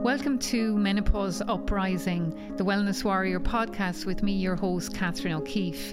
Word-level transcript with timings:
Welcome 0.00 0.38
to 0.38 0.74
Menopause 0.78 1.42
Uprising, 1.42 2.54
the 2.56 2.64
Wellness 2.64 3.04
Warrior 3.04 3.38
podcast 3.38 4.06
with 4.06 4.22
me, 4.22 4.32
your 4.32 4.56
host, 4.56 4.94
Catherine 4.94 5.34
O'Keeffe. 5.34 5.92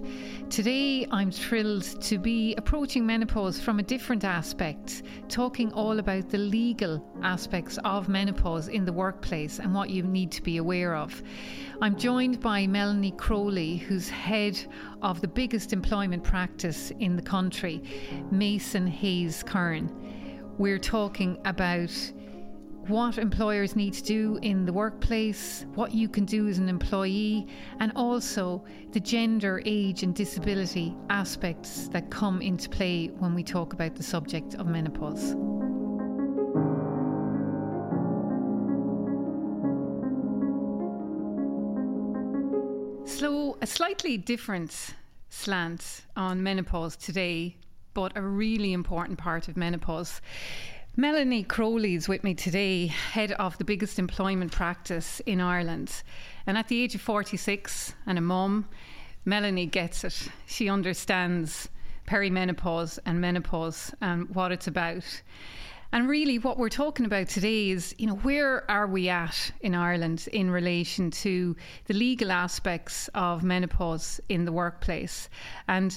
Today, 0.50 1.06
I'm 1.12 1.30
thrilled 1.30 1.84
to 2.04 2.18
be 2.18 2.56
approaching 2.56 3.06
menopause 3.06 3.60
from 3.60 3.80
a 3.80 3.84
different 3.84 4.24
aspect, 4.24 5.04
talking 5.28 5.74
all 5.74 6.00
about 6.00 6.30
the 6.30 6.38
legal 6.38 7.06
aspects 7.22 7.78
of 7.84 8.08
menopause 8.08 8.70
in 8.70 8.86
the 8.86 8.94
workplace 8.94 9.60
and 9.60 9.74
what 9.74 9.90
you 9.90 10.04
need 10.04 10.32
to 10.32 10.42
be 10.42 10.56
aware 10.56 10.96
of. 10.96 11.22
I'm 11.82 11.98
joined 11.98 12.40
by 12.40 12.66
Melanie 12.66 13.12
Crowley, 13.12 13.76
who's 13.76 14.08
head 14.08 14.58
of 15.02 15.20
the 15.20 15.28
biggest 15.28 15.74
employment 15.74 16.24
practice 16.24 16.94
in 17.02 17.18
the 17.18 17.22
country, 17.22 17.84
Mason 18.32 18.88
Hayes 18.88 19.44
Curran. 19.44 19.92
We're 20.58 20.80
talking 20.80 21.38
about 21.44 21.92
what 22.88 23.18
employers 23.18 23.76
need 23.76 23.94
to 23.94 24.04
do 24.04 24.40
in 24.42 24.66
the 24.66 24.72
workplace, 24.72 25.66
what 25.76 25.94
you 25.94 26.08
can 26.08 26.24
do 26.24 26.48
as 26.48 26.58
an 26.58 26.70
employee, 26.70 27.48
and 27.80 27.92
also 27.96 28.64
the 28.92 29.00
gender, 29.00 29.62
age, 29.66 30.04
and 30.04 30.16
disability 30.16 30.96
aspects 31.10 31.90
that 31.90 32.10
come 32.10 32.42
into 32.42 32.70
play 32.70 33.08
when 33.20 33.36
we 33.36 33.44
talk 33.44 33.74
about 33.74 33.96
the 33.96 34.04
subject 34.04 34.56
of 34.56 34.68
menopause. 34.68 35.36
So, 43.06 43.58
a 43.62 43.68
slightly 43.68 44.18
different 44.18 44.94
slant 45.30 46.06
on 46.16 46.42
menopause 46.42 46.96
today, 46.96 47.58
but 47.94 48.16
a 48.16 48.22
really 48.22 48.72
important 48.72 49.18
part 49.18 49.50
of 49.50 49.58
menopause. 49.58 50.22
Melanie 51.00 51.44
Crowley 51.44 51.94
is 51.94 52.10
with 52.10 52.24
me 52.24 52.34
today, 52.34 52.88
head 52.88 53.32
of 53.34 53.56
the 53.60 53.64
biggest 53.64 54.00
employment 54.00 54.52
practice 54.52 55.20
in 55.28 55.40
Ireland. 55.40 56.02
And 56.48 56.58
at 56.58 56.70
the 56.70 56.82
age 56.82 56.96
of 56.96 57.02
46 57.02 57.94
and 58.08 58.18
a 58.18 58.22
mum, 58.22 58.68
Melanie 59.24 59.68
gets 59.68 60.04
it. 60.04 60.28
She 60.48 60.68
understands 60.68 61.70
perimenopause 62.08 62.98
and 63.06 63.22
menopause 63.22 63.94
and 64.02 64.28
what 64.34 64.52
it's 64.52 64.66
about. 64.66 65.04
And 65.92 66.10
really, 66.10 66.40
what 66.40 66.58
we're 66.58 66.68
talking 66.68 67.06
about 67.06 67.30
today 67.30 67.70
is, 67.70 67.94
you 68.00 68.08
know, 68.08 68.16
where 68.16 68.70
are 68.70 68.88
we 68.88 69.08
at 69.08 69.52
in 69.62 69.76
Ireland 69.76 70.28
in 70.34 70.50
relation 70.50 71.12
to 71.12 71.56
the 71.86 71.94
legal 71.94 72.32
aspects 72.32 73.08
of 73.14 73.44
menopause 73.44 74.20
in 74.30 74.46
the 74.46 74.52
workplace? 74.52 75.30
And 75.68 75.96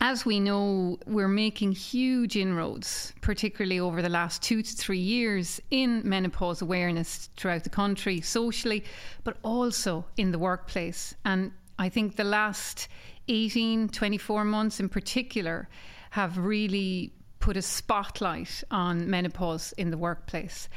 as 0.00 0.24
we 0.24 0.38
know, 0.38 0.98
we're 1.06 1.28
making 1.28 1.72
huge 1.72 2.36
inroads, 2.36 3.12
particularly 3.20 3.80
over 3.80 4.00
the 4.00 4.08
last 4.08 4.42
two 4.42 4.62
to 4.62 4.72
three 4.76 4.98
years, 4.98 5.60
in 5.70 6.02
menopause 6.08 6.62
awareness 6.62 7.30
throughout 7.36 7.64
the 7.64 7.70
country, 7.70 8.20
socially, 8.20 8.84
but 9.24 9.36
also 9.42 10.04
in 10.16 10.30
the 10.30 10.38
workplace. 10.38 11.14
And 11.24 11.50
I 11.78 11.88
think 11.88 12.16
the 12.16 12.24
last 12.24 12.88
18, 13.28 13.88
24 13.88 14.44
months 14.44 14.80
in 14.80 14.88
particular 14.88 15.68
have 16.10 16.38
really 16.38 17.12
put 17.40 17.56
a 17.56 17.62
spotlight 17.62 18.62
on 18.70 19.08
menopause 19.08 19.72
in 19.78 19.90
the 19.90 19.98
workplace. 19.98 20.68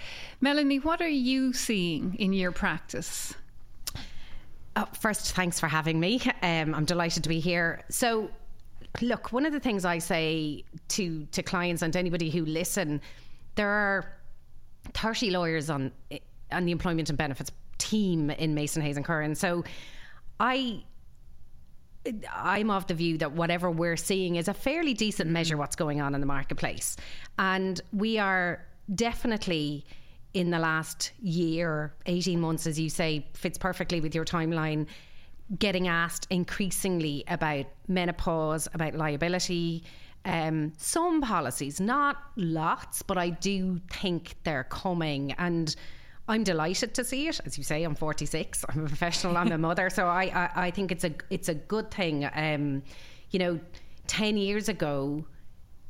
Melanie, 0.42 0.80
what 0.80 1.02
are 1.02 1.08
you 1.08 1.54
seeing 1.54 2.16
in 2.16 2.34
your 2.34 2.52
practice? 2.52 3.34
Oh, 4.76 4.88
first, 5.00 5.34
thanks 5.36 5.60
for 5.60 5.68
having 5.68 6.00
me. 6.00 6.22
Um, 6.42 6.74
I'm 6.74 6.86
delighted 6.86 7.24
to 7.24 7.30
be 7.30 7.40
here. 7.40 7.84
So, 7.90 8.32
look, 9.02 9.32
one 9.32 9.46
of 9.46 9.54
the 9.54 9.60
things 9.60 9.86
I 9.86 10.00
say 10.00 10.64
to 10.90 11.26
to 11.32 11.44
clients 11.44 11.82
and 11.82 11.96
anybody 11.96 12.30
who 12.30 12.46
listen, 12.46 13.02
there 13.56 13.70
are 13.70 14.18
30 14.94 15.32
lawyers 15.32 15.70
on 15.70 15.92
on 16.52 16.66
the 16.66 16.72
employment 16.72 17.10
and 17.10 17.18
benefits 17.18 17.52
team 17.78 18.30
in 18.30 18.54
Mason 18.54 18.82
Hayes 18.82 18.98
and 18.98 19.06
Curran. 19.06 19.36
So 19.36 19.64
I 20.40 20.84
I'm 22.34 22.70
of 22.72 22.88
the 22.88 22.94
view 22.94 23.18
that 23.20 23.34
whatever 23.34 23.70
we're 23.70 23.98
seeing 23.98 24.36
is 24.36 24.48
a 24.48 24.54
fairly 24.54 24.94
decent 24.94 25.28
mm-hmm. 25.28 25.34
measure 25.34 25.58
what's 25.58 25.76
going 25.76 26.02
on 26.02 26.16
in 26.16 26.22
the 26.22 26.28
marketplace. 26.28 26.98
And 27.38 27.80
we 27.94 28.18
are 28.18 28.66
definitely 28.94 29.86
in 30.34 30.50
the 30.50 30.60
last 30.60 31.12
year, 31.22 31.94
18 32.06 32.40
months, 32.40 32.66
as 32.66 32.80
you 32.80 32.90
say, 32.90 33.28
fits 33.34 33.58
perfectly 33.58 34.00
with 34.00 34.16
your 34.16 34.26
timeline, 34.26 34.88
getting 35.58 35.88
asked 35.88 36.28
increasingly 36.30 37.24
about 37.28 37.66
menopause, 37.88 38.68
about 38.74 38.96
liability. 38.96 39.84
Um, 40.24 40.74
some 40.78 41.22
policies, 41.22 41.80
not 41.80 42.18
lots, 42.36 43.02
but 43.02 43.18
I 43.18 43.30
do 43.30 43.82
think 43.90 44.36
they're 44.44 44.66
coming. 44.66 45.32
And 45.34 45.76
I'm 46.28 46.44
delighted 46.44 46.94
to 46.96 47.04
see 47.04 47.28
it. 47.28 47.40
As 47.46 47.58
you 47.58 47.64
say, 47.64 47.84
I'm 47.84 47.96
46. 47.96 48.64
I'm 48.70 48.86
a 48.86 48.88
professional. 48.88 49.38
I'm 49.38 49.52
a 49.52 49.58
mother, 49.68 49.90
so 49.90 50.08
I, 50.08 50.24
I, 50.24 50.66
I 50.68 50.72
think 50.72 50.92
it's 50.92 51.04
a 51.04 51.12
it's 51.30 51.50
a 51.50 51.56
good 51.56 51.92
thing. 51.92 52.30
Um, 52.34 52.84
you 53.32 53.40
know, 53.40 53.60
ten 54.08 54.38
years 54.38 54.70
ago, 54.70 55.26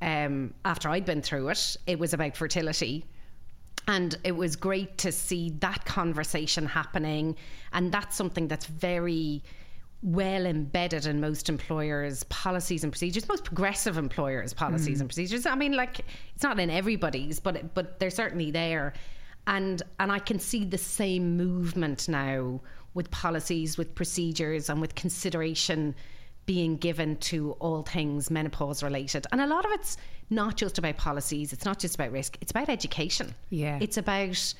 um, 0.01 0.53
after 0.65 0.89
I'd 0.89 1.05
been 1.05 1.21
through 1.21 1.49
it, 1.49 1.77
it 1.85 1.99
was 1.99 2.13
about 2.13 2.35
fertility. 2.35 3.05
And 3.87 4.17
it 4.23 4.33
was 4.33 4.55
great 4.55 4.97
to 4.99 5.11
see 5.11 5.49
that 5.59 5.85
conversation 5.85 6.65
happening. 6.65 7.35
And 7.73 7.91
that's 7.91 8.15
something 8.15 8.47
that's 8.47 8.65
very 8.65 9.43
well 10.03 10.45
embedded 10.45 11.05
in 11.05 11.19
most 11.19 11.49
employers' 11.49 12.23
policies 12.25 12.83
and 12.83 12.91
procedures, 12.91 13.27
most 13.27 13.43
progressive 13.43 13.97
employers' 13.97 14.53
policies 14.53 14.97
mm. 14.97 15.01
and 15.01 15.09
procedures. 15.09 15.45
I 15.45 15.55
mean, 15.55 15.73
like 15.73 16.01
it's 16.33 16.43
not 16.43 16.59
in 16.59 16.69
everybody's, 16.69 17.39
but 17.39 17.73
but 17.73 17.99
they're 17.99 18.09
certainly 18.09 18.51
there, 18.51 18.93
and 19.47 19.81
and 19.99 20.11
I 20.11 20.19
can 20.19 20.39
see 20.39 20.65
the 20.65 20.77
same 20.77 21.37
movement 21.37 22.09
now 22.09 22.61
with 22.93 23.11
policies, 23.11 23.77
with 23.77 23.93
procedures, 23.95 24.69
and 24.69 24.81
with 24.81 24.95
consideration 24.95 25.95
being 26.47 26.77
given 26.77 27.15
to 27.17 27.51
all 27.53 27.83
things 27.83 28.31
menopause 28.31 28.81
related. 28.81 29.27
And 29.31 29.39
a 29.39 29.47
lot 29.47 29.65
of 29.65 29.71
it's 29.71 29.97
not 30.31 30.55
just 30.55 30.77
about 30.77 30.97
policies, 30.97 31.53
it's 31.53 31.65
not 31.65 31.77
just 31.77 31.95
about 31.95 32.11
risk, 32.11 32.37
it's 32.41 32.51
about 32.51 32.69
education. 32.69 33.35
Yeah. 33.49 33.77
It's 33.81 33.97
about 33.97 34.53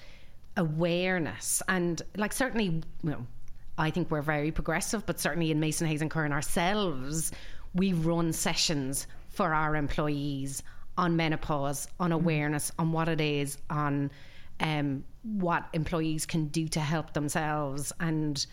awareness. 0.57 1.63
And 1.67 2.01
like 2.17 2.33
certainly, 2.33 2.65
you 2.65 3.09
know, 3.09 3.25
I 3.77 3.89
think 3.89 4.11
we're 4.11 4.21
very 4.21 4.51
progressive, 4.51 5.05
but 5.05 5.19
certainly 5.19 5.49
in 5.49 5.59
Mason 5.59 5.87
Hayes 5.87 6.01
and 6.01 6.11
Curran 6.11 6.33
ourselves, 6.33 7.31
we 7.73 7.93
run 7.93 8.33
sessions 8.33 9.07
for 9.29 9.53
our 9.53 9.75
employees 9.75 10.61
on 10.97 11.15
menopause, 11.15 11.87
on 11.99 12.11
awareness, 12.11 12.71
on 12.77 12.91
what 12.91 13.07
it 13.07 13.21
is, 13.21 13.57
on 13.69 14.11
um, 14.59 15.03
what 15.23 15.65
employees 15.73 16.25
can 16.25 16.47
do 16.47 16.67
to 16.67 16.79
help 16.79 17.13
themselves 17.13 17.93
and 17.99 18.45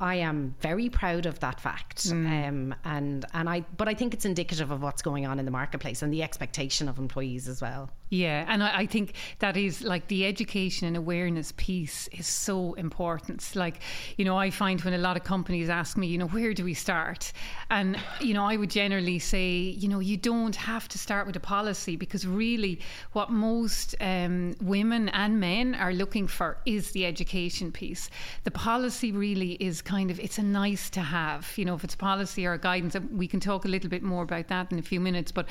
I 0.00 0.16
am 0.16 0.54
very 0.60 0.88
proud 0.88 1.26
of 1.26 1.40
that 1.40 1.60
fact, 1.60 2.08
mm. 2.08 2.48
um, 2.48 2.74
and 2.84 3.26
and 3.34 3.48
I 3.48 3.60
but 3.76 3.88
I 3.88 3.94
think 3.94 4.14
it's 4.14 4.24
indicative 4.24 4.70
of 4.70 4.82
what's 4.82 5.02
going 5.02 5.26
on 5.26 5.38
in 5.38 5.44
the 5.44 5.50
marketplace 5.50 6.02
and 6.02 6.12
the 6.12 6.22
expectation 6.22 6.88
of 6.88 6.98
employees 6.98 7.48
as 7.48 7.60
well. 7.60 7.90
Yeah, 8.12 8.44
and 8.48 8.60
I, 8.64 8.78
I 8.78 8.86
think 8.86 9.12
that 9.38 9.56
is 9.56 9.82
like 9.82 10.08
the 10.08 10.26
education 10.26 10.88
and 10.88 10.96
awareness 10.96 11.52
piece 11.56 12.08
is 12.08 12.26
so 12.26 12.74
important. 12.74 13.54
Like, 13.54 13.76
you 14.16 14.24
know, 14.24 14.36
I 14.36 14.50
find 14.50 14.80
when 14.80 14.94
a 14.94 14.98
lot 14.98 15.16
of 15.16 15.22
companies 15.22 15.68
ask 15.68 15.96
me, 15.96 16.08
you 16.08 16.18
know, 16.18 16.26
where 16.26 16.52
do 16.52 16.64
we 16.64 16.74
start, 16.74 17.32
and 17.70 17.96
you 18.20 18.34
know, 18.34 18.44
I 18.44 18.56
would 18.56 18.70
generally 18.70 19.20
say, 19.20 19.50
you 19.58 19.86
know, 19.88 20.00
you 20.00 20.16
don't 20.16 20.56
have 20.56 20.88
to 20.88 20.98
start 20.98 21.28
with 21.28 21.36
a 21.36 21.40
policy 21.40 21.94
because 21.94 22.26
really, 22.26 22.80
what 23.12 23.30
most 23.30 23.94
um, 24.00 24.56
women 24.60 25.08
and 25.10 25.38
men 25.38 25.76
are 25.76 25.92
looking 25.92 26.26
for 26.26 26.58
is 26.66 26.90
the 26.90 27.06
education 27.06 27.70
piece. 27.70 28.10
The 28.42 28.50
policy 28.50 29.12
really 29.12 29.52
is 29.52 29.82
kind 29.82 30.10
of 30.10 30.18
it's 30.18 30.38
a 30.38 30.42
nice 30.42 30.90
to 30.90 31.00
have. 31.00 31.52
You 31.56 31.64
know, 31.64 31.76
if 31.76 31.84
it's 31.84 31.94
policy 31.94 32.44
or 32.44 32.58
guidance, 32.58 32.96
we 33.12 33.28
can 33.28 33.38
talk 33.38 33.64
a 33.64 33.68
little 33.68 33.88
bit 33.88 34.02
more 34.02 34.24
about 34.24 34.48
that 34.48 34.72
in 34.72 34.80
a 34.80 34.82
few 34.82 34.98
minutes. 34.98 35.30
But 35.30 35.46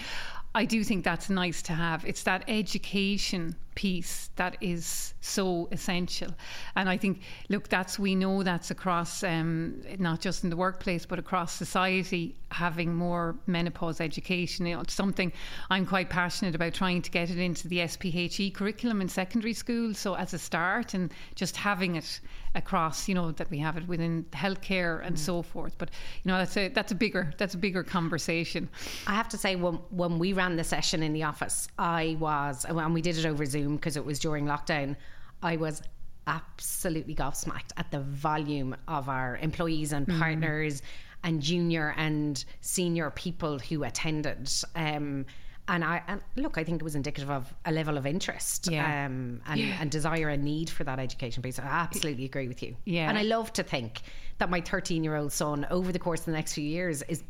I 0.55 0.65
do 0.65 0.83
think 0.83 1.03
that's 1.03 1.29
nice 1.29 1.61
to 1.63 1.73
have. 1.73 2.03
It's 2.05 2.23
that 2.23 2.43
education 2.47 3.55
piece 3.79 4.29
that 4.35 4.57
is 4.59 5.13
so 5.21 5.69
essential. 5.71 6.27
And 6.75 6.89
I 6.89 6.97
think, 6.97 7.21
look, 7.47 7.69
that's 7.69 7.97
we 7.97 8.13
know 8.13 8.43
that's 8.43 8.71
across 8.71 9.23
um, 9.23 9.81
not 9.97 10.19
just 10.19 10.43
in 10.43 10.49
the 10.49 10.57
workplace 10.57 11.05
but 11.05 11.17
across 11.17 11.53
society 11.53 12.35
having 12.51 12.93
more 12.93 13.37
menopause 13.47 14.01
education. 14.01 14.65
You 14.65 14.75
know, 14.75 14.81
it's 14.81 14.93
something 14.93 15.31
I'm 15.69 15.85
quite 15.85 16.09
passionate 16.09 16.55
about 16.55 16.73
trying 16.73 17.01
to 17.03 17.09
get 17.09 17.29
it 17.29 17.37
into 17.37 17.69
the 17.69 17.87
SPHE 17.87 18.51
curriculum 18.51 18.99
in 18.99 19.07
secondary 19.07 19.53
school. 19.53 19.93
So 19.93 20.15
as 20.15 20.33
a 20.33 20.39
start 20.39 20.93
and 20.93 21.13
just 21.35 21.55
having 21.55 21.95
it 21.95 22.19
across, 22.55 23.07
you 23.07 23.15
know, 23.15 23.31
that 23.31 23.49
we 23.49 23.59
have 23.59 23.77
it 23.77 23.87
within 23.87 24.25
healthcare 24.31 25.05
and 25.05 25.15
mm. 25.15 25.19
so 25.19 25.41
forth. 25.41 25.75
But 25.77 25.91
you 26.23 26.31
know, 26.31 26.37
that's 26.37 26.57
a 26.57 26.67
that's 26.69 26.91
a 26.91 26.95
bigger 26.95 27.33
that's 27.37 27.53
a 27.53 27.57
bigger 27.57 27.83
conversation. 27.83 28.67
I 29.07 29.13
have 29.13 29.29
to 29.29 29.37
say, 29.37 29.55
when 29.55 29.75
when 29.91 30.19
we 30.19 30.33
ran 30.33 30.57
the 30.57 30.63
session 30.63 31.01
in 31.03 31.13
the 31.13 31.23
office, 31.23 31.67
I 31.77 32.17
was 32.19 32.65
and 32.65 32.93
we 32.93 33.01
did 33.01 33.17
it 33.17 33.25
over 33.25 33.45
Zoom 33.45 33.68
because 33.75 33.97
it 33.97 34.05
was 34.05 34.19
during 34.19 34.45
lockdown, 34.45 34.95
I 35.41 35.57
was 35.57 35.81
absolutely 36.27 37.15
gobsmacked 37.15 37.71
at 37.77 37.89
the 37.91 37.99
volume 37.99 38.75
of 38.87 39.09
our 39.09 39.37
employees 39.37 39.93
and 39.93 40.07
mm. 40.07 40.19
partners 40.19 40.81
mm. 40.81 40.85
and 41.23 41.41
junior 41.41 41.93
and 41.97 42.43
senior 42.61 43.09
people 43.09 43.59
who 43.59 43.83
attended. 43.83 44.51
Um, 44.75 45.25
and 45.67 45.83
I 45.83 46.01
and 46.07 46.21
look, 46.35 46.57
I 46.57 46.63
think 46.63 46.81
it 46.81 46.83
was 46.83 46.95
indicative 46.95 47.29
of 47.29 47.53
a 47.65 47.71
level 47.71 47.97
of 47.97 48.05
interest 48.05 48.69
Yeah. 48.71 49.05
um, 49.05 49.41
and, 49.45 49.59
Yeah. 49.59 49.77
and 49.79 49.91
desire 49.91 50.29
and 50.29 50.43
need 50.43 50.69
for 50.69 50.83
that 50.83 50.99
education 50.99 51.43
piece. 51.43 51.59
I 51.59 51.63
absolutely 51.63 52.25
agree 52.25 52.47
with 52.47 52.63
you. 52.63 52.75
Yeah. 52.85 53.07
And 53.07 53.17
I 53.17 53.21
love 53.23 53.53
to 53.53 53.63
think 53.63 54.01
that 54.39 54.49
my 54.49 54.61
13 54.61 55.03
year 55.03 55.15
old 55.15 55.31
son, 55.31 55.67
over 55.69 55.91
the 55.91 55.99
course 55.99 56.21
of 56.21 56.25
the 56.25 56.31
next 56.31 56.53
few 56.53 56.63
years, 56.63 57.03
is 57.03 57.23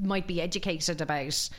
might 0.00 0.26
be 0.26 0.40
educated 0.40 1.02
about 1.02 1.50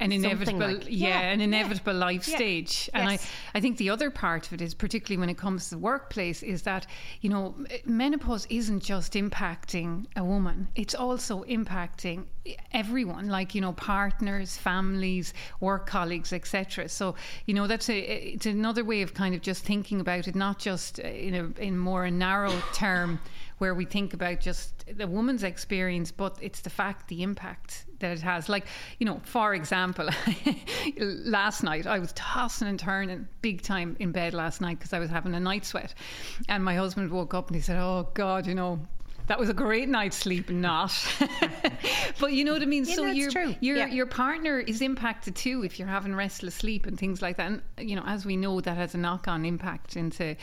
an 0.00 0.12
inevitable 0.12 0.58
like- 0.74 0.86
yeah, 0.88 1.08
yeah, 1.08 1.20
an 1.20 1.38
yeah, 1.40 1.44
inevitable 1.44 1.94
life 1.94 2.26
yeah. 2.28 2.36
stage 2.36 2.90
and 2.94 3.10
Yes. 3.10 3.30
I, 3.54 3.58
I 3.58 3.60
think 3.60 3.76
the 3.76 3.90
other 3.90 4.10
part 4.10 4.46
of 4.46 4.52
it 4.54 4.60
is 4.60 4.74
particularly 4.74 5.20
when 5.20 5.28
it 5.28 5.36
comes 5.38 5.64
to 5.64 5.70
the 5.76 5.78
workplace 5.78 6.42
is 6.42 6.62
that 6.62 6.86
you 7.20 7.30
know 7.30 7.54
menopause 7.84 8.46
isn't 8.50 8.80
just 8.82 9.12
impacting 9.14 10.06
a 10.16 10.24
woman 10.24 10.68
it's 10.74 10.94
also 10.94 11.44
impacting 11.44 12.24
everyone 12.72 13.28
like 13.28 13.54
you 13.54 13.60
know 13.60 13.72
partners 13.74 14.56
families 14.56 15.34
work 15.60 15.86
colleagues 15.86 16.32
etc 16.32 16.88
so 16.88 17.14
you 17.46 17.54
know 17.54 17.66
that's 17.66 17.88
a 17.88 17.98
it's 18.34 18.46
another 18.46 18.82
way 18.84 19.02
of 19.02 19.14
kind 19.14 19.34
of 19.34 19.42
just 19.42 19.64
thinking 19.64 20.00
about 20.00 20.26
it 20.26 20.34
not 20.34 20.58
just 20.58 20.98
in 20.98 21.34
a 21.34 21.62
in 21.62 21.78
more 21.78 22.04
a 22.04 22.10
narrow 22.10 22.54
term 22.72 23.20
where 23.58 23.74
we 23.74 23.84
think 23.84 24.14
about 24.14 24.40
just 24.40 24.86
the 24.96 25.06
woman's 25.06 25.42
experience, 25.44 26.10
but 26.10 26.38
it's 26.40 26.60
the 26.60 26.70
fact, 26.70 27.08
the 27.08 27.22
impact 27.22 27.84
that 28.00 28.12
it 28.12 28.22
has. 28.22 28.48
Like, 28.48 28.66
you 28.98 29.06
know, 29.06 29.20
for 29.24 29.54
example, 29.54 30.08
last 30.98 31.62
night 31.62 31.86
I 31.86 31.98
was 31.98 32.12
tossing 32.14 32.68
and 32.68 32.78
turning 32.78 33.28
big 33.42 33.62
time 33.62 33.96
in 34.00 34.12
bed 34.12 34.34
last 34.34 34.60
night 34.60 34.78
because 34.78 34.92
I 34.92 34.98
was 34.98 35.10
having 35.10 35.34
a 35.34 35.40
night 35.40 35.64
sweat. 35.64 35.94
And 36.48 36.64
my 36.64 36.74
husband 36.74 37.10
woke 37.10 37.34
up 37.34 37.48
and 37.48 37.56
he 37.56 37.62
said, 37.62 37.78
Oh, 37.78 38.08
God, 38.14 38.46
you 38.46 38.54
know, 38.54 38.80
that 39.30 39.38
was 39.38 39.48
a 39.48 39.54
great 39.54 39.88
night's 39.88 40.16
sleep, 40.16 40.50
not. 40.50 40.92
but 42.18 42.32
you 42.32 42.44
know 42.44 42.52
what 42.52 42.62
I 42.62 42.66
mean. 42.66 42.84
Yeah, 42.84 42.96
so 42.96 43.06
your 43.06 43.30
true. 43.30 43.54
your 43.60 43.76
Yeah. 43.76 43.86
your 43.86 44.06
partner 44.06 44.58
is 44.58 44.82
impacted 44.82 45.36
too 45.36 45.62
if 45.62 45.78
you're 45.78 45.86
having 45.86 46.16
restless 46.16 46.56
sleep 46.56 46.84
and 46.84 46.98
things 46.98 47.22
like 47.22 47.36
that. 47.36 47.46
And 47.46 47.62
you 47.78 47.94
know, 47.94 48.02
as 48.04 48.26
we 48.26 48.36
know, 48.36 48.60
that 48.60 48.76
has 48.76 48.96
a 48.96 48.98
knock 48.98 49.28
on 49.28 49.44
impact 49.44 49.94
into 49.94 50.34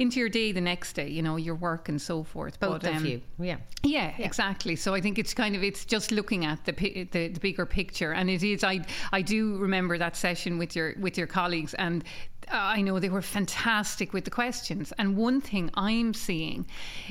into 0.00 0.18
your 0.18 0.28
day 0.28 0.50
the 0.50 0.60
next 0.60 0.94
day. 0.94 1.08
You 1.08 1.22
know, 1.22 1.36
your 1.36 1.54
work 1.54 1.88
and 1.88 2.02
so 2.02 2.24
forth. 2.24 2.58
both 2.58 2.82
But, 2.82 2.90
of 2.90 2.96
um, 2.96 3.06
you. 3.06 3.22
Yeah. 3.38 3.58
yeah, 3.84 4.12
exactly. 4.18 4.74
So 4.74 4.92
I 4.92 5.00
think 5.00 5.20
it's 5.20 5.34
kind 5.34 5.54
of 5.54 5.62
it's 5.62 5.84
just 5.84 6.10
looking 6.10 6.44
at 6.44 6.64
the, 6.64 6.72
the 7.12 7.28
the 7.28 7.38
bigger 7.40 7.64
picture, 7.64 8.10
and 8.12 8.28
it 8.28 8.42
is. 8.42 8.64
I 8.64 8.80
I 9.12 9.22
do 9.22 9.56
remember 9.58 9.98
that 9.98 10.16
session 10.16 10.58
with 10.58 10.74
your 10.74 10.94
with 10.98 11.16
your 11.16 11.28
colleagues, 11.28 11.74
and 11.74 12.02
I 12.50 12.82
know 12.82 12.98
they 12.98 13.08
were 13.08 13.22
fantastic 13.22 14.12
with 14.12 14.24
the 14.24 14.30
questions. 14.30 14.92
And 14.98 15.16
one 15.16 15.40
thing 15.40 15.70
I'm 15.74 16.14
seeing 16.14 16.66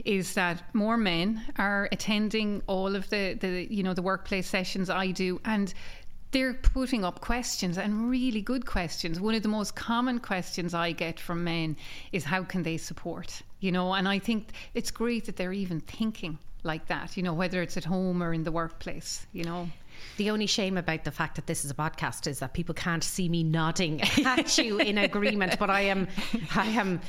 is 0.06 0.34
that 0.34 0.64
more 0.74 0.98
men 0.98 1.42
are 1.58 1.90
attending 1.92 2.62
all 2.68 2.96
of 2.96 3.10
the 3.10 3.34
the 3.40 3.68
you 3.74 3.84
know 3.84 3.94
the 3.94 4.02
workplace 4.02 4.48
sessions 4.48 4.90
I 4.90 5.12
do, 5.12 5.40
and 5.46 5.74
they're 6.32 6.54
putting 6.54 7.04
up 7.04 7.20
questions 7.20 7.78
and 7.78 8.10
really 8.10 8.42
good 8.42 8.66
questions. 8.66 9.20
One 9.20 9.36
of 9.36 9.44
the 9.44 9.50
most 9.50 9.76
common 9.76 10.20
questions 10.20 10.74
I 10.74 10.94
get 10.94 11.20
from 11.20 11.44
men 11.44 11.76
is 12.12 12.24
how 12.24 12.44
can 12.44 12.64
they 12.64 12.78
support? 12.78 13.42
You 13.60 13.72
know, 13.72 13.94
and 13.94 14.08
I 14.08 14.20
think 14.20 14.52
it's 14.74 14.92
great 14.92 15.26
that 15.26 15.36
they're 15.36 15.54
even 15.54 15.82
thinking 15.82 16.40
like 16.64 16.88
that, 16.88 17.18
you 17.18 17.24
know, 17.24 17.34
whether 17.34 17.62
it's 17.62 17.76
at 17.78 17.86
home 17.86 18.24
or 18.24 18.34
in 18.34 18.44
the 18.44 18.52
workplace, 18.52 19.26
you 19.34 19.44
know. 19.44 19.70
The 20.18 20.30
only 20.30 20.48
shame 20.48 20.78
about 20.78 21.04
the 21.04 21.12
fact 21.12 21.36
that 21.36 21.48
this 21.48 21.66
is 21.66 21.72
a 21.72 21.74
podcast 21.74 22.28
is 22.28 22.40
that 22.40 22.54
people 22.54 22.76
can't 22.76 23.04
see 23.04 23.30
me 23.30 23.44
nodding 23.44 24.02
at 24.26 24.58
you 24.58 24.80
in 24.80 24.98
agreement, 24.98 25.58
but 25.60 25.70
I 25.70 25.82
am 25.82 26.08
I 26.56 26.68
am 26.68 27.02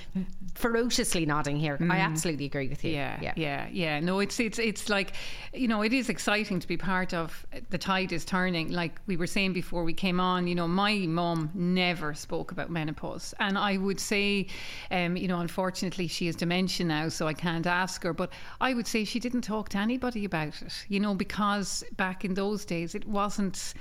ferociously 0.54 1.26
nodding 1.26 1.56
here. 1.56 1.78
I 1.90 1.98
absolutely 1.98 2.46
agree 2.46 2.68
with 2.68 2.84
you. 2.84 2.92
Yeah, 2.92 3.18
Yeah, 3.20 3.32
yeah, 3.36 3.68
yeah, 3.70 4.00
No, 4.00 4.20
it's 4.20 4.38
it's 4.40 4.58
it's 4.58 4.88
like, 4.88 5.14
you 5.52 5.68
know, 5.68 5.82
it 5.82 5.92
is 5.92 6.08
exciting 6.08 6.60
to 6.60 6.68
be 6.68 6.76
part 6.76 7.14
of. 7.14 7.46
The 7.70 7.78
tide 7.78 8.12
is 8.12 8.24
turning. 8.24 8.70
Like 8.70 9.00
we 9.06 9.16
were 9.16 9.26
saying 9.26 9.52
before 9.52 9.84
we 9.84 9.94
came 9.94 10.20
on, 10.20 10.46
you 10.46 10.54
know, 10.54 10.68
my 10.68 10.94
mom 11.06 11.50
never 11.54 12.14
spoke 12.14 12.52
about 12.52 12.70
menopause, 12.70 13.34
and 13.38 13.58
I 13.58 13.76
would 13.76 14.00
say, 14.00 14.46
um, 14.90 15.16
you 15.16 15.28
know, 15.28 15.40
unfortunately 15.40 16.08
she 16.08 16.26
has 16.26 16.36
dementia 16.36 16.86
now, 16.86 17.08
so 17.08 17.26
I 17.26 17.34
can't 17.34 17.66
ask 17.66 18.02
her. 18.02 18.12
But 18.12 18.32
I 18.60 18.74
would 18.74 18.86
say 18.86 19.04
she 19.04 19.20
didn't 19.20 19.42
talk 19.42 19.68
to 19.70 19.78
anybody 19.78 20.24
about 20.24 20.60
it, 20.62 20.84
you 20.88 21.00
know, 21.00 21.14
because 21.14 21.84
back 21.96 22.24
in 22.24 22.34
those 22.34 22.64
days 22.64 22.81
it 22.82 23.06
wasn't 23.06 23.74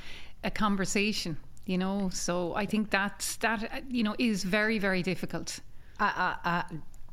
a 0.44 0.52
conversation. 0.52 1.38
You 1.66 1.78
know, 1.78 2.10
so 2.12 2.56
I 2.56 2.66
think 2.66 2.90
that's 2.90 3.36
that. 3.38 3.84
You 3.90 4.04
know, 4.04 4.16
is 4.18 4.44
very 4.44 4.80
very 4.80 5.04
difficult. 5.04 5.60
Uh, 6.00 6.36
uh, 6.44 6.62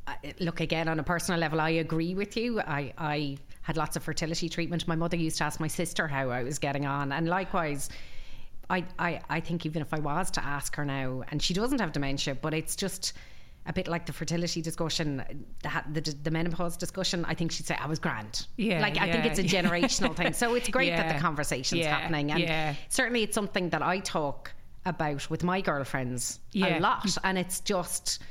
uh, 0.09 0.13
look 0.39 0.59
again 0.59 0.87
on 0.87 0.99
a 0.99 1.03
personal 1.03 1.39
level 1.39 1.61
i 1.61 1.69
agree 1.69 2.15
with 2.15 2.35
you 2.35 2.59
I, 2.61 2.91
I 2.97 3.37
had 3.61 3.77
lots 3.77 3.95
of 3.95 4.01
fertility 4.01 4.49
treatment 4.49 4.87
my 4.87 4.95
mother 4.95 5.17
used 5.17 5.37
to 5.37 5.43
ask 5.43 5.59
my 5.59 5.67
sister 5.67 6.07
how 6.07 6.29
i 6.31 6.41
was 6.41 6.57
getting 6.57 6.87
on 6.87 7.11
and 7.11 7.27
likewise 7.27 7.89
I, 8.67 8.85
I, 8.97 9.21
I 9.29 9.39
think 9.39 9.67
even 9.67 9.83
if 9.83 9.93
i 9.93 9.99
was 9.99 10.31
to 10.31 10.43
ask 10.43 10.75
her 10.77 10.85
now 10.85 11.23
and 11.29 11.39
she 11.41 11.53
doesn't 11.53 11.79
have 11.79 11.91
dementia 11.91 12.33
but 12.33 12.55
it's 12.55 12.75
just 12.75 13.13
a 13.69 13.73
bit 13.73 13.87
like 13.87 14.05
the 14.07 14.11
fertility 14.13 14.61
discussion 14.61 15.23
the, 15.63 16.01
the, 16.01 16.15
the 16.23 16.31
menopause 16.31 16.75
discussion 16.75 17.23
i 17.25 17.33
think 17.35 17.51
she'd 17.51 17.65
say 17.67 17.77
i 17.79 17.87
was 17.87 17.99
grand 17.99 18.47
Yeah, 18.57 18.81
like 18.81 18.97
i 18.97 19.09
think 19.11 19.25
it's 19.25 19.39
a 19.39 19.45
yeah. 19.45 19.61
generational 19.61 20.13
thing 20.15 20.33
so 20.33 20.55
it's 20.55 20.67
great 20.69 20.89
that 20.89 21.13
the 21.13 21.19
conversation's 21.27 21.81
yeah, 21.81 21.95
happening 21.97 22.31
and 22.31 22.41
yeah. 22.41 22.75
certainly 22.89 23.23
it's 23.23 23.35
something 23.35 23.69
that 23.69 23.81
i 23.81 23.99
talk 23.99 24.51
about 24.85 25.29
with 25.29 25.43
my 25.43 25.61
girlfriends 25.61 26.39
Yeah. 26.51 26.79
a 26.79 26.81
lot 26.81 27.15
and 27.23 27.37
it's 27.37 27.59
just 27.61 28.21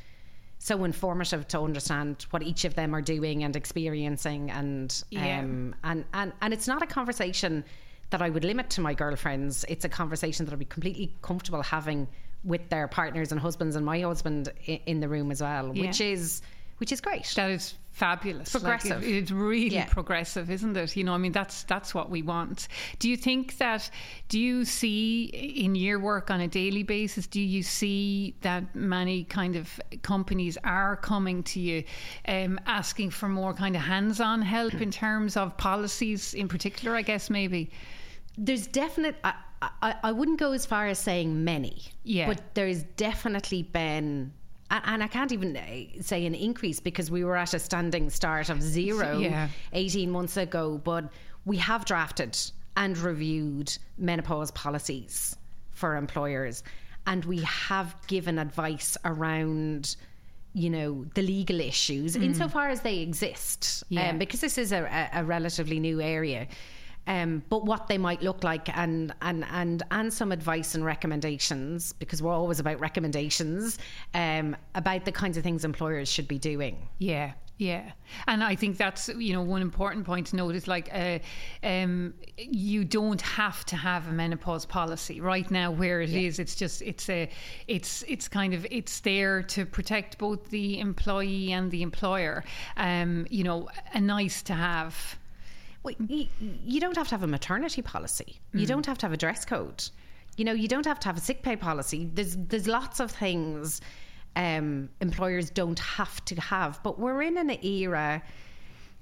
so 0.58 0.82
informative 0.82 1.46
to 1.48 1.60
understand 1.60 2.26
what 2.30 2.42
each 2.42 2.64
of 2.64 2.74
them 2.74 2.92
are 2.94 3.00
doing 3.02 3.44
and 3.44 3.54
experiencing 3.54 4.50
and 4.50 5.04
Yeah. 5.10 5.38
um 5.40 5.74
and, 5.84 6.04
and 6.12 6.32
and 6.42 6.52
it's 6.52 6.66
not 6.66 6.82
a 6.82 6.86
conversation 6.86 7.64
that 8.10 8.22
I 8.22 8.30
would 8.30 8.42
limit 8.44 8.70
to 8.70 8.80
my 8.80 8.92
girlfriends 8.94 9.64
it's 9.68 9.84
a 9.84 9.88
conversation 9.88 10.46
that 10.46 10.52
I'd 10.52 10.58
be 10.58 10.64
completely 10.64 11.14
comfortable 11.22 11.62
having 11.62 12.08
with 12.44 12.68
their 12.70 12.88
partners 12.88 13.32
and 13.32 13.40
husbands 13.40 13.76
and 13.76 13.84
my 13.84 14.00
husband 14.00 14.50
in, 14.66 14.78
in 14.86 15.00
the 15.00 15.08
room 15.08 15.30
as 15.30 15.40
well 15.42 15.72
which 15.72 16.00
is 16.00 16.42
which 16.78 16.92
is 16.92 17.00
great 17.00 17.26
That 17.34 17.50
is 17.50 17.74
fabulous. 17.90 18.54
Like, 18.54 18.62
Progressive. 18.62 19.02
it- 19.02 19.08
it's 19.16 19.30
really 19.32 19.74
Yeah. 19.74 19.86
progressive, 19.86 20.48
isn't 20.48 20.76
it? 20.76 20.94
You 20.96 21.02
know, 21.02 21.12
I 21.12 21.18
mean, 21.18 21.32
that's 21.32 21.64
that's 21.64 21.92
what 21.92 22.08
we 22.08 22.22
want. 22.22 22.68
Do 23.00 23.10
you 23.10 23.16
think 23.16 23.58
that? 23.58 23.90
Do 24.28 24.38
you 24.38 24.64
see 24.64 25.24
in 25.24 25.74
your 25.74 25.98
work 25.98 26.30
on 26.30 26.40
a 26.40 26.46
daily 26.46 26.84
basis? 26.84 27.26
Do 27.26 27.40
you 27.40 27.64
see 27.64 28.36
that 28.42 28.72
many 28.76 29.24
kind 29.24 29.56
of 29.56 29.80
companies 30.02 30.56
are 30.62 30.94
coming 30.96 31.42
to 31.42 31.58
you, 31.58 31.82
um, 32.28 32.60
asking 32.66 33.10
for 33.10 33.28
more 33.28 33.52
kind 33.52 33.74
of 33.74 33.82
hands-on 33.82 34.42
help 34.42 34.74
in 34.74 34.92
terms 34.92 35.36
of 35.36 35.56
policies, 35.56 36.32
in 36.34 36.46
particular? 36.46 36.94
I 36.94 37.02
guess 37.02 37.28
maybe. 37.28 37.70
there's 38.40 38.68
definite 38.68 39.16
I, 39.24 39.34
I, 39.60 39.94
I 40.04 40.12
wouldn't 40.12 40.38
go 40.38 40.52
as 40.52 40.64
far 40.66 40.86
as 40.86 40.98
saying 40.98 41.44
many 41.44 41.82
Yeah. 42.04 42.26
but 42.28 42.54
there's 42.54 42.82
definitely 42.96 43.62
been 43.64 44.32
and 44.70 45.02
I 45.02 45.08
can't 45.08 45.32
even 45.32 45.56
uh, 45.56 46.02
say 46.02 46.26
an 46.26 46.34
increase 46.34 46.78
because 46.78 47.10
we 47.10 47.24
were 47.24 47.36
at 47.36 47.54
a 47.54 47.58
standing 47.58 48.10
start 48.10 48.50
of 48.50 48.62
zero 48.62 49.18
Yeah. 49.18 49.48
18 49.72 50.10
months 50.10 50.36
ago 50.36 50.78
but 50.84 51.10
we 51.44 51.56
have 51.56 51.84
drafted 51.84 52.38
and 52.76 52.96
reviewed 52.98 53.76
menopause 53.96 54.50
policies 54.52 55.36
for 55.72 55.96
employers 55.96 56.62
and 57.06 57.24
we 57.24 57.38
have 57.42 57.96
given 58.06 58.38
advice 58.38 58.96
around 59.04 59.96
you 60.54 60.70
know 60.70 61.04
the 61.14 61.22
legal 61.22 61.60
issues 61.60 62.14
insofar 62.16 62.68
as 62.68 62.80
they 62.82 62.98
exist 62.98 63.82
Yeah. 63.88 64.10
um, 64.10 64.18
because 64.18 64.40
this 64.40 64.56
is 64.58 64.72
a, 64.72 65.08
a 65.12 65.24
relatively 65.24 65.80
new 65.80 66.00
area 66.00 66.46
um, 67.08 67.42
but 67.48 67.64
what 67.64 67.88
they 67.88 67.98
might 67.98 68.22
look 68.22 68.44
like 68.44 68.76
and 68.76 69.12
and 69.22 69.44
and 69.50 69.82
and 69.90 70.12
some 70.12 70.30
advice 70.30 70.74
and 70.74 70.84
recommendations 70.84 71.92
because 71.94 72.22
we're 72.22 72.32
always 72.32 72.60
about 72.60 72.78
recommendations 72.78 73.78
um, 74.14 74.56
about 74.76 75.04
the 75.04 75.12
kinds 75.12 75.36
of 75.36 75.42
things 75.42 75.64
employers 75.64 76.08
should 76.08 76.28
be 76.28 76.38
doing 76.38 76.88
Yeah, 76.98 77.32
yeah, 77.58 77.90
and 78.28 78.44
I 78.44 78.54
think 78.54 78.76
that's 78.76 79.08
you 79.08 79.32
know 79.32 79.42
one 79.42 79.62
important 79.62 80.06
point 80.06 80.28
to 80.28 80.36
note 80.36 80.54
is 80.54 80.68
like 80.68 80.88
uh, 80.92 81.18
um, 81.64 82.14
you 82.36 82.84
don't 82.84 83.20
have 83.20 83.64
to 83.66 83.76
have 83.76 84.06
a 84.06 84.12
menopause 84.12 84.64
policy 84.64 85.20
right 85.20 85.50
now. 85.50 85.72
Where 85.72 86.00
it 86.00 86.10
is, 86.10 86.38
it's 86.38 86.54
just 86.54 86.82
it's 86.82 87.08
a 87.08 87.28
it's 87.66 88.04
it's 88.06 88.28
kind 88.28 88.54
of 88.54 88.64
it's 88.70 89.00
there 89.00 89.42
to 89.42 89.66
protect 89.66 90.18
both 90.18 90.50
the 90.50 90.78
employee 90.78 91.50
and 91.50 91.68
the 91.72 91.82
employer. 91.82 92.44
Um, 92.76 93.26
you 93.28 93.42
know, 93.42 93.68
a 93.92 94.00
nice 94.00 94.40
to 94.44 94.54
have. 94.54 95.18
Well, 95.82 95.94
you, 96.08 96.26
you 96.40 96.80
don't 96.80 96.96
have 96.96 97.08
to 97.08 97.14
have 97.14 97.22
a 97.22 97.28
maternity 97.28 97.82
policy. 97.82 98.40
You 98.52 98.66
don't 98.66 98.84
have 98.86 98.98
to 98.98 99.06
have 99.06 99.12
a 99.12 99.16
dress 99.16 99.44
code. 99.44 99.84
You 100.36 100.44
know, 100.44 100.52
you 100.52 100.68
don't 100.68 100.86
have 100.86 101.00
to 101.00 101.08
have 101.08 101.16
a 101.16 101.20
sick 101.20 101.42
pay 101.42 101.56
policy. 101.56 102.10
There's 102.12 102.36
there's 102.36 102.66
lots 102.68 103.00
of 103.00 103.10
things 103.10 103.80
um, 104.38 104.88
employers 105.00 105.50
don't 105.50 105.78
have 105.78 106.24
to 106.26 106.40
have. 106.40 106.80
But 106.82 106.98
we're 106.98 107.22
in 107.22 107.36
an 107.36 107.50
era 107.64 108.22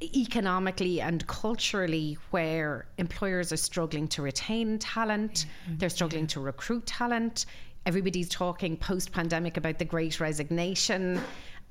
economically 0.03 1.01
and 1.01 1.27
culturally 1.27 2.19
where 2.31 2.87
employers 2.99 3.53
are 3.53 3.57
struggling 3.57 4.09
to 4.09 4.23
retain 4.23 4.79
talent, 4.79 5.47
they're 5.79 5.89
struggling 5.89 6.27
to 6.29 6.41
recruit 6.41 6.85
talent. 6.87 7.47
Everybody's 7.87 8.29
talking 8.29 8.77
post 8.77 9.13
pandemic 9.13 9.57
about 9.57 9.79
the 9.79 9.85
great 9.85 10.21
resignation. 10.21 11.21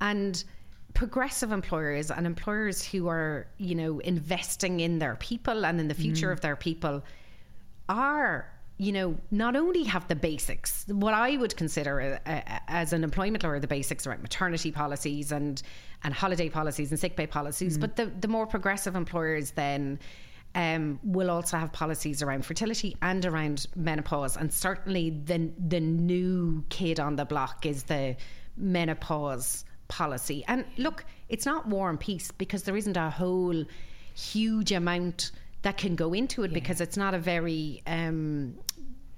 And 0.00 0.42
progressive 0.96 1.52
employers 1.52 2.10
and 2.10 2.26
employers 2.26 2.82
who 2.82 3.06
are, 3.06 3.46
you 3.58 3.74
know, 3.74 3.98
investing 3.98 4.80
in 4.80 4.98
their 4.98 5.14
people 5.16 5.66
and 5.66 5.78
in 5.78 5.88
the 5.88 5.94
future 5.94 6.32
of 6.32 6.40
their 6.40 6.56
people 6.56 7.04
are 7.88 8.50
you 8.78 8.92
know, 8.92 9.16
not 9.30 9.56
only 9.56 9.84
have 9.84 10.06
the 10.06 10.14
basics, 10.14 10.84
what 10.88 11.14
I 11.14 11.38
would 11.38 11.56
consider 11.56 11.98
a, 11.98 12.20
a, 12.26 12.60
as 12.70 12.92
an 12.92 13.04
employment 13.04 13.42
lawyer, 13.42 13.58
the 13.58 13.66
basics 13.66 14.06
around 14.06 14.20
maternity 14.20 14.70
policies 14.70 15.32
and 15.32 15.62
and 16.04 16.12
holiday 16.12 16.50
policies 16.50 16.90
and 16.90 17.00
sick 17.00 17.16
pay 17.16 17.26
policies, 17.26 17.78
mm. 17.78 17.80
but 17.80 17.96
the 17.96 18.12
the 18.20 18.28
more 18.28 18.46
progressive 18.46 18.94
employers 18.94 19.52
then. 19.52 19.98
Um, 20.54 20.98
will 21.02 21.30
also 21.30 21.58
have 21.58 21.70
policies 21.72 22.22
around 22.22 22.46
fertility 22.46 22.96
and 23.02 23.26
around 23.26 23.66
menopause, 23.76 24.38
and 24.38 24.50
certainly 24.50 25.10
the 25.10 25.50
the 25.68 25.80
new 25.80 26.64
kid 26.70 26.98
on 26.98 27.16
the 27.16 27.26
block 27.26 27.66
is 27.66 27.82
the 27.82 28.16
menopause 28.56 29.65
policy. 29.88 30.44
And 30.48 30.64
look, 30.76 31.04
it's 31.28 31.46
not 31.46 31.66
war 31.66 31.90
and 31.90 31.98
peace 31.98 32.30
because 32.30 32.62
there 32.64 32.76
isn't 32.76 32.96
a 32.96 33.10
whole 33.10 33.64
huge 34.14 34.72
amount 34.72 35.32
that 35.62 35.76
can 35.76 35.96
go 35.96 36.12
into 36.12 36.42
it 36.44 36.50
yeah. 36.50 36.54
because 36.54 36.80
it's 36.80 36.96
not 36.96 37.14
a 37.14 37.18
very 37.18 37.82
um, 37.86 38.54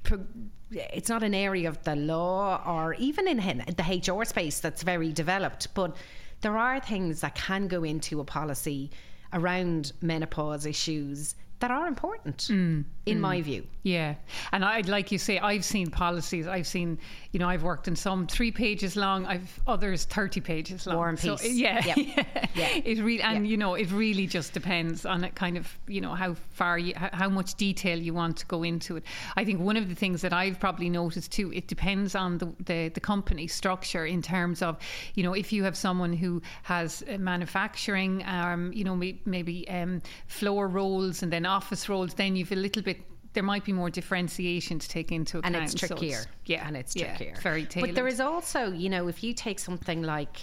pro- 0.02 0.25
it's 0.70 1.08
not 1.08 1.22
an 1.22 1.34
area 1.34 1.68
of 1.68 1.82
the 1.84 1.96
law 1.96 2.62
or 2.66 2.94
even 2.94 3.26
in 3.26 3.38
the 3.38 4.02
HR 4.16 4.25
space 4.25 4.60
that's 4.60 4.82
very 4.82 5.12
developed, 5.12 5.68
but 5.75 5.96
there 6.40 6.58
are 6.58 6.78
things 6.78 7.20
that 7.22 7.34
can 7.34 7.68
go 7.68 7.84
into 7.84 8.20
a 8.20 8.25
policy 8.25 8.90
around 9.32 9.92
menopause 10.02 10.66
issues 10.66 11.34
that 11.60 11.70
are 11.70 11.88
important 11.88 12.36
mm, 12.36 12.84
in 13.06 13.18
mm. 13.18 13.20
my 13.20 13.42
view. 13.42 13.66
Yeah. 13.82 14.14
And 14.52 14.64
I'd 14.64 14.88
like 14.88 15.10
you 15.10 15.18
say 15.18 15.38
I've 15.38 15.64
seen 15.64 15.90
policies, 15.90 16.46
I've 16.46 16.66
seen, 16.66 16.98
you 17.32 17.40
know, 17.40 17.48
I've 17.48 17.62
worked 17.62 17.88
in 17.88 17.96
some 17.96 18.26
3 18.26 18.52
pages 18.52 18.96
long, 18.96 19.26
I've 19.26 19.60
others 19.66 20.04
30 20.04 20.40
pages 20.40 20.86
long. 20.86 20.96
War 20.96 21.08
and 21.08 21.18
Peace. 21.18 21.40
So, 21.40 21.48
yeah. 21.48 21.84
Yep. 21.84 21.96
yeah. 22.54 22.68
It 22.84 22.98
really 22.98 23.22
and 23.22 23.44
yep. 23.44 23.50
you 23.50 23.56
know, 23.56 23.74
it 23.74 23.90
really 23.90 24.26
just 24.26 24.52
depends 24.52 25.04
on 25.04 25.24
it 25.24 25.34
kind 25.34 25.56
of, 25.56 25.76
you 25.86 26.00
know, 26.00 26.14
how 26.14 26.34
far 26.50 26.78
you 26.78 26.92
how 26.96 27.28
much 27.28 27.54
detail 27.54 27.98
you 27.98 28.14
want 28.14 28.36
to 28.38 28.46
go 28.46 28.62
into 28.62 28.96
it. 28.96 29.04
I 29.36 29.44
think 29.44 29.60
one 29.60 29.76
of 29.76 29.88
the 29.88 29.94
things 29.94 30.20
that 30.22 30.32
I've 30.32 30.60
probably 30.60 30.90
noticed 30.90 31.32
too, 31.32 31.52
it 31.52 31.66
depends 31.66 32.14
on 32.14 32.38
the 32.38 32.52
the, 32.64 32.88
the 32.88 33.00
company 33.00 33.46
structure 33.48 34.06
in 34.06 34.22
terms 34.22 34.62
of, 34.62 34.76
you 35.14 35.24
know, 35.24 35.32
if 35.32 35.52
you 35.52 35.64
have 35.64 35.76
someone 35.76 36.12
who 36.12 36.42
has 36.62 37.02
manufacturing 37.18 38.22
um, 38.26 38.72
you 38.72 38.84
know, 38.84 38.94
maybe 39.24 39.68
um, 39.68 40.02
floor 40.26 40.68
roles 40.68 41.22
and 41.22 41.32
then 41.32 41.46
office 41.49 41.88
roles, 41.88 42.14
then 42.14 42.37
you've 42.37 42.52
a 42.52 42.57
little 42.57 42.83
bit 42.83 43.00
there 43.35 43.43
might 43.43 43.64
be 43.64 43.73
more 43.73 43.90
differentiation 43.90 44.78
to 44.78 44.88
take 44.88 45.12
into 45.12 45.38
account. 45.38 45.55
And 45.55 45.64
it's 45.64 45.75
trickier. 45.75 46.17
So 46.17 46.21
it's, 46.23 46.28
yeah. 46.47 46.67
And 46.67 46.76
it's 46.76 46.95
trickier. 46.95 47.33
Yeah, 47.35 47.40
very 47.40 47.67
tailored. 47.67 47.90
But 47.90 47.95
there 47.95 48.09
is 48.09 48.21
also, 48.21 48.73
you 48.73 48.88
know, 48.88 49.07
if 49.09 49.23
you 49.23 49.35
take 49.35 49.59
something 49.59 50.02
like 50.02 50.38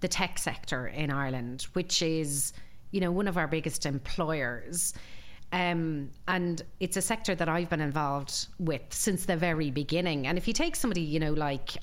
the 0.00 0.08
tech 0.08 0.38
sector 0.38 0.86
in 0.86 1.10
Ireland, 1.10 1.66
which 1.72 2.02
is, 2.02 2.52
you 2.90 3.00
know, 3.00 3.10
one 3.10 3.28
of 3.28 3.36
our 3.36 3.48
biggest 3.48 3.86
employers. 3.86 4.94
Um, 5.52 6.10
and 6.28 6.62
it's 6.80 6.96
a 6.96 7.02
sector 7.02 7.34
that 7.34 7.48
I've 7.48 7.68
been 7.68 7.80
involved 7.80 8.48
with 8.58 8.82
since 8.90 9.26
the 9.26 9.36
very 9.36 9.70
beginning. 9.70 10.26
And 10.26 10.38
if 10.38 10.48
you 10.48 10.54
take 10.54 10.76
somebody, 10.76 11.02
you 11.02 11.20
know, 11.20 11.32
like, 11.32 11.76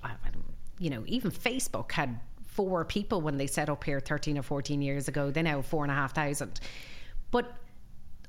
you 0.80 0.90
know, 0.90 1.04
even 1.06 1.30
Facebook 1.30 1.92
had 1.92 2.20
four 2.48 2.84
people 2.84 3.22
when 3.22 3.38
they 3.38 3.48
set 3.48 3.70
up 3.70 3.84
here 3.84 4.00
13 4.00 4.38
or 4.38 4.42
14 4.42 4.82
years 4.82 5.08
ago. 5.08 5.32
They 5.32 5.44
now 5.44 5.58
have 5.58 5.66
four 5.66 5.84
and 5.84 5.92
a 5.92 5.96
half 5.96 6.16
thousand. 6.16 6.60
But 7.32 7.54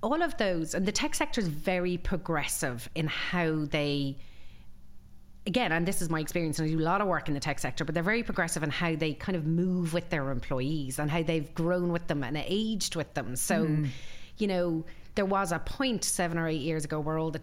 all 0.02 0.22
of 0.22 0.36
those, 0.38 0.74
and 0.74 0.86
the 0.86 0.92
tech 0.92 1.14
sector 1.14 1.40
is 1.40 1.48
very 1.48 1.96
progressive 1.96 2.88
in 2.94 3.06
how 3.06 3.66
they 3.66 4.16
again, 5.46 5.72
and 5.72 5.86
this 5.86 6.02
is 6.02 6.10
my 6.10 6.20
experience, 6.20 6.58
and 6.58 6.68
I 6.68 6.70
do 6.70 6.78
a 6.78 6.82
lot 6.82 7.00
of 7.00 7.08
work 7.08 7.28
in 7.28 7.34
the 7.34 7.40
tech 7.40 7.58
sector, 7.58 7.84
but 7.84 7.94
they're 7.94 8.02
very 8.02 8.22
progressive 8.22 8.62
in 8.62 8.70
how 8.70 8.94
they 8.94 9.14
kind 9.14 9.36
of 9.36 9.46
move 9.46 9.94
with 9.94 10.08
their 10.10 10.30
employees 10.30 10.98
and 10.98 11.10
how 11.10 11.22
they've 11.22 11.52
grown 11.54 11.92
with 11.92 12.06
them 12.06 12.22
and 12.22 12.36
aged 12.36 12.94
with 12.94 13.12
them. 13.14 13.36
So, 13.36 13.66
mm. 13.66 13.88
you 14.36 14.46
know, 14.46 14.84
there 15.14 15.24
was 15.24 15.50
a 15.50 15.58
point 15.58 16.04
seven 16.04 16.38
or 16.38 16.46
eight 16.46 16.60
years 16.60 16.84
ago 16.84 17.00
where 17.00 17.18
all 17.18 17.30
the 17.30 17.40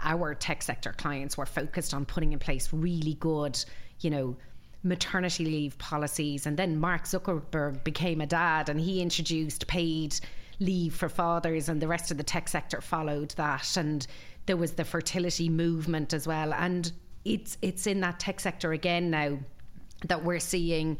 our 0.00 0.34
tech 0.34 0.62
sector 0.62 0.92
clients 0.96 1.36
were 1.36 1.46
focused 1.46 1.92
on 1.92 2.06
putting 2.06 2.32
in 2.32 2.38
place 2.38 2.72
really 2.72 3.14
good, 3.14 3.62
you 4.00 4.08
know, 4.08 4.36
maternity 4.82 5.44
leave 5.44 5.76
policies. 5.78 6.46
And 6.46 6.56
then 6.56 6.80
Mark 6.80 7.04
Zuckerberg 7.04 7.84
became 7.84 8.22
a 8.22 8.26
dad 8.26 8.70
and 8.70 8.80
he 8.80 9.02
introduced 9.02 9.66
paid 9.66 10.18
leave 10.60 10.94
for 10.94 11.08
fathers, 11.08 11.68
and 11.68 11.80
the 11.80 11.88
rest 11.88 12.10
of 12.10 12.16
the 12.16 12.22
tech 12.22 12.48
sector 12.48 12.80
followed 12.80 13.30
that. 13.30 13.76
And 13.76 14.06
there 14.46 14.56
was 14.56 14.72
the 14.72 14.84
fertility 14.84 15.48
movement 15.48 16.12
as 16.12 16.26
well. 16.26 16.54
And 16.54 16.92
it's 17.24 17.58
it's 17.62 17.86
in 17.86 18.00
that 18.00 18.20
tech 18.20 18.40
sector 18.40 18.72
again 18.72 19.10
now 19.10 19.38
that 20.06 20.24
we're 20.24 20.40
seeing 20.40 20.98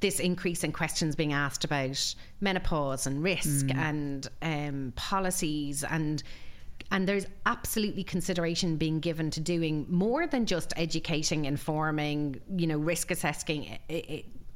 this 0.00 0.20
increase 0.20 0.62
in 0.62 0.72
questions 0.72 1.16
being 1.16 1.32
asked 1.32 1.64
about 1.64 2.14
menopause 2.40 3.06
and 3.06 3.22
risk 3.22 3.66
mm. 3.66 3.76
and 3.76 4.28
um, 4.42 4.92
policies 4.94 5.82
and 5.84 6.22
and 6.90 7.08
there's 7.08 7.26
absolutely 7.46 8.04
consideration 8.04 8.76
being 8.76 9.00
given 9.00 9.30
to 9.30 9.40
doing 9.40 9.84
more 9.88 10.26
than 10.26 10.46
just 10.46 10.72
educating 10.76 11.46
informing 11.46 12.40
you 12.56 12.66
know 12.66 12.78
risk 12.78 13.10
assessing 13.10 13.78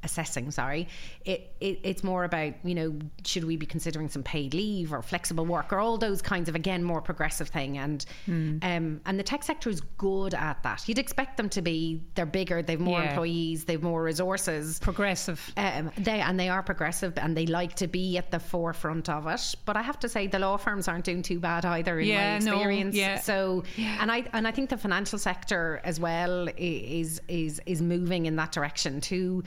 assessing 0.03 0.51
sorry 0.51 0.87
it, 1.25 1.55
it, 1.59 1.79
it's 1.83 2.03
more 2.03 2.23
about 2.23 2.53
you 2.63 2.75
know 2.75 2.93
should 3.25 3.43
we 3.43 3.55
be 3.55 3.65
considering 3.65 4.09
some 4.09 4.23
paid 4.23 4.53
leave 4.53 4.93
or 4.93 5.01
flexible 5.01 5.45
work 5.45 5.71
or 5.71 5.79
all 5.79 5.97
those 5.97 6.21
kinds 6.21 6.49
of 6.49 6.55
again 6.55 6.83
more 6.83 7.01
progressive 7.01 7.47
thing 7.47 7.77
and 7.77 8.05
mm. 8.27 8.63
um, 8.63 9.01
and 9.05 9.19
the 9.19 9.23
tech 9.23 9.43
sector 9.43 9.69
is 9.69 9.81
good 9.97 10.33
at 10.33 10.61
that 10.63 10.87
you'd 10.87 10.99
expect 10.99 11.37
them 11.37 11.49
to 11.49 11.61
be 11.61 12.01
they're 12.15 12.25
bigger 12.25 12.61
they've 12.61 12.79
more 12.79 12.99
yeah. 12.99 13.09
employees 13.09 13.65
they've 13.65 13.83
more 13.83 14.03
resources 14.03 14.79
progressive 14.79 15.51
um, 15.57 15.91
they 15.97 16.19
and 16.19 16.39
they 16.39 16.49
are 16.49 16.63
progressive 16.63 17.13
and 17.17 17.35
they 17.35 17.45
like 17.45 17.75
to 17.75 17.87
be 17.87 18.17
at 18.17 18.31
the 18.31 18.39
forefront 18.39 19.09
of 19.09 19.27
it 19.27 19.55
but 19.65 19.77
I 19.77 19.81
have 19.81 19.99
to 19.99 20.09
say 20.09 20.27
the 20.27 20.39
law 20.39 20.57
firms 20.57 20.87
aren't 20.87 21.05
doing 21.05 21.21
too 21.21 21.39
bad 21.39 21.65
either 21.65 21.99
in 21.99 22.07
yeah, 22.07 22.31
my 22.31 22.35
experience 22.37 22.95
no, 22.95 23.01
yeah. 23.01 23.19
so 23.19 23.63
yeah. 23.75 23.97
and 24.01 24.11
I 24.11 24.25
and 24.33 24.47
I 24.47 24.51
think 24.51 24.69
the 24.69 24.77
financial 24.77 25.19
sector 25.19 25.81
as 25.83 25.99
well 25.99 26.47
is 26.57 27.21
is 27.27 27.61
is 27.65 27.81
moving 27.81 28.25
in 28.25 28.35
that 28.37 28.51
direction 28.51 29.01
too 29.01 29.43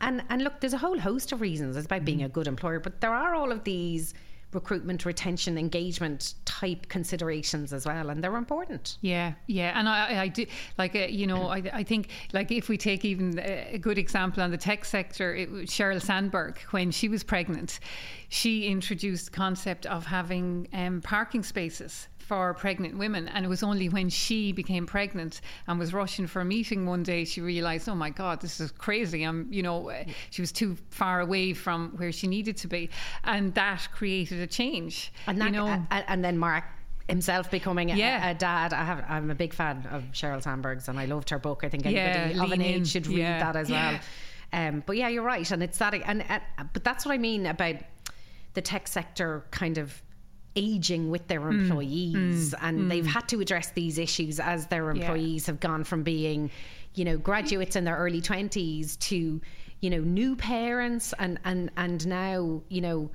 and 0.00 0.22
and 0.28 0.42
look, 0.42 0.60
there's 0.60 0.72
a 0.72 0.78
whole 0.78 0.98
host 0.98 1.32
of 1.32 1.40
reasons. 1.40 1.76
It's 1.76 1.86
about 1.86 2.04
being 2.04 2.22
a 2.22 2.28
good 2.28 2.46
employer, 2.46 2.80
but 2.80 3.00
there 3.00 3.14
are 3.14 3.34
all 3.34 3.52
of 3.52 3.64
these 3.64 4.14
recruitment, 4.54 5.04
retention, 5.04 5.58
engagement 5.58 6.34
type 6.44 6.88
considerations 6.88 7.72
as 7.72 7.86
well, 7.86 8.08
and 8.10 8.22
they're 8.22 8.36
important. 8.36 8.98
Yeah, 9.00 9.34
yeah, 9.46 9.78
and 9.78 9.88
I, 9.88 10.22
I 10.22 10.28
do 10.28 10.46
like 10.78 10.94
uh, 10.94 11.00
you 11.00 11.26
know 11.26 11.48
I, 11.48 11.62
I 11.72 11.82
think 11.82 12.10
like 12.32 12.50
if 12.50 12.68
we 12.68 12.78
take 12.78 13.04
even 13.04 13.38
a 13.38 13.78
good 13.78 13.98
example 13.98 14.42
on 14.42 14.50
the 14.50 14.56
tech 14.56 14.84
sector, 14.84 15.34
it, 15.34 15.50
Sheryl 15.50 16.00
Sandberg 16.00 16.58
when 16.70 16.90
she 16.90 17.08
was 17.08 17.22
pregnant, 17.22 17.80
she 18.28 18.66
introduced 18.66 19.26
the 19.26 19.32
concept 19.32 19.86
of 19.86 20.06
having 20.06 20.68
um, 20.72 21.00
parking 21.02 21.42
spaces 21.42 22.08
for 22.26 22.54
pregnant 22.54 22.96
women. 22.96 23.28
And 23.28 23.44
it 23.44 23.48
was 23.48 23.62
only 23.62 23.88
when 23.88 24.08
she 24.08 24.52
became 24.52 24.86
pregnant 24.86 25.40
and 25.66 25.78
was 25.78 25.92
rushing 25.92 26.26
for 26.26 26.40
a 26.40 26.44
meeting 26.44 26.86
one 26.86 27.02
day, 27.02 27.24
she 27.24 27.40
realized, 27.40 27.88
oh 27.88 27.94
my 27.94 28.10
God, 28.10 28.40
this 28.40 28.60
is 28.60 28.70
crazy. 28.72 29.22
I'm, 29.22 29.46
you 29.50 29.62
know, 29.62 29.92
she 30.30 30.42
was 30.42 30.52
too 30.52 30.76
far 30.90 31.20
away 31.20 31.52
from 31.52 31.92
where 31.96 32.12
she 32.12 32.26
needed 32.26 32.56
to 32.58 32.68
be. 32.68 32.90
And 33.24 33.54
that 33.54 33.88
created 33.92 34.40
a 34.40 34.46
change. 34.46 35.12
And, 35.26 35.40
that, 35.40 35.46
you 35.46 35.52
know, 35.52 35.86
and 35.90 36.24
then 36.24 36.38
Mark 36.38 36.64
himself 37.08 37.50
becoming 37.50 37.90
a, 37.90 37.96
yeah. 37.96 38.30
a, 38.30 38.34
dad. 38.34 38.72
I 38.72 38.82
have, 38.84 39.04
I'm 39.08 39.30
a 39.30 39.34
big 39.34 39.52
fan 39.52 39.86
of 39.90 40.04
Sheryl 40.12 40.42
Sandberg's 40.42 40.88
and 40.88 40.98
I 40.98 41.04
loved 41.04 41.28
her 41.30 41.38
book. 41.38 41.62
I 41.62 41.68
think 41.68 41.84
anybody 41.84 42.34
yeah, 42.34 42.42
of 42.42 42.50
an 42.52 42.62
age 42.62 42.76
in. 42.76 42.84
should 42.84 43.06
read 43.06 43.18
yeah. 43.18 43.38
that 43.40 43.56
as 43.56 43.70
well. 43.70 44.00
Um, 44.54 44.82
but 44.86 44.96
yeah, 44.96 45.08
you're 45.08 45.24
right, 45.24 45.50
and 45.50 45.64
it's 45.64 45.78
that, 45.78 45.94
and, 45.94 46.24
and 46.30 46.42
but 46.72 46.84
that's 46.84 47.04
what 47.04 47.12
I 47.12 47.18
mean 47.18 47.46
about 47.46 47.74
the 48.54 48.62
tech 48.62 48.86
sector 48.86 49.44
kind 49.50 49.78
of 49.78 50.00
aging 50.56 51.10
with 51.10 51.26
their 51.28 51.40
mm. 51.40 51.60
employees 51.60 52.52
mm. 52.52 52.58
and 52.62 52.80
mm. 52.80 52.88
they've 52.88 53.06
had 53.06 53.28
to 53.28 53.40
address 53.40 53.70
these 53.72 53.98
issues 53.98 54.38
as 54.38 54.66
their 54.68 54.90
employees 54.90 55.44
yeah. 55.46 55.52
have 55.52 55.60
gone 55.60 55.84
from 55.84 56.02
being 56.02 56.50
you 56.94 57.04
know 57.04 57.18
graduates 57.18 57.76
in 57.76 57.84
their 57.84 57.96
early 57.96 58.20
20s 58.20 58.98
to 58.98 59.40
you 59.80 59.90
know 59.90 60.00
new 60.00 60.36
parents 60.36 61.12
and 61.18 61.38
and 61.44 61.70
and 61.76 62.06
now 62.06 62.62
you 62.68 62.80
know 62.80 63.10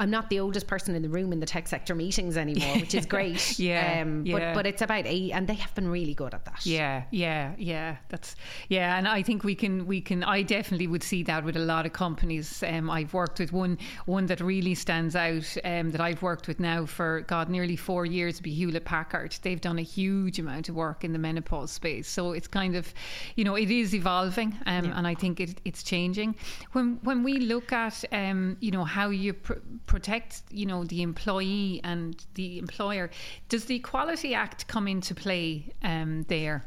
I'm 0.00 0.10
not 0.10 0.30
the 0.30 0.40
oldest 0.40 0.66
person 0.66 0.94
in 0.94 1.02
the 1.02 1.10
room 1.10 1.30
in 1.30 1.40
the 1.40 1.46
tech 1.46 1.68
sector 1.68 1.94
meetings 1.94 2.38
anymore, 2.38 2.78
which 2.78 2.94
is 2.94 3.04
great. 3.14 3.58
yeah, 3.58 4.00
um, 4.00 4.24
yeah. 4.24 4.54
But, 4.54 4.54
but 4.54 4.66
it's 4.66 4.80
about 4.80 5.04
eight, 5.06 5.32
and 5.32 5.46
they 5.46 5.54
have 5.54 5.74
been 5.74 5.88
really 5.88 6.14
good 6.14 6.32
at 6.32 6.46
that. 6.46 6.64
Yeah, 6.64 7.02
yeah, 7.10 7.52
yeah. 7.58 7.96
That's 8.08 8.34
yeah, 8.70 8.96
and 8.96 9.06
I 9.06 9.22
think 9.22 9.44
we 9.44 9.54
can 9.54 9.86
we 9.86 10.00
can. 10.00 10.24
I 10.24 10.40
definitely 10.40 10.86
would 10.86 11.02
see 11.02 11.22
that 11.24 11.44
with 11.44 11.54
a 11.54 11.60
lot 11.60 11.84
of 11.84 11.92
companies. 11.92 12.64
Um, 12.66 12.88
I've 12.88 13.12
worked 13.12 13.40
with 13.40 13.52
one 13.52 13.76
one 14.06 14.24
that 14.26 14.40
really 14.40 14.74
stands 14.74 15.14
out 15.14 15.54
um, 15.64 15.90
that 15.90 16.00
I've 16.00 16.22
worked 16.22 16.48
with 16.48 16.60
now 16.60 16.86
for 16.86 17.20
God 17.28 17.50
nearly 17.50 17.76
four 17.76 18.06
years. 18.06 18.40
Be 18.40 18.54
Hewlett 18.54 18.86
Packard. 18.86 19.36
They've 19.42 19.60
done 19.60 19.78
a 19.78 19.82
huge 19.82 20.38
amount 20.38 20.70
of 20.70 20.76
work 20.76 21.04
in 21.04 21.12
the 21.12 21.18
menopause 21.18 21.72
space. 21.72 22.08
So 22.08 22.32
it's 22.32 22.48
kind 22.48 22.74
of, 22.74 22.94
you 23.36 23.44
know, 23.44 23.54
it 23.54 23.70
is 23.70 23.94
evolving, 23.94 24.58
um, 24.64 24.86
yeah. 24.86 24.96
and 24.96 25.06
I 25.06 25.14
think 25.14 25.40
it, 25.40 25.60
it's 25.66 25.82
changing. 25.82 26.36
When 26.72 26.98
when 27.02 27.22
we 27.22 27.34
look 27.40 27.70
at, 27.70 28.02
um, 28.12 28.56
you 28.60 28.70
know, 28.70 28.84
how 28.84 29.10
you. 29.10 29.34
Pr- 29.34 29.58
protect, 29.90 30.42
you 30.50 30.66
know, 30.66 30.84
the 30.84 31.02
employee 31.02 31.80
and 31.82 32.24
the 32.34 32.60
employer. 32.60 33.10
Does 33.48 33.64
the 33.64 33.74
Equality 33.74 34.36
Act 34.36 34.68
come 34.68 34.86
into 34.86 35.16
play 35.16 35.74
um, 35.82 36.24
there? 36.28 36.64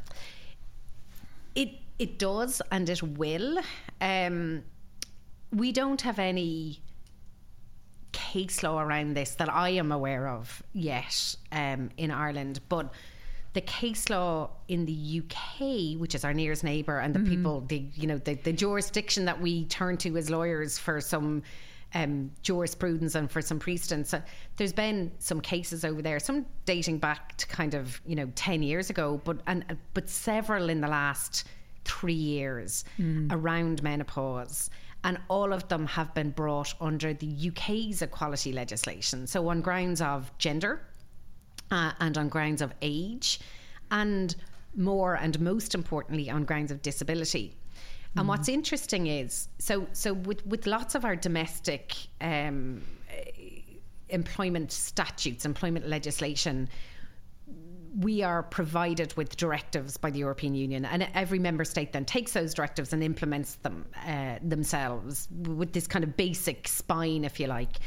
It 1.55 1.69
it 1.97 2.19
does, 2.19 2.61
and 2.69 2.89
it 2.89 3.01
will. 3.01 3.59
Um, 4.01 4.63
we 5.51 5.71
don't 5.71 6.01
have 6.01 6.19
any 6.19 6.81
case 8.11 8.61
law 8.61 8.81
around 8.81 9.15
this 9.15 9.35
that 9.35 9.49
I 9.49 9.69
am 9.69 9.91
aware 9.93 10.27
of 10.27 10.61
yet 10.73 11.35
um, 11.53 11.91
in 11.95 12.11
Ireland, 12.11 12.59
but 12.67 12.91
the 13.53 13.61
case 13.61 14.09
law 14.09 14.49
in 14.67 14.85
the 14.85 15.21
UK, 15.21 15.97
which 15.97 16.13
is 16.13 16.25
our 16.25 16.33
nearest 16.33 16.63
neighbour, 16.65 16.99
and 16.99 17.15
the 17.15 17.19
mm-hmm. 17.19 17.29
people, 17.29 17.61
the 17.61 17.85
you 17.95 18.07
know, 18.07 18.17
the, 18.17 18.33
the 18.33 18.51
jurisdiction 18.51 19.23
that 19.25 19.39
we 19.39 19.63
turn 19.65 19.95
to 19.97 20.17
as 20.17 20.29
lawyers 20.29 20.77
for 20.77 20.99
some 20.99 21.41
um, 21.93 22.31
jurisprudence 22.41 23.15
and 23.15 23.29
for 23.29 23.41
some 23.41 23.59
precedents. 23.59 24.13
Uh, 24.13 24.21
there's 24.57 24.73
been 24.73 25.11
some 25.19 25.41
cases 25.41 25.85
over 25.85 26.01
there, 26.01 26.19
some 26.19 26.45
dating 26.65 26.99
back 26.99 27.37
to 27.37 27.47
kind 27.47 27.73
of 27.73 28.01
you 28.05 28.15
know 28.15 28.31
ten 28.35 28.63
years 28.63 28.89
ago, 28.89 29.21
but 29.23 29.37
and 29.47 29.77
but 29.93 30.09
several 30.09 30.69
in 30.69 30.81
the 30.81 30.87
last 30.87 31.45
three 31.85 32.13
years 32.13 32.85
mm. 32.99 33.31
around 33.31 33.83
menopause. 33.83 34.69
And 35.05 35.19
all 35.27 35.51
of 35.51 35.67
them 35.67 35.85
have 35.87 36.13
been 36.13 36.29
brought 36.29 36.73
under 36.79 37.13
the 37.13 37.49
UK's 37.49 38.01
equality 38.01 38.53
legislation. 38.53 39.27
So, 39.27 39.49
on 39.49 39.59
grounds 39.59 39.99
of 39.99 40.31
gender 40.37 40.81
uh, 41.71 41.91
and 41.99 42.17
on 42.17 42.29
grounds 42.29 42.61
of 42.61 42.73
age, 42.81 43.41
and 43.91 44.33
more 44.75 45.15
and 45.15 45.39
most 45.41 45.75
importantly, 45.75 46.29
on 46.29 46.45
grounds 46.45 46.71
of 46.71 46.81
disability. 46.81 47.55
And 48.15 48.27
what's 48.27 48.49
mm. 48.49 48.53
interesting 48.53 49.07
is 49.07 49.47
so 49.59 49.87
so 49.93 50.13
with 50.13 50.45
with 50.45 50.67
lots 50.67 50.95
of 50.95 51.03
our 51.03 51.15
domestic 51.15 51.95
um, 52.21 52.83
employment 54.09 54.71
statutes, 54.71 55.45
employment 55.45 55.87
legislation, 55.87 56.69
we 57.99 58.21
are 58.23 58.43
provided 58.43 59.15
with 59.17 59.35
directives 59.37 59.97
by 59.97 60.09
the 60.11 60.19
European 60.19 60.55
Union, 60.55 60.85
and 60.85 61.07
every 61.13 61.39
member 61.39 61.65
state 61.65 61.91
then 61.93 62.05
takes 62.05 62.33
those 62.33 62.53
directives 62.53 62.93
and 62.93 63.03
implements 63.03 63.55
them 63.55 63.85
uh, 64.05 64.37
themselves 64.41 65.27
with 65.31 65.73
this 65.73 65.87
kind 65.87 66.03
of 66.03 66.15
basic 66.15 66.67
spine, 66.67 67.23
if 67.25 67.39
you 67.39 67.47
like. 67.47 67.77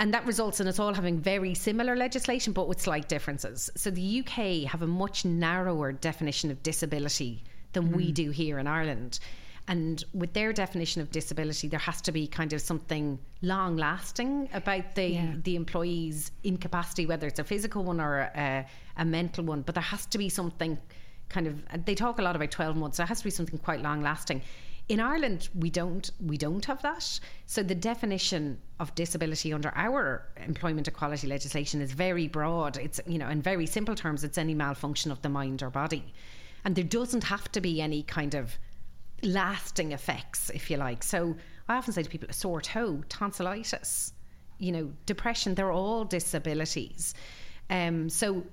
And 0.00 0.14
that 0.14 0.24
results 0.26 0.60
in 0.60 0.68
us 0.68 0.78
all 0.78 0.94
having 0.94 1.18
very 1.18 1.54
similar 1.54 1.96
legislation, 1.96 2.52
but 2.52 2.68
with 2.68 2.80
slight 2.80 3.08
differences. 3.08 3.68
So 3.74 3.90
the 3.90 4.20
UK 4.20 4.70
have 4.70 4.82
a 4.82 4.86
much 4.86 5.24
narrower 5.24 5.90
definition 5.92 6.52
of 6.52 6.62
disability 6.62 7.42
than 7.72 7.88
mm. 7.88 7.96
we 7.96 8.12
do 8.12 8.30
here 8.30 8.58
in 8.58 8.66
Ireland. 8.66 9.18
And 9.68 10.02
with 10.14 10.32
their 10.32 10.54
definition 10.54 11.02
of 11.02 11.10
disability, 11.10 11.68
there 11.68 11.78
has 11.78 12.00
to 12.02 12.12
be 12.12 12.26
kind 12.26 12.54
of 12.54 12.62
something 12.62 13.18
long 13.42 13.76
lasting 13.76 14.48
about 14.54 14.94
the 14.94 15.08
yeah. 15.08 15.34
the 15.44 15.56
employee's 15.56 16.32
incapacity, 16.42 17.04
whether 17.04 17.26
it's 17.26 17.38
a 17.38 17.44
physical 17.44 17.84
one 17.84 18.00
or 18.00 18.30
a, 18.34 18.66
a 18.96 19.04
mental 19.04 19.44
one. 19.44 19.60
But 19.60 19.74
there 19.74 19.82
has 19.82 20.06
to 20.06 20.18
be 20.18 20.30
something 20.30 20.78
kind 21.28 21.46
of. 21.46 21.84
They 21.84 21.94
talk 21.94 22.18
a 22.18 22.22
lot 22.22 22.34
about 22.34 22.50
twelve 22.50 22.76
months. 22.76 22.96
So 22.96 23.02
there 23.02 23.08
has 23.08 23.18
to 23.18 23.24
be 23.24 23.30
something 23.30 23.58
quite 23.58 23.82
long 23.82 24.00
lasting. 24.00 24.40
In 24.88 25.00
Ireland, 25.00 25.50
we 25.54 25.68
don't 25.68 26.10
we 26.18 26.38
don't 26.38 26.64
have 26.64 26.80
that. 26.80 27.20
So 27.44 27.62
the 27.62 27.74
definition 27.74 28.56
of 28.80 28.94
disability 28.94 29.52
under 29.52 29.70
our 29.76 30.24
employment 30.46 30.88
equality 30.88 31.26
legislation 31.26 31.82
is 31.82 31.92
very 31.92 32.26
broad. 32.26 32.78
It's 32.78 33.00
you 33.06 33.18
know 33.18 33.28
in 33.28 33.42
very 33.42 33.66
simple 33.66 33.94
terms, 33.94 34.24
it's 34.24 34.38
any 34.38 34.54
malfunction 34.54 35.12
of 35.12 35.20
the 35.20 35.28
mind 35.28 35.62
or 35.62 35.68
body 35.68 36.14
and 36.68 36.76
there 36.76 36.84
doesn't 36.84 37.24
have 37.24 37.50
to 37.50 37.62
be 37.62 37.80
any 37.80 38.02
kind 38.02 38.34
of 38.34 38.58
lasting 39.22 39.92
effects, 39.92 40.50
if 40.50 40.70
you 40.70 40.76
like. 40.76 41.02
So 41.02 41.34
I 41.66 41.76
often 41.76 41.94
say 41.94 42.02
to 42.02 42.10
people, 42.10 42.28
a 42.28 42.34
sore 42.34 42.60
toe, 42.60 43.02
tonsillitis, 43.08 44.12
you 44.58 44.72
know, 44.72 44.92
depression, 45.06 45.54
they're 45.54 45.72
all 45.72 46.04
disabilities. 46.04 47.14
Um, 47.70 48.10
so 48.10 48.44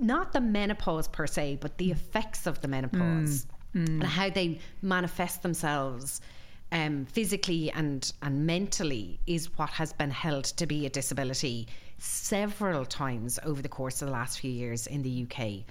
not 0.00 0.32
the 0.32 0.40
menopause 0.40 1.06
per 1.06 1.28
se, 1.28 1.58
but 1.60 1.78
the 1.78 1.92
effects 1.92 2.48
of 2.48 2.60
the 2.60 2.66
menopause 2.66 3.46
mm, 3.72 3.86
mm. 3.86 3.86
and 3.86 4.02
how 4.02 4.30
they 4.30 4.58
manifest 4.82 5.42
themselves 5.42 6.20
um, 6.72 7.04
physically 7.04 7.70
and 7.70 8.12
and 8.20 8.44
mentally 8.44 9.20
is 9.28 9.56
what 9.56 9.70
has 9.70 9.92
been 9.92 10.10
held 10.10 10.46
to 10.56 10.66
be 10.66 10.86
a 10.86 10.90
disability 10.90 11.68
several 11.98 12.84
times 12.84 13.38
over 13.44 13.62
the 13.62 13.68
course 13.68 14.02
of 14.02 14.08
the 14.08 14.12
last 14.12 14.40
few 14.40 14.50
years 14.50 14.88
in 14.88 15.02
the 15.02 15.24
UK. 15.24 15.64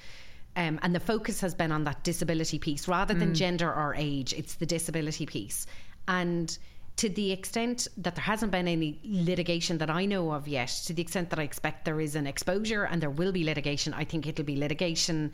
Um, 0.55 0.79
and 0.83 0.93
the 0.93 0.99
focus 0.99 1.41
has 1.41 1.55
been 1.55 1.71
on 1.71 1.83
that 1.85 2.03
disability 2.03 2.59
piece 2.59 2.87
rather 2.87 3.13
than 3.13 3.31
mm. 3.31 3.35
gender 3.35 3.73
or 3.73 3.95
age. 3.97 4.33
It's 4.33 4.55
the 4.55 4.65
disability 4.65 5.25
piece. 5.25 5.65
And 6.07 6.55
to 6.97 7.09
the 7.09 7.31
extent 7.31 7.87
that 7.97 8.15
there 8.15 8.23
hasn't 8.23 8.51
been 8.51 8.67
any 8.67 8.99
litigation 9.03 9.79
that 9.79 9.89
I 9.89 10.05
know 10.05 10.31
of 10.31 10.47
yet, 10.47 10.69
to 10.85 10.93
the 10.93 11.01
extent 11.01 11.31
that 11.31 11.39
I 11.39 11.43
expect 11.43 11.85
there 11.85 11.99
is 11.99 12.15
an 12.15 12.27
exposure 12.27 12.83
and 12.83 13.01
there 13.01 13.09
will 13.09 13.31
be 13.31 13.43
litigation, 13.43 13.93
I 13.93 14.03
think 14.03 14.27
it'll 14.27 14.45
be 14.45 14.55
litigation 14.55 15.31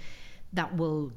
that 0.53 0.75
will 0.77 1.11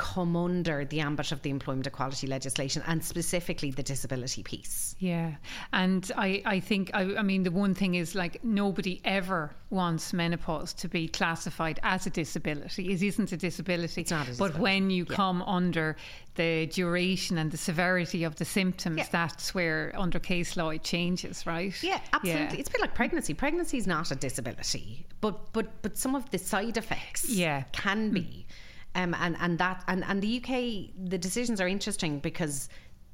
come 0.00 0.34
under 0.34 0.86
the 0.86 0.98
ambit 0.98 1.30
of 1.30 1.42
the 1.42 1.50
employment 1.50 1.86
equality 1.86 2.26
legislation 2.26 2.82
and 2.86 3.04
specifically 3.04 3.70
the 3.70 3.82
disability 3.82 4.42
piece. 4.42 4.96
Yeah. 4.98 5.34
And 5.74 6.10
I, 6.16 6.42
I 6.46 6.58
think, 6.58 6.90
I, 6.94 7.16
I 7.16 7.22
mean, 7.22 7.42
the 7.42 7.50
one 7.50 7.74
thing 7.74 7.96
is 7.96 8.14
like 8.14 8.42
nobody 8.42 9.02
ever 9.04 9.54
wants 9.68 10.14
menopause 10.14 10.72
to 10.72 10.88
be 10.88 11.06
classified 11.06 11.80
as 11.82 12.06
a 12.06 12.10
disability. 12.10 12.90
It 12.90 13.02
isn't 13.02 13.30
a 13.32 13.36
disability. 13.36 14.00
It's 14.00 14.10
not 14.10 14.22
a 14.22 14.30
disability. 14.30 14.54
But 14.54 14.62
when 14.62 14.88
you 14.88 15.06
yeah. 15.08 15.16
come 15.16 15.42
under 15.42 15.96
the 16.36 16.64
duration 16.68 17.36
and 17.36 17.50
the 17.50 17.58
severity 17.58 18.24
of 18.24 18.36
the 18.36 18.46
symptoms, 18.46 18.96
yeah. 18.96 19.06
that's 19.12 19.54
where 19.54 19.92
under 19.98 20.18
case 20.18 20.56
law 20.56 20.70
it 20.70 20.82
changes, 20.82 21.46
right? 21.46 21.76
Yeah, 21.82 22.00
absolutely. 22.14 22.56
Yeah. 22.56 22.60
It's 22.60 22.70
a 22.70 22.72
bit 22.72 22.80
like 22.80 22.94
pregnancy. 22.94 23.34
Pregnancy 23.34 23.76
is 23.76 23.86
not 23.86 24.10
a 24.10 24.14
disability, 24.14 25.04
but 25.20 25.52
but 25.52 25.82
but 25.82 25.98
some 25.98 26.14
of 26.14 26.30
the 26.30 26.38
side 26.38 26.78
effects 26.78 27.28
yeah. 27.28 27.64
can 27.72 28.12
be. 28.12 28.46
Mm 28.48 28.54
um, 28.94 29.14
and 29.20 29.36
and 29.40 29.58
that 29.58 29.84
and 29.88 30.04
and 30.04 30.22
the 30.22 30.38
UK 30.38 31.08
the 31.08 31.18
decisions 31.18 31.60
are 31.60 31.68
interesting 31.68 32.18
because 32.18 32.68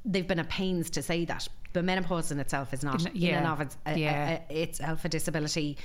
they've 0.04 0.26
been 0.26 0.38
a 0.38 0.44
pains 0.44 0.90
to 0.90 1.02
say 1.02 1.24
that 1.24 1.48
the 1.72 1.82
menopause 1.82 2.30
in 2.30 2.38
itself 2.38 2.72
is 2.72 2.82
not 2.82 3.14
yeah. 3.14 3.30
in 3.30 3.34
and 3.36 3.46
of 3.46 3.60
its, 3.60 3.76
a, 3.86 3.98
yeah. 3.98 4.38
a, 4.48 4.54
a, 4.54 4.62
itself 4.62 5.04
a 5.04 5.08
disability 5.08 5.76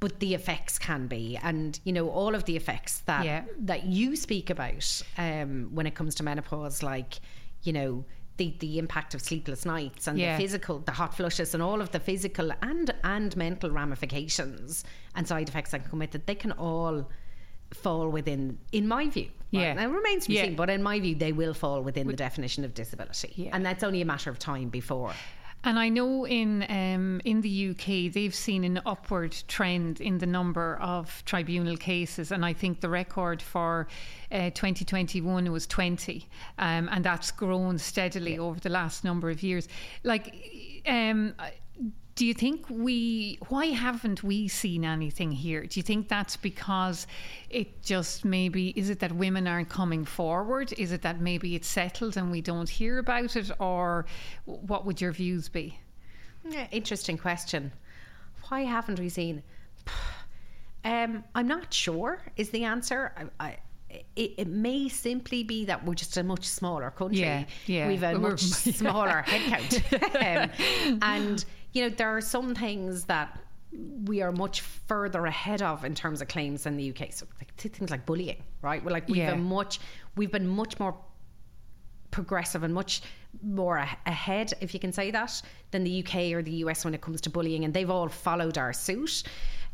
but 0.00 0.18
the 0.18 0.34
effects 0.34 0.78
can 0.78 1.06
be 1.06 1.38
and 1.42 1.78
you 1.84 1.92
know 1.92 2.08
all 2.10 2.34
of 2.34 2.44
the 2.44 2.56
effects 2.56 3.00
that 3.06 3.24
yeah. 3.24 3.44
that 3.58 3.84
you 3.84 4.16
speak 4.16 4.50
about 4.50 5.02
um, 5.16 5.70
when 5.72 5.86
it 5.86 5.94
comes 5.94 6.14
to 6.14 6.22
menopause 6.22 6.82
like 6.82 7.20
you 7.62 7.72
know 7.72 8.04
the, 8.38 8.54
the 8.58 8.78
impact 8.78 9.14
of 9.14 9.20
sleepless 9.20 9.64
nights 9.64 10.08
and 10.08 10.18
yeah. 10.18 10.36
the 10.36 10.42
physical 10.42 10.80
the 10.80 10.92
hot 10.92 11.14
flushes 11.14 11.54
and 11.54 11.62
all 11.62 11.80
of 11.80 11.90
the 11.92 12.00
physical 12.00 12.50
and 12.62 12.92
and 13.04 13.36
mental 13.36 13.70
ramifications 13.70 14.84
and 15.14 15.28
side 15.28 15.48
effects 15.48 15.70
that 15.70 15.82
can 15.82 15.90
come 15.90 16.00
with 16.00 16.14
it 16.14 16.26
they 16.26 16.34
can 16.34 16.52
all 16.52 17.08
fall 17.74 18.08
within, 18.08 18.58
in 18.72 18.86
my 18.88 19.08
view. 19.08 19.28
Yeah. 19.50 19.74
Now, 19.74 19.84
it 19.84 19.92
remains 19.92 20.24
to 20.24 20.28
be 20.30 20.36
yeah. 20.36 20.44
seen, 20.44 20.56
but 20.56 20.70
in 20.70 20.82
my 20.82 20.98
view, 20.98 21.14
they 21.14 21.32
will 21.32 21.54
fall 21.54 21.82
within 21.82 22.06
the 22.06 22.14
definition 22.14 22.64
of 22.64 22.72
disability. 22.72 23.32
Yeah. 23.36 23.50
And 23.52 23.64
that's 23.64 23.82
only 23.82 24.00
a 24.00 24.04
matter 24.04 24.30
of 24.30 24.38
time 24.38 24.70
before. 24.70 25.12
And 25.64 25.78
I 25.78 25.90
know 25.90 26.26
in 26.26 26.64
um, 26.68 27.20
in 27.24 27.40
the 27.40 27.70
UK 27.70 28.12
they've 28.12 28.34
seen 28.34 28.64
an 28.64 28.80
upward 28.84 29.36
trend 29.46 30.00
in 30.00 30.18
the 30.18 30.26
number 30.26 30.76
of 30.80 31.24
tribunal 31.24 31.76
cases, 31.76 32.32
and 32.32 32.44
I 32.44 32.52
think 32.52 32.80
the 32.80 32.88
record 32.88 33.40
for 33.40 33.86
uh, 34.32 34.50
2021 34.50 35.52
was 35.52 35.68
20, 35.68 36.26
um, 36.58 36.88
and 36.90 37.04
that's 37.04 37.30
grown 37.30 37.78
steadily 37.78 38.34
yeah. 38.34 38.40
over 38.40 38.58
the 38.58 38.70
last 38.70 39.04
number 39.04 39.30
of 39.30 39.44
years. 39.44 39.68
Like, 40.02 40.34
um, 40.84 41.34
do 42.14 42.26
you 42.26 42.34
think 42.34 42.66
we 42.68 43.38
why 43.48 43.66
haven't 43.66 44.22
we 44.22 44.48
seen 44.48 44.84
anything 44.84 45.32
here 45.32 45.64
do 45.64 45.78
you 45.78 45.82
think 45.82 46.08
that's 46.08 46.36
because 46.36 47.06
it 47.48 47.82
just 47.82 48.24
maybe 48.24 48.68
is 48.70 48.90
it 48.90 48.98
that 48.98 49.12
women 49.12 49.46
aren't 49.46 49.68
coming 49.68 50.04
forward 50.04 50.72
is 50.76 50.92
it 50.92 51.02
that 51.02 51.20
maybe 51.20 51.54
it's 51.54 51.68
settled 51.68 52.16
and 52.16 52.30
we 52.30 52.40
don't 52.40 52.68
hear 52.68 52.98
about 52.98 53.34
it 53.36 53.50
or 53.58 54.04
what 54.44 54.84
would 54.84 55.00
your 55.00 55.12
views 55.12 55.48
be 55.48 55.78
yeah, 56.48 56.66
interesting 56.70 57.16
question 57.16 57.72
why 58.48 58.62
haven't 58.62 58.98
we 58.98 59.08
seen 59.08 59.42
um, 60.84 61.24
i'm 61.34 61.48
not 61.48 61.72
sure 61.72 62.20
is 62.36 62.50
the 62.50 62.64
answer 62.64 63.12
I, 63.40 63.46
I 63.46 63.58
it, 64.16 64.32
it, 64.38 64.48
may 64.48 64.88
simply 64.88 65.42
be 65.42 65.66
that 65.66 65.84
we're 65.84 65.92
just 65.94 66.16
a 66.16 66.22
much 66.22 66.48
smaller 66.48 66.90
country. 66.90 67.20
Yeah, 67.20 67.44
yeah. 67.66 67.88
We've 67.88 68.02
a 68.02 68.14
we're, 68.14 68.30
much 68.30 68.40
smaller 68.42 69.22
headcount. 69.26 70.50
um, 70.94 70.98
and 71.02 71.44
you 71.72 71.82
know, 71.82 71.88
there 71.88 72.14
are 72.16 72.20
some 72.20 72.54
things 72.54 73.04
that 73.04 73.38
we 74.04 74.20
are 74.20 74.32
much 74.32 74.60
further 74.60 75.24
ahead 75.26 75.62
of 75.62 75.84
in 75.84 75.94
terms 75.94 76.20
of 76.20 76.28
claims 76.28 76.64
than 76.64 76.76
the 76.76 76.90
UK. 76.90 77.12
So 77.12 77.26
like, 77.40 77.54
things 77.56 77.90
like 77.90 78.04
bullying, 78.04 78.42
right? 78.60 78.84
We're 78.84 78.90
like 78.90 79.08
we've 79.08 79.16
yeah. 79.16 79.30
been 79.30 79.44
much 79.44 79.80
we've 80.16 80.30
been 80.30 80.46
much 80.46 80.78
more 80.78 80.94
progressive 82.10 82.62
and 82.62 82.74
much 82.74 83.02
more 83.42 83.78
ahead, 84.06 84.52
if 84.60 84.74
you 84.74 84.80
can 84.80 84.92
say 84.92 85.10
that, 85.10 85.40
than 85.70 85.82
the 85.82 86.04
UK 86.04 86.32
or 86.34 86.42
the 86.42 86.52
US 86.66 86.84
when 86.84 86.94
it 86.94 87.00
comes 87.00 87.20
to 87.22 87.30
bullying, 87.30 87.64
and 87.64 87.72
they've 87.72 87.90
all 87.90 88.08
followed 88.08 88.58
our 88.58 88.72
suit. 88.72 89.24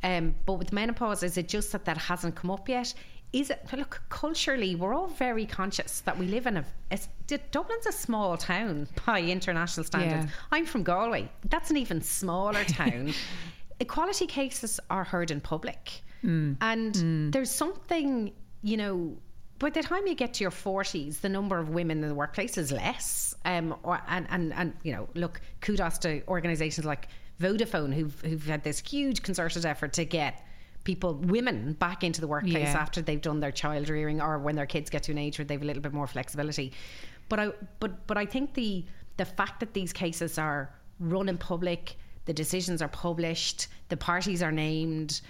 Um, 0.04 0.34
but 0.46 0.54
with 0.54 0.72
menopause, 0.72 1.24
is 1.24 1.36
it 1.36 1.48
just 1.48 1.72
that 1.72 1.84
that 1.84 1.98
hasn't 1.98 2.36
come 2.36 2.52
up 2.52 2.68
yet? 2.68 2.94
Is 3.32 3.50
it 3.50 3.60
look 3.76 4.00
culturally 4.08 4.74
we're 4.74 4.94
all 4.94 5.08
very 5.08 5.44
conscious 5.44 6.00
that 6.00 6.18
we 6.18 6.26
live 6.26 6.46
in 6.46 6.56
a, 6.56 6.64
Dublin's 7.50 7.86
a 7.86 7.92
small 7.92 8.36
town 8.36 8.88
by 9.04 9.20
international 9.20 9.84
standards 9.84 10.26
yeah. 10.26 10.30
I'm 10.50 10.64
from 10.64 10.82
Galway 10.82 11.28
that's 11.48 11.70
an 11.70 11.76
even 11.76 12.00
smaller 12.00 12.64
town 12.64 13.12
equality 13.80 14.26
cases 14.26 14.80
are 14.90 15.04
heard 15.04 15.30
in 15.30 15.40
public 15.40 16.02
mm. 16.24 16.56
and 16.60 16.94
mm. 16.94 17.32
there's 17.32 17.50
something 17.50 18.32
you 18.62 18.76
know 18.76 19.16
by 19.58 19.70
the 19.70 19.82
time 19.82 20.06
you 20.06 20.14
get 20.14 20.34
to 20.34 20.44
your 20.44 20.50
40s 20.50 21.20
the 21.20 21.28
number 21.28 21.58
of 21.58 21.68
women 21.68 22.02
in 22.02 22.08
the 22.08 22.14
workplace 22.14 22.56
is 22.56 22.72
less 22.72 23.34
um, 23.44 23.74
or, 23.82 24.00
and, 24.08 24.26
and, 24.30 24.54
and 24.54 24.72
you 24.82 24.92
know 24.92 25.08
look 25.14 25.40
kudos 25.60 25.98
to 25.98 26.22
organisations 26.28 26.86
like 26.86 27.08
Vodafone 27.40 27.94
who've, 27.94 28.20
who've 28.22 28.46
had 28.46 28.64
this 28.64 28.80
huge 28.80 29.22
concerted 29.22 29.64
effort 29.64 29.92
to 29.92 30.04
get 30.04 30.44
people, 30.88 31.12
women, 31.36 31.74
back 31.74 32.02
into 32.02 32.20
the 32.22 32.26
workplace 32.26 32.72
Yeah. 32.72 32.82
after 32.84 33.02
they've 33.02 33.20
done 33.30 33.40
their 33.40 33.52
child 33.52 33.90
rearing 33.90 34.22
or 34.22 34.38
when 34.38 34.54
their 34.56 34.66
kids 34.74 34.88
get 34.88 35.02
to 35.04 35.12
an 35.12 35.18
age 35.18 35.38
where 35.38 35.44
they've 35.44 35.60
a 35.60 35.64
little 35.70 35.82
bit 35.82 35.92
more 35.92 36.06
flexibility. 36.06 36.72
But 37.28 37.38
I, 37.40 37.46
but 37.78 38.06
but 38.06 38.16
I 38.16 38.24
think 38.34 38.54
the 38.54 38.86
the 39.18 39.26
fact 39.26 39.60
that 39.60 39.74
these 39.74 39.92
cases 39.92 40.38
are 40.38 40.60
run 40.98 41.28
in 41.28 41.36
public, 41.36 41.96
the 42.24 42.32
decisions 42.32 42.80
are 42.80 42.88
published, 42.88 43.68
the 43.90 43.98
parties 43.98 44.42
are 44.42 44.52
named. 44.68 45.20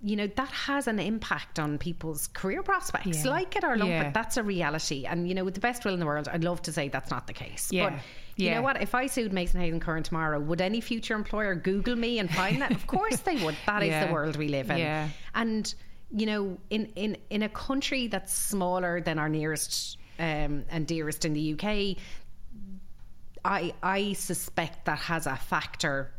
You 0.00 0.16
know 0.16 0.26
that 0.40 0.52
has 0.68 0.88
an 0.88 0.98
impact 0.98 1.58
on 1.58 1.76
people's 1.78 2.26
career 2.40 2.62
prospects. 2.62 3.24
Yeah. 3.24 3.30
Like 3.30 3.56
it 3.56 3.64
or 3.64 3.76
lump 3.76 3.90
Yeah. 3.90 4.08
it, 4.08 4.14
that's 4.14 4.36
a 4.38 4.42
reality. 4.42 5.04
And 5.10 5.28
you 5.28 5.34
know, 5.34 5.44
with 5.44 5.54
the 5.54 5.60
best 5.68 5.84
will 5.84 5.92
in 5.92 6.00
the 6.00 6.06
world, 6.12 6.28
I'd 6.34 6.44
love 6.44 6.62
to 6.62 6.72
say 6.72 6.88
that's 6.88 7.10
not 7.10 7.26
the 7.26 7.32
case. 7.44 7.68
Yeah. 7.70 7.90
But 7.90 7.94
you 8.36 8.50
know 8.50 8.62
what? 8.62 8.82
If 8.82 8.94
I 8.94 9.06
sued 9.06 9.32
Mason 9.32 9.60
Hayes 9.60 9.72
and 9.72 9.80
Curran 9.82 10.02
tomorrow, 10.02 10.40
would 10.40 10.60
any 10.60 10.80
future 10.80 11.14
employer 11.14 11.54
Google 11.54 11.96
me 11.96 12.18
and 12.18 12.30
find 12.30 12.60
that? 12.62 12.70
of 12.72 12.86
course 12.86 13.18
they 13.20 13.36
would. 13.44 13.56
That 13.66 13.82
is 13.82 13.90
Yeah. 13.90 14.06
the 14.06 14.12
world 14.12 14.36
we 14.36 14.48
live 14.48 14.70
in. 14.70 14.78
Yeah. 14.78 15.08
And 15.34 15.72
you 16.10 16.26
know, 16.26 16.58
in 16.70 16.86
in 16.96 17.16
in 17.30 17.42
a 17.42 17.48
country 17.48 18.06
that's 18.08 18.32
smaller 18.32 19.00
than 19.00 19.18
our 19.18 19.28
nearest 19.28 19.98
um, 20.18 20.64
and 20.70 20.86
dearest 20.86 21.24
in 21.24 21.32
the 21.32 21.54
UK, 21.54 21.96
I 23.44 23.74
I 23.82 24.12
suspect 24.14 24.84
that 24.86 24.98
has 24.98 25.26
a 25.26 25.36
factor. 25.36 26.12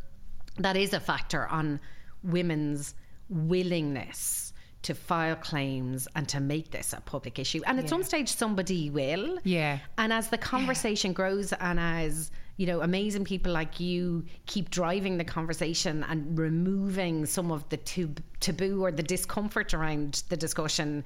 That 0.57 0.77
is 0.77 0.93
a 0.93 0.99
factor 0.99 1.47
on 1.47 1.79
women's 2.23 2.95
willingness 3.29 4.44
to 4.85 4.93
file 4.93 5.35
claims 5.35 6.07
and 6.15 6.27
to 6.29 6.39
make 6.39 6.71
this 6.71 6.93
a 6.93 7.01
public 7.01 7.39
issue. 7.39 7.61
And 7.65 7.79
at 7.79 7.89
some 7.89 8.03
stage, 8.03 8.29
somebody 8.29 8.89
will. 8.89 9.37
Yeah. 9.43 9.79
And 9.97 10.13
as 10.13 10.29
the 10.29 10.37
conversation 10.37 11.11
grows 11.13 11.53
and 11.53 11.79
as 11.79 12.31
you 12.57 12.65
know, 12.65 12.81
amazing 12.81 13.25
people 13.25 13.51
like 13.51 13.79
you 13.79 14.23
keep 14.45 14.69
driving 14.69 15.17
the 15.17 15.25
conversation 15.25 16.05
and 16.07 16.37
removing 16.39 17.25
some 17.25 17.51
of 17.51 17.67
the 17.69 17.77
tab- 17.77 18.23
taboo 18.39 18.81
or 18.83 18.91
the 18.91 19.03
discomfort 19.03 19.73
around 19.73 20.23
the 20.29 20.37
discussion, 20.37 21.03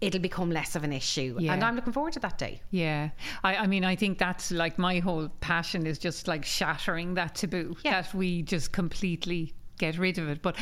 it'll 0.00 0.20
become 0.20 0.50
less 0.50 0.74
of 0.74 0.82
an 0.82 0.92
issue. 0.92 1.36
Yeah. 1.38 1.52
And 1.52 1.62
I'm 1.62 1.76
looking 1.76 1.92
forward 1.92 2.14
to 2.14 2.20
that 2.20 2.36
day. 2.38 2.60
Yeah, 2.72 3.10
I, 3.44 3.56
I 3.56 3.66
mean, 3.68 3.84
I 3.84 3.94
think 3.94 4.18
that's 4.18 4.50
like 4.50 4.76
my 4.76 4.98
whole 4.98 5.28
passion 5.40 5.86
is 5.86 5.98
just 6.00 6.26
like 6.26 6.44
shattering 6.44 7.14
that 7.14 7.36
taboo 7.36 7.76
Yeah. 7.84 8.02
that 8.02 8.12
we 8.14 8.42
just 8.42 8.72
completely 8.72 9.52
get 9.82 9.98
rid 9.98 10.18
of 10.18 10.28
it. 10.28 10.40
But 10.42 10.54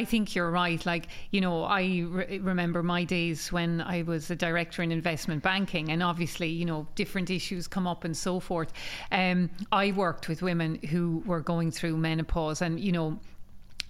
I 0.00 0.04
think 0.04 0.34
you're 0.34 0.50
right. 0.50 0.80
Like, 0.86 1.08
you 1.34 1.40
know, 1.40 1.64
I 1.64 1.82
re- 2.08 2.38
remember 2.38 2.82
my 2.82 3.04
days 3.04 3.52
when 3.52 3.80
I 3.80 4.02
was 4.02 4.30
a 4.30 4.36
director 4.36 4.82
in 4.82 4.92
investment 4.92 5.42
banking, 5.42 5.90
and 5.92 6.02
obviously, 6.02 6.48
you 6.48 6.64
know, 6.64 6.86
different 6.94 7.28
issues 7.30 7.68
come 7.68 7.86
up 7.86 8.04
and 8.04 8.16
so 8.16 8.40
forth. 8.40 8.72
Um, 9.10 9.50
I 9.72 9.92
worked 9.92 10.28
with 10.28 10.42
women 10.42 10.78
who 10.90 11.22
were 11.26 11.40
going 11.40 11.72
through 11.72 11.96
menopause, 11.96 12.62
and, 12.62 12.78
you 12.78 12.92
know, 12.92 13.18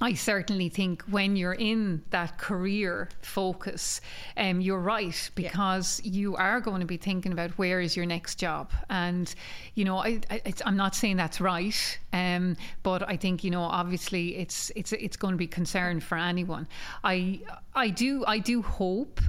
I 0.00 0.14
certainly 0.14 0.68
think 0.68 1.02
when 1.02 1.34
you're 1.34 1.54
in 1.54 2.02
that 2.10 2.38
career 2.38 3.08
focus, 3.20 4.00
um, 4.36 4.60
you're 4.60 4.78
right 4.78 5.30
because 5.34 6.00
you 6.04 6.36
are 6.36 6.60
going 6.60 6.80
to 6.80 6.86
be 6.86 6.96
thinking 6.96 7.32
about 7.32 7.50
where 7.52 7.80
is 7.80 7.96
your 7.96 8.06
next 8.06 8.36
job, 8.36 8.70
and 8.90 9.34
you 9.74 9.84
know 9.84 9.98
I, 9.98 10.20
I 10.30 10.40
it's, 10.44 10.62
I'm 10.64 10.76
not 10.76 10.94
saying 10.94 11.16
that's 11.16 11.40
right, 11.40 11.98
um, 12.12 12.56
but 12.84 13.08
I 13.08 13.16
think 13.16 13.42
you 13.42 13.50
know 13.50 13.62
obviously 13.62 14.36
it's 14.36 14.70
it's 14.76 14.92
it's 14.92 15.16
going 15.16 15.34
to 15.34 15.38
be 15.38 15.48
concern 15.48 15.98
for 15.98 16.16
anyone. 16.16 16.68
I 17.02 17.40
I 17.74 17.88
do 17.88 18.24
I 18.26 18.38
do 18.38 18.62
hope 18.62 19.20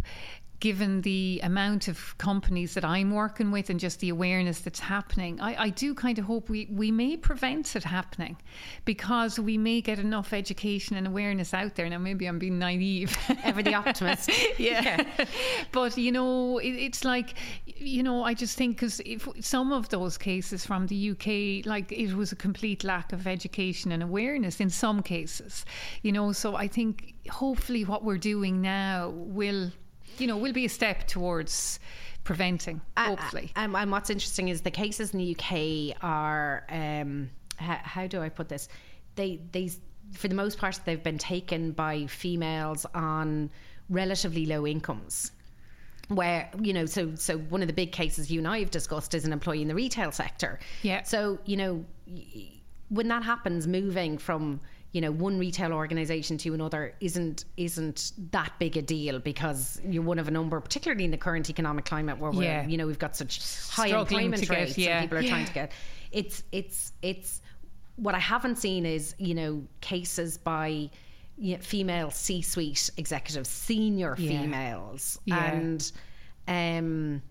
given 0.59 1.01
the 1.01 1.39
amount 1.43 1.87
of 1.87 2.17
companies 2.17 2.73
that 2.73 2.83
I'm 2.83 3.11
working 3.11 3.49
with 3.51 3.69
and 3.69 3.79
just 3.79 3.99
the 3.99 4.09
awareness 4.09 4.59
that's 4.59 4.79
happening, 4.79 5.39
I, 5.39 5.63
I 5.63 5.69
do 5.69 5.93
kind 5.93 6.19
of 6.19 6.25
hope 6.25 6.49
we, 6.49 6.67
we 6.71 6.91
may 6.91 7.15
prevent 7.15 7.75
it 7.75 7.83
happening 7.83 8.37
because 8.83 9.39
we 9.39 9.57
may 9.57 9.79
get 9.79 9.99
enough 9.99 10.33
education 10.33 10.97
and 10.97 11.07
awareness 11.07 11.53
out 11.53 11.75
there. 11.75 11.89
Now, 11.89 11.97
maybe 11.97 12.25
I'm 12.25 12.39
being 12.39 12.59
naive. 12.59 13.17
Ever 13.43 13.63
the 13.63 13.73
optimist. 13.73 14.29
yeah. 14.57 15.03
but, 15.71 15.97
you 15.97 16.11
know, 16.11 16.57
it, 16.57 16.71
it's 16.71 17.05
like, 17.05 17.35
you 17.65 18.03
know, 18.03 18.23
I 18.23 18.33
just 18.33 18.57
think 18.57 18.75
because 18.77 18.99
if 19.05 19.27
some 19.39 19.71
of 19.71 19.89
those 19.89 20.17
cases 20.17 20.65
from 20.65 20.87
the 20.87 21.11
UK, 21.11 21.65
like 21.65 21.91
it 21.91 22.13
was 22.13 22.33
a 22.33 22.35
complete 22.35 22.83
lack 22.83 23.13
of 23.13 23.27
education 23.27 23.93
and 23.93 24.03
awareness 24.03 24.59
in 24.59 24.69
some 24.69 25.01
cases, 25.01 25.63
you 26.01 26.11
know, 26.11 26.33
so 26.33 26.55
I 26.55 26.67
think 26.67 27.13
hopefully 27.29 27.85
what 27.85 28.03
we're 28.03 28.17
doing 28.17 28.61
now 28.61 29.09
will 29.15 29.71
you 30.19 30.27
know, 30.27 30.37
will 30.37 30.53
be 30.53 30.65
a 30.65 30.69
step 30.69 31.07
towards 31.07 31.79
preventing, 32.23 32.81
hopefully. 32.97 33.51
Um, 33.55 33.75
and 33.75 33.91
what's 33.91 34.09
interesting 34.09 34.49
is 34.49 34.61
the 34.61 34.71
cases 34.71 35.13
in 35.13 35.19
the 35.19 35.35
UK 35.35 35.97
are, 36.03 36.65
um, 36.69 37.29
how, 37.57 37.79
how 37.81 38.07
do 38.07 38.21
I 38.21 38.29
put 38.29 38.49
this? 38.49 38.69
They, 39.15 39.39
they, 39.51 39.71
for 40.13 40.27
the 40.27 40.35
most 40.35 40.57
part, 40.57 40.79
they've 40.85 41.03
been 41.03 41.17
taken 41.17 41.71
by 41.71 42.05
females 42.07 42.85
on 42.93 43.49
relatively 43.89 44.45
low 44.45 44.65
incomes. 44.65 45.31
Where 46.09 46.49
you 46.59 46.73
know, 46.73 46.87
so 46.87 47.13
so 47.13 47.37
one 47.37 47.61
of 47.61 47.67
the 47.67 47.73
big 47.73 47.91
cases 47.91 48.31
you 48.31 48.39
and 48.39 48.47
I 48.47 48.59
have 48.61 48.71
discussed 48.71 49.13
is 49.13 49.25
an 49.25 49.31
employee 49.31 49.61
in 49.61 49.67
the 49.67 49.75
retail 49.75 50.11
sector. 50.11 50.59
Yeah. 50.81 51.03
So 51.03 51.37
you 51.45 51.55
know, 51.55 51.85
when 52.89 53.07
that 53.09 53.21
happens, 53.21 53.67
moving 53.67 54.17
from 54.17 54.59
you 54.91 55.01
know 55.01 55.11
one 55.11 55.37
retail 55.37 55.71
organization 55.73 56.37
to 56.37 56.53
another 56.53 56.93
isn't 56.99 57.45
isn't 57.57 58.11
that 58.31 58.51
big 58.59 58.75
a 58.75 58.81
deal 58.81 59.19
because 59.19 59.79
you're 59.85 60.01
one 60.03 60.17
of 60.17 60.27
a 60.27 60.31
number 60.31 60.59
particularly 60.59 61.05
in 61.05 61.11
the 61.11 61.17
current 61.17 61.49
economic 61.49 61.85
climate 61.85 62.17
where 62.17 62.31
we're 62.31 62.43
Yeah. 62.43 62.65
you 62.67 62.77
know 62.77 62.87
we've 62.87 62.97
got 62.99 63.15
such 63.15 63.37
high 63.69 63.87
Struggling 63.89 64.25
employment 64.25 64.49
get- 64.49 64.57
rates 64.57 64.77
yeah. 64.77 64.99
and 65.01 65.09
people 65.09 65.23
are 65.23 65.27
trying 65.29 65.45
to 65.45 65.53
get 65.53 65.71
it's 66.11 66.43
it's 66.51 66.93
it's 67.01 67.41
what 67.97 68.15
I 68.15 68.19
haven't 68.19 68.57
seen 68.57 68.85
is 68.85 69.13
you 69.19 69.35
know 69.35 69.63
cases 69.81 70.37
by 70.37 70.89
you 71.37 71.55
know, 71.55 71.61
female 71.61 72.09
C-suite 72.11 72.89
executives 72.97 73.49
senior 73.49 74.15
Yeah. 74.17 74.41
females 74.41 75.19
Yeah. 75.25 75.51
and 75.53 75.91
um 76.47 77.21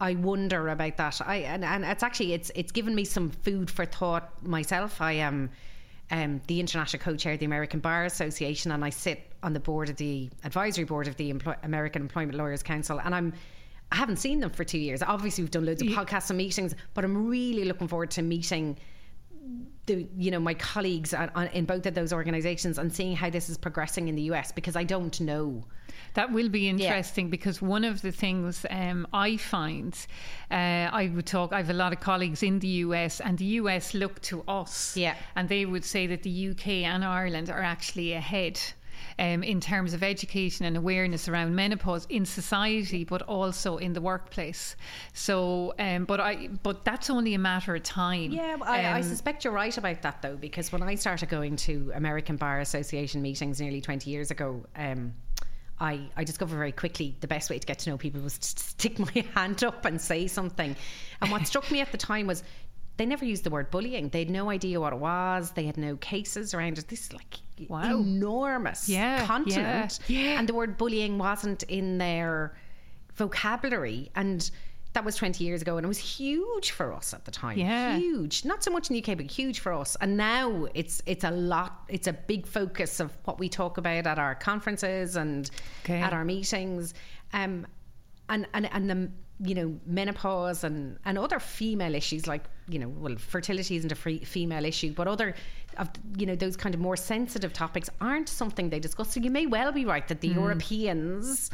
I 0.00 0.14
wonder 0.16 0.68
about 0.70 0.96
that. 0.96 1.20
I 1.24 1.36
and, 1.36 1.64
and 1.64 1.84
it's 1.84 2.02
actually 2.02 2.32
it's 2.32 2.50
it's 2.54 2.72
given 2.72 2.94
me 2.94 3.04
some 3.04 3.30
food 3.30 3.70
for 3.70 3.86
thought 3.86 4.44
myself. 4.44 5.00
I 5.00 5.12
am 5.12 5.34
um, 5.44 5.50
Um, 6.10 6.40
the 6.48 6.60
international 6.60 7.02
co-chair 7.02 7.32
of 7.32 7.38
the 7.38 7.46
American 7.46 7.80
Bar 7.80 8.04
Association, 8.04 8.72
and 8.72 8.84
I 8.84 8.90
sit 8.90 9.32
on 9.42 9.54
the 9.54 9.60
board 9.60 9.88
of 9.88 9.96
the 9.96 10.28
advisory 10.44 10.84
board 10.84 11.08
of 11.08 11.16
the 11.16 11.30
Employ- 11.30 11.56
American 11.62 12.02
Employment 12.02 12.36
Lawyers 12.36 12.62
Council, 12.62 13.00
and 13.02 13.14
I'm. 13.14 13.32
I 13.92 13.96
haven't 13.96 14.16
seen 14.16 14.40
them 14.40 14.50
for 14.50 14.64
two 14.64 14.78
years. 14.78 15.02
Obviously, 15.02 15.44
we've 15.44 15.50
done 15.50 15.66
loads 15.66 15.80
of 15.80 15.88
podcasts 15.88 16.30
and 16.30 16.36
meetings, 16.36 16.74
but 16.94 17.04
I'm 17.04 17.28
really 17.28 17.64
looking 17.64 17.86
forward 17.86 18.10
to 18.12 18.22
meeting 18.22 18.76
the 19.86 20.06
you 20.16 20.30
know 20.30 20.40
my 20.40 20.54
colleagues 20.54 21.12
on, 21.12 21.30
on, 21.34 21.46
in 21.48 21.64
both 21.64 21.86
of 21.86 21.94
those 21.94 22.12
organisations 22.12 22.78
and 22.78 22.92
seeing 22.92 23.14
how 23.14 23.30
this 23.30 23.48
is 23.48 23.58
progressing 23.58 24.08
in 24.08 24.14
the 24.14 24.22
US 24.22 24.52
because 24.52 24.76
I 24.76 24.84
don't 24.84 25.20
know. 25.20 25.64
That 26.14 26.32
will 26.32 26.48
be 26.48 26.68
interesting 26.68 27.28
because 27.28 27.60
one 27.60 27.84
of 27.84 28.02
the 28.02 28.12
things 28.12 28.64
um, 28.70 29.06
I 29.12 29.36
find, 29.36 29.94
uh, 30.50 30.54
I 30.54 31.10
would 31.14 31.26
talk, 31.26 31.52
I 31.52 31.58
have 31.58 31.70
a 31.70 31.74
lot 31.74 31.92
of 31.92 32.00
colleagues 32.00 32.42
in 32.42 32.60
the 32.60 32.68
US, 32.68 33.20
and 33.20 33.36
the 33.36 33.44
US 33.60 33.94
look 33.94 34.20
to 34.22 34.42
us. 34.46 34.96
Yeah. 34.96 35.16
And 35.34 35.48
they 35.48 35.66
would 35.66 35.84
say 35.84 36.06
that 36.06 36.22
the 36.22 36.50
UK 36.50 36.68
and 36.84 37.04
Ireland 37.04 37.50
are 37.50 37.62
actually 37.62 38.12
ahead. 38.12 38.60
Um, 39.18 39.42
in 39.42 39.60
terms 39.60 39.94
of 39.94 40.02
education 40.02 40.64
and 40.66 40.76
awareness 40.76 41.28
around 41.28 41.54
menopause 41.54 42.06
in 42.08 42.24
society, 42.24 43.04
but 43.04 43.22
also 43.22 43.76
in 43.76 43.92
the 43.92 44.00
workplace. 44.00 44.76
So, 45.12 45.74
um, 45.78 46.04
but 46.04 46.20
I, 46.20 46.48
but 46.62 46.84
that's 46.84 47.10
only 47.10 47.34
a 47.34 47.38
matter 47.38 47.74
of 47.74 47.82
time. 47.82 48.32
Yeah, 48.32 48.56
I, 48.62 48.84
I 48.84 48.96
Um, 48.98 49.02
suspect 49.02 49.44
you're 49.44 49.52
right 49.52 49.76
about 49.76 50.02
that 50.02 50.20
though, 50.22 50.36
because 50.36 50.72
when 50.72 50.82
I 50.82 50.96
started 50.96 51.28
going 51.28 51.56
to 51.56 51.92
American 51.94 52.36
Bar 52.36 52.60
Association 52.60 53.22
meetings 53.22 53.60
nearly 53.60 53.80
20 53.80 54.10
years 54.10 54.30
ago, 54.30 54.64
um, 54.76 55.14
I, 55.80 56.08
I 56.16 56.24
discovered 56.24 56.56
very 56.56 56.72
quickly 56.72 57.16
the 57.20 57.26
best 57.26 57.50
way 57.50 57.58
to 57.58 57.66
get 57.66 57.80
to 57.80 57.90
know 57.90 57.98
people 57.98 58.20
was 58.20 58.38
to 58.38 58.48
stick 58.48 58.98
my 59.14 59.24
hand 59.34 59.64
up 59.64 59.84
and 59.84 60.00
say 60.00 60.26
something. 60.26 60.74
And 61.20 61.30
what 61.30 61.46
struck 61.46 61.70
me 61.70 61.80
at 61.80 61.92
the 61.92 61.98
time 61.98 62.26
was 62.26 62.42
they 62.96 63.06
never 63.06 63.24
used 63.24 63.44
the 63.44 63.50
word 63.50 63.70
bullying. 63.70 64.08
They 64.08 64.20
had 64.20 64.30
no 64.30 64.50
idea 64.50 64.80
what 64.80 64.92
it 64.92 64.98
was. 64.98 65.50
They 65.50 65.64
had 65.64 65.76
no 65.76 65.96
cases 65.96 66.54
around 66.54 66.78
it. 66.78 66.88
This 66.88 67.06
is 67.06 67.12
like 67.12 67.38
Wow. 67.68 67.98
enormous 68.00 68.88
Yeah, 68.88 69.26
continent. 69.26 70.00
yeah, 70.08 70.20
yeah. 70.20 70.38
And 70.38 70.48
the 70.48 70.54
word 70.54 70.76
bullying 70.76 71.18
wasn't 71.18 71.62
in 71.64 71.98
their 71.98 72.54
vocabulary. 73.14 74.10
And 74.16 74.50
that 74.92 75.04
was 75.04 75.16
20 75.16 75.42
years 75.44 75.62
ago. 75.62 75.76
And 75.76 75.84
it 75.84 75.88
was 75.88 75.98
huge 75.98 76.70
for 76.70 76.92
us 76.92 77.12
at 77.14 77.24
the 77.24 77.30
time. 77.30 77.58
Yeah. 77.58 77.96
Huge. 77.96 78.44
Not 78.44 78.62
so 78.62 78.70
much 78.70 78.90
in 78.90 78.94
the 78.94 79.02
UK, 79.02 79.16
but 79.16 79.26
huge 79.30 79.60
for 79.60 79.72
us. 79.72 79.96
And 80.00 80.16
now 80.16 80.66
it's 80.74 81.02
it's 81.06 81.24
a 81.24 81.30
lot, 81.30 81.82
it's 81.88 82.06
a 82.06 82.12
big 82.12 82.46
focus 82.46 83.00
of 83.00 83.16
what 83.24 83.38
we 83.38 83.48
talk 83.48 83.78
about 83.78 84.06
at 84.06 84.18
our 84.18 84.34
conferences 84.34 85.16
and 85.16 85.50
Okay. 85.84 86.00
at 86.00 86.12
our 86.12 86.24
meetings. 86.24 86.94
Um, 87.32 87.66
and, 88.28 88.46
and, 88.54 88.72
and 88.72 88.88
the, 88.90 89.10
you 89.40 89.54
know, 89.54 89.76
menopause 89.86 90.62
and, 90.64 90.98
and 91.04 91.18
other 91.18 91.40
female 91.40 91.94
issues 91.94 92.26
like, 92.26 92.44
you 92.68 92.78
know, 92.78 92.88
well, 92.88 93.16
fertility 93.16 93.76
isn't 93.76 93.90
a 93.90 93.94
free 93.94 94.20
female 94.20 94.64
issue, 94.64 94.92
but 94.92 95.08
other, 95.08 95.34
of 95.76 95.88
you 96.16 96.24
know, 96.26 96.36
those 96.36 96.56
kind 96.56 96.74
of 96.74 96.80
more 96.80 96.96
sensitive 96.96 97.52
topics 97.52 97.90
aren't 98.00 98.28
something 98.28 98.70
they 98.70 98.78
discuss. 98.78 99.12
So 99.12 99.20
you 99.20 99.30
may 99.30 99.46
well 99.46 99.72
be 99.72 99.84
right 99.84 100.06
that 100.08 100.20
the 100.20 100.28
Hmm. 100.28 100.38
Europeans 100.38 101.50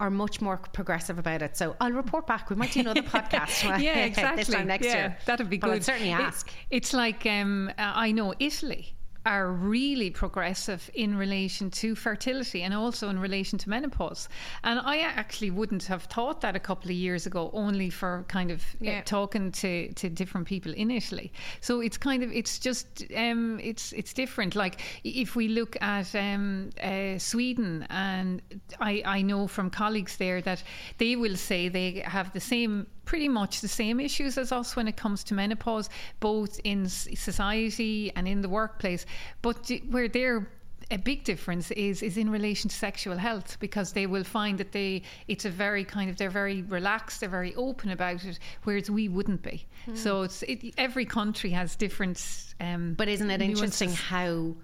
are 0.00 0.10
much 0.10 0.40
more 0.40 0.56
progressive 0.72 1.18
about 1.20 1.42
it. 1.42 1.56
So 1.56 1.76
I'll 1.80 1.92
report 1.92 2.26
back. 2.26 2.50
We 2.50 2.56
might 2.56 2.72
do 2.72 2.80
another 2.80 3.02
podcast. 3.16 3.80
yeah, 3.80 3.98
exactly. 4.04 4.42
this 4.44 4.52
time 4.54 4.66
next 4.66 4.86
yeah, 4.86 4.94
year. 4.94 5.18
That'd 5.26 5.48
be 5.48 5.58
But 5.58 5.68
good. 5.68 5.76
I'd 5.76 5.84
certainly 5.84 6.10
It- 6.10 6.14
ask. 6.20 6.50
it's 6.70 6.92
like 6.92 7.24
um, 7.26 7.68
uh, 7.78 7.92
I 7.94 8.10
know 8.10 8.34
Italy. 8.40 8.94
Are 9.24 9.50
really 9.50 10.10
progressive 10.10 10.90
in 10.94 11.16
relation 11.16 11.70
to 11.70 11.94
fertility 11.94 12.62
and 12.62 12.74
also 12.74 13.08
in 13.08 13.18
relation 13.18 13.58
to 13.58 13.68
menopause. 13.68 14.28
And 14.64 14.80
I 14.80 14.98
actually 14.98 15.50
wouldn't 15.50 15.84
have 15.84 16.04
thought 16.04 16.40
that 16.40 16.56
a 16.56 16.60
couple 16.60 16.90
of 16.90 16.96
years 16.96 17.26
ago, 17.26 17.50
only 17.52 17.90
for 17.90 18.24
kind 18.28 18.50
of 18.50 18.64
uh, 18.86 19.02
talking 19.04 19.52
to, 19.52 19.92
to 19.92 20.08
different 20.08 20.46
people 20.46 20.72
in 20.72 20.90
Italy. 20.90 21.32
So 21.60 21.80
it's 21.80 21.96
kind 21.96 22.22
of 22.22 22.32
it's 22.32 22.58
just 22.58 23.04
um, 23.16 23.60
it's 23.62 23.92
it's 23.92 24.12
different. 24.12 24.54
Like 24.54 24.80
if 25.04 25.36
we 25.36 25.48
look 25.48 25.76
at 25.80 26.14
um, 26.14 26.70
uh, 26.82 27.18
Sweden, 27.18 27.86
and 27.90 28.42
I 28.80 29.02
I 29.04 29.22
know 29.22 29.46
from 29.46 29.70
colleagues 29.70 30.16
there 30.16 30.40
that 30.42 30.62
they 30.98 31.16
will 31.16 31.36
say 31.36 31.68
they 31.68 32.02
have 32.04 32.32
the 32.32 32.40
same 32.40 32.86
pretty 33.04 33.28
much 33.28 33.60
the 33.60 33.68
same 33.68 34.00
issues 34.00 34.38
as 34.38 34.52
us 34.52 34.76
when 34.76 34.88
it 34.88 34.96
comes 34.96 35.24
to 35.24 35.34
menopause, 35.34 35.90
both 36.20 36.60
in 36.64 36.88
society 36.88 38.12
and 38.16 38.28
in 38.28 38.40
the 38.42 38.48
workplace. 38.48 39.06
But 39.42 39.70
where 39.90 40.08
they're 40.08 40.48
a 40.90 40.98
big 40.98 41.24
difference 41.24 41.70
is 41.70 42.02
is 42.02 42.16
in 42.16 42.28
relation 42.28 42.68
to 42.68 42.76
sexual 42.76 43.16
health 43.16 43.56
because 43.60 43.92
they 43.92 44.06
will 44.06 44.24
find 44.24 44.58
that 44.58 44.72
they 44.72 45.02
it's 45.26 45.44
a 45.44 45.50
very 45.50 45.84
kind 45.84 46.10
of 46.10 46.18
they're 46.18 46.28
very 46.30 46.62
relaxed 46.62 47.20
they're 47.20 47.28
very 47.28 47.54
open 47.54 47.90
about 47.90 48.22
it 48.24 48.38
whereas 48.64 48.90
we 48.90 49.08
wouldn't 49.08 49.42
be. 49.42 49.66
So 49.94 50.22
it's 50.22 50.42
it, 50.42 50.74
every 50.76 51.06
country 51.06 51.50
has 51.50 51.76
different 51.76 52.54
um 52.60 52.94
But 52.94 53.08
isn't 53.08 53.30
it 53.30 53.40
interesting 53.40 53.92
how 53.92 54.54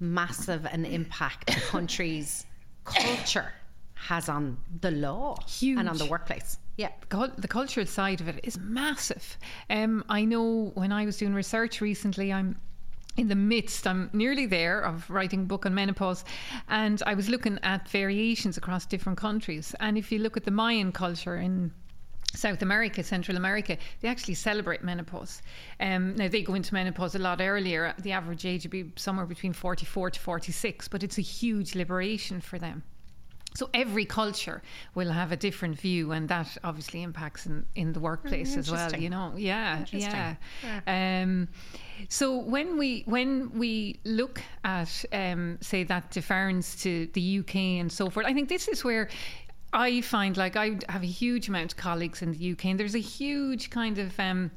massive 0.00 0.66
an 0.66 0.84
impact 0.84 1.50
a 1.50 1.60
country's 1.60 2.46
culture 2.84 3.52
has 4.06 4.28
on 4.28 4.56
the 4.80 4.90
law 4.90 5.36
and 5.62 5.88
on 5.88 5.98
the 5.98 6.06
workplace? 6.06 6.58
Yeah. 6.76 6.90
the 7.08 7.48
cultural 7.48 7.86
side 7.86 8.20
of 8.20 8.28
it 8.28 8.40
is 8.44 8.58
massive. 8.58 9.38
Um, 9.70 10.04
I 10.08 10.24
know 10.24 10.72
when 10.74 10.92
I 10.92 11.06
was 11.06 11.16
doing 11.16 11.34
research 11.34 11.80
recently, 11.80 12.32
I'm 12.32 12.56
in 13.16 13.28
the 13.28 13.34
midst, 13.34 13.86
I'm 13.86 14.10
nearly 14.12 14.46
there 14.46 14.80
of 14.80 15.08
writing 15.08 15.42
a 15.42 15.44
book 15.44 15.64
on 15.64 15.74
menopause, 15.74 16.24
and 16.68 17.02
I 17.06 17.14
was 17.14 17.30
looking 17.30 17.58
at 17.62 17.88
variations 17.88 18.58
across 18.58 18.84
different 18.84 19.18
countries. 19.18 19.74
And 19.80 19.96
if 19.96 20.12
you 20.12 20.18
look 20.18 20.36
at 20.36 20.44
the 20.44 20.50
Mayan 20.50 20.92
culture 20.92 21.36
in 21.36 21.72
South 22.34 22.60
America, 22.60 23.02
Central 23.02 23.38
America, 23.38 23.78
they 24.00 24.08
actually 24.08 24.34
celebrate 24.34 24.84
menopause. 24.84 25.40
Um, 25.80 26.14
now, 26.16 26.28
they 26.28 26.42
go 26.42 26.54
into 26.54 26.74
menopause 26.74 27.14
a 27.14 27.18
lot 27.18 27.40
earlier. 27.40 27.94
The 27.98 28.12
average 28.12 28.44
age 28.44 28.64
would 28.64 28.70
be 28.70 28.92
somewhere 28.96 29.26
between 29.26 29.54
44 29.54 30.10
to 30.10 30.20
46, 30.20 30.88
but 30.88 31.02
it's 31.02 31.16
a 31.16 31.22
huge 31.22 31.74
liberation 31.74 32.42
for 32.42 32.58
them. 32.58 32.82
So 33.56 33.70
every 33.72 34.04
culture 34.04 34.62
will 34.94 35.10
have 35.10 35.32
a 35.32 35.36
different 35.36 35.80
view, 35.80 36.12
and 36.12 36.28
that 36.28 36.56
obviously 36.62 37.02
impacts 37.02 37.46
in, 37.46 37.64
in 37.74 37.92
the 37.92 38.00
workplace 38.00 38.56
as 38.56 38.70
well. 38.70 38.94
You 38.94 39.10
know, 39.10 39.32
yeah, 39.36 39.78
Interesting. 39.78 40.36
yeah. 40.62 41.22
Um, 41.22 41.48
so 42.08 42.36
when 42.36 42.76
we 42.76 43.02
when 43.06 43.50
we 43.58 44.00
look 44.04 44.42
at 44.64 45.04
um, 45.12 45.58
say 45.60 45.84
that 45.84 46.10
difference 46.10 46.76
to 46.82 47.08
the 47.14 47.38
UK 47.40 47.56
and 47.80 47.90
so 47.90 48.10
forth, 48.10 48.26
I 48.26 48.34
think 48.34 48.48
this 48.48 48.68
is 48.68 48.84
where. 48.84 49.08
I 49.72 50.00
find 50.00 50.36
like 50.36 50.56
I 50.56 50.78
have 50.88 51.02
a 51.02 51.06
huge 51.06 51.48
amount 51.48 51.72
of 51.72 51.76
colleagues 51.76 52.22
in 52.22 52.32
the 52.32 52.52
UK, 52.52 52.66
and 52.66 52.80
there's 52.80 52.94
a 52.94 52.98
huge 53.00 53.68
kind 53.68 53.98
of 53.98 54.18
um, 54.18 54.50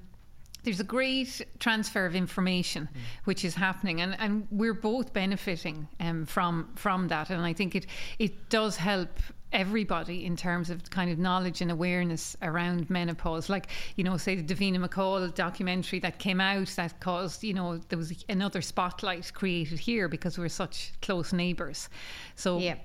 there's 0.64 0.80
a 0.80 0.84
great 0.86 1.42
transfer 1.60 2.06
of 2.06 2.16
information 2.16 2.90
which 3.24 3.46
is 3.46 3.56
happening 3.56 4.02
and, 4.02 4.16
and 4.20 4.48
we're 4.52 4.74
both 4.74 5.14
benefiting 5.14 5.88
um, 6.00 6.26
from 6.26 6.70
from 6.76 7.08
that 7.08 7.30
and 7.30 7.42
I 7.42 7.54
think 7.54 7.76
it 7.76 7.86
it 8.20 8.50
does 8.50 8.76
help 8.76 9.20
everybody 9.52 10.26
in 10.26 10.36
terms 10.36 10.70
of 10.70 10.88
kind 10.92 11.10
of 11.10 11.18
knowledge 11.18 11.60
and 11.62 11.72
awareness 11.72 12.38
around 12.44 12.88
menopause 12.90 13.50
like 13.50 13.68
you 13.96 14.04
know 14.04 14.16
say 14.16 14.36
the 14.36 14.54
Davina 14.54 14.78
McCall 14.86 15.34
documentary 15.34 16.00
that 16.00 16.20
came 16.20 16.40
out 16.40 16.68
that 16.76 17.00
caused 17.00 17.44
you 17.44 17.54
know 17.56 17.78
there 17.90 17.98
was 17.98 18.14
another 18.30 18.62
spotlight 18.62 19.34
created 19.34 19.80
here 19.80 20.08
because 20.08 20.38
we're 20.38 20.50
such 20.50 20.92
close 21.02 21.34
neighbours 21.34 21.90
so 22.36 22.60
Yeah. 22.60 22.76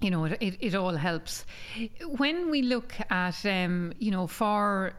you 0.00 0.10
know, 0.10 0.24
it, 0.24 0.38
it, 0.40 0.56
it 0.60 0.74
all 0.74 0.96
helps. 0.96 1.44
When 2.16 2.50
we 2.50 2.62
look 2.62 2.94
at, 3.10 3.44
um, 3.44 3.92
you 3.98 4.10
know, 4.10 4.26
for 4.26 4.94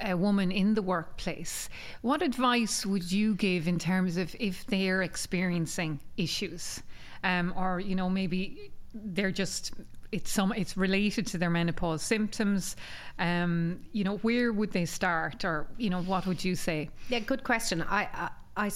a 0.00 0.16
woman 0.16 0.50
in 0.50 0.74
the 0.74 0.82
workplace, 0.82 1.68
what 2.02 2.22
advice 2.22 2.84
would 2.84 3.10
you 3.10 3.34
give 3.34 3.68
in 3.68 3.78
terms 3.78 4.16
of 4.16 4.34
if 4.38 4.66
they're 4.66 5.02
experiencing 5.02 6.00
issues, 6.16 6.82
um, 7.24 7.52
or 7.56 7.80
you 7.80 7.94
know, 7.94 8.08
maybe 8.08 8.72
they're 8.94 9.30
just 9.30 9.72
it's 10.12 10.30
some 10.30 10.52
it's 10.52 10.76
related 10.76 11.26
to 11.26 11.38
their 11.38 11.50
menopause 11.50 12.02
symptoms. 12.02 12.76
Um, 13.18 13.80
you 13.92 14.04
know, 14.04 14.16
where 14.18 14.52
would 14.52 14.72
they 14.72 14.86
start, 14.86 15.44
or 15.44 15.66
you 15.76 15.90
know, 15.90 16.02
what 16.02 16.26
would 16.26 16.44
you 16.44 16.54
say? 16.54 16.90
Yeah, 17.08 17.20
good 17.20 17.44
question. 17.44 17.82
I, 17.82 18.30
I, 18.56 18.70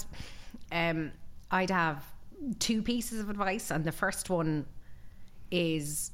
I 0.73 0.91
um, 0.91 1.13
I'd 1.51 1.71
have 1.71 2.05
two 2.59 2.83
pieces 2.83 3.21
of 3.21 3.31
advice, 3.31 3.71
and 3.71 3.85
the 3.85 3.93
first 3.93 4.31
one 4.31 4.67
is 5.51 6.13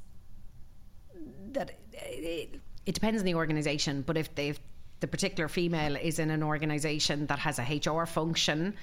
that 1.52 1.72
it, 1.92 2.60
it 2.86 2.94
depends 2.94 3.20
on 3.20 3.26
the 3.26 3.34
organisation, 3.34 4.02
but 4.02 4.16
if 4.16 4.34
they, 4.34 4.50
if 4.50 4.60
the 5.00 5.06
particular 5.06 5.48
female 5.48 5.96
is 5.96 6.18
in 6.18 6.30
an 6.30 6.42
organisation 6.42 7.26
that 7.26 7.38
has 7.38 7.58
a 7.58 7.62
HR 7.62 8.06
function, 8.06 8.74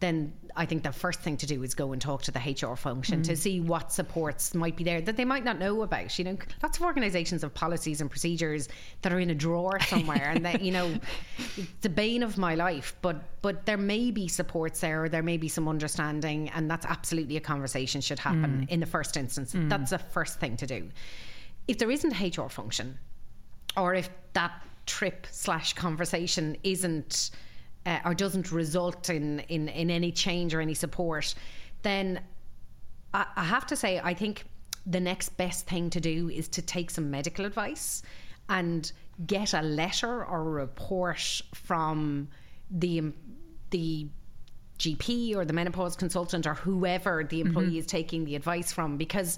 then 0.00 0.32
I 0.54 0.64
think 0.64 0.84
the 0.84 0.92
first 0.92 1.20
thing 1.20 1.36
to 1.38 1.46
do 1.46 1.62
is 1.64 1.74
go 1.74 1.92
and 1.92 2.00
talk 2.00 2.22
to 2.22 2.30
the 2.30 2.38
HR 2.38 2.76
function 2.76 3.22
to 3.24 3.32
mm. 3.32 3.36
see 3.36 3.60
what 3.60 3.92
supports 3.92 4.54
might 4.54 4.76
be 4.76 4.84
there 4.84 5.00
that 5.00 5.16
they 5.16 5.24
might 5.24 5.44
not 5.44 5.58
know 5.58 5.82
about. 5.82 6.16
You 6.18 6.24
know, 6.24 6.38
lots 6.62 6.78
of 6.78 6.84
organisations 6.84 7.42
have 7.42 7.52
policies 7.52 8.00
and 8.00 8.08
procedures 8.08 8.68
that 9.02 9.12
are 9.12 9.18
in 9.18 9.30
a 9.30 9.34
drawer 9.34 9.80
somewhere, 9.80 10.30
and 10.30 10.44
that 10.44 10.62
you 10.62 10.70
know, 10.70 10.94
it's 11.56 11.72
the 11.80 11.88
bane 11.88 12.22
of 12.22 12.38
my 12.38 12.54
life. 12.54 12.94
But 13.02 13.42
but 13.42 13.66
there 13.66 13.76
may 13.76 14.12
be 14.12 14.28
supports 14.28 14.80
there, 14.80 15.04
or 15.04 15.08
there 15.08 15.22
may 15.22 15.36
be 15.36 15.48
some 15.48 15.68
understanding, 15.68 16.48
and 16.50 16.70
that's 16.70 16.86
absolutely 16.86 17.36
a 17.36 17.40
conversation 17.40 18.00
should 18.00 18.20
happen 18.20 18.66
mm. 18.66 18.68
in 18.68 18.78
the 18.78 18.86
first 18.86 19.16
instance. 19.16 19.52
Mm. 19.52 19.68
That's 19.68 19.90
the 19.90 19.98
first 19.98 20.38
thing 20.38 20.56
to 20.58 20.66
do. 20.66 20.88
If 21.66 21.78
there 21.78 21.90
isn't 21.90 22.12
a 22.12 22.28
HR 22.28 22.48
function, 22.48 22.98
or 23.76 23.94
if 23.94 24.08
that 24.34 24.62
trip 24.88 25.26
slash 25.30 25.74
conversation 25.74 26.56
isn't 26.64 27.30
uh, 27.86 27.98
or 28.04 28.14
doesn't 28.14 28.50
result 28.50 29.10
in, 29.10 29.40
in 29.40 29.68
in 29.68 29.90
any 29.90 30.10
change 30.10 30.54
or 30.54 30.60
any 30.60 30.74
support, 30.74 31.34
then 31.82 32.20
I, 33.14 33.26
I 33.36 33.44
have 33.44 33.66
to 33.66 33.76
say 33.76 34.00
I 34.02 34.14
think 34.14 34.44
the 34.86 35.00
next 35.00 35.36
best 35.36 35.66
thing 35.66 35.90
to 35.90 36.00
do 36.00 36.30
is 36.30 36.48
to 36.48 36.62
take 36.62 36.90
some 36.90 37.10
medical 37.10 37.44
advice 37.44 38.02
and 38.48 38.90
get 39.26 39.52
a 39.52 39.62
letter 39.62 40.24
or 40.24 40.40
a 40.40 40.50
report 40.64 41.42
from 41.54 42.28
the 42.70 43.12
the 43.70 44.08
GP 44.78 45.36
or 45.36 45.44
the 45.44 45.52
menopause 45.52 45.96
consultant 45.96 46.46
or 46.46 46.54
whoever 46.54 47.24
the 47.24 47.40
employee 47.40 47.78
is 47.78 47.86
taking 47.86 48.24
the 48.24 48.36
advice 48.36 48.72
from 48.72 48.96
because 48.96 49.36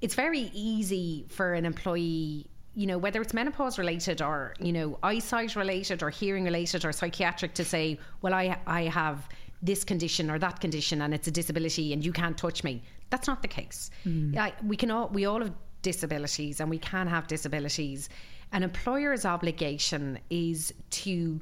it's 0.00 0.14
very 0.14 0.50
easy 0.54 1.26
for 1.28 1.52
an 1.52 1.64
employee 1.64 2.46
you 2.78 2.86
know 2.86 2.96
whether 2.96 3.20
it's 3.20 3.34
menopause 3.34 3.76
related 3.76 4.22
or 4.22 4.54
you 4.60 4.72
know 4.72 4.98
eyesight 5.02 5.56
related 5.56 6.00
or 6.00 6.10
hearing 6.10 6.44
related 6.44 6.84
or 6.84 6.92
psychiatric 6.92 7.52
to 7.54 7.64
say 7.64 7.98
well 8.22 8.32
I 8.32 8.56
I 8.66 8.82
have 8.82 9.28
this 9.60 9.82
condition 9.82 10.30
or 10.30 10.38
that 10.38 10.60
condition 10.60 11.02
and 11.02 11.12
it's 11.12 11.26
a 11.26 11.32
disability 11.32 11.92
and 11.92 12.04
you 12.04 12.12
can't 12.12 12.38
touch 12.38 12.62
me. 12.62 12.80
That's 13.10 13.26
not 13.26 13.42
the 13.42 13.48
case. 13.48 13.90
Mm. 14.06 14.36
I, 14.36 14.52
we 14.64 14.76
can 14.76 14.92
all 14.92 15.08
we 15.08 15.24
all 15.24 15.40
have 15.40 15.52
disabilities 15.82 16.60
and 16.60 16.70
we 16.70 16.78
can 16.78 17.08
have 17.08 17.26
disabilities. 17.26 18.08
An 18.52 18.62
employer's 18.62 19.24
obligation 19.24 20.20
is 20.30 20.72
to 20.90 21.40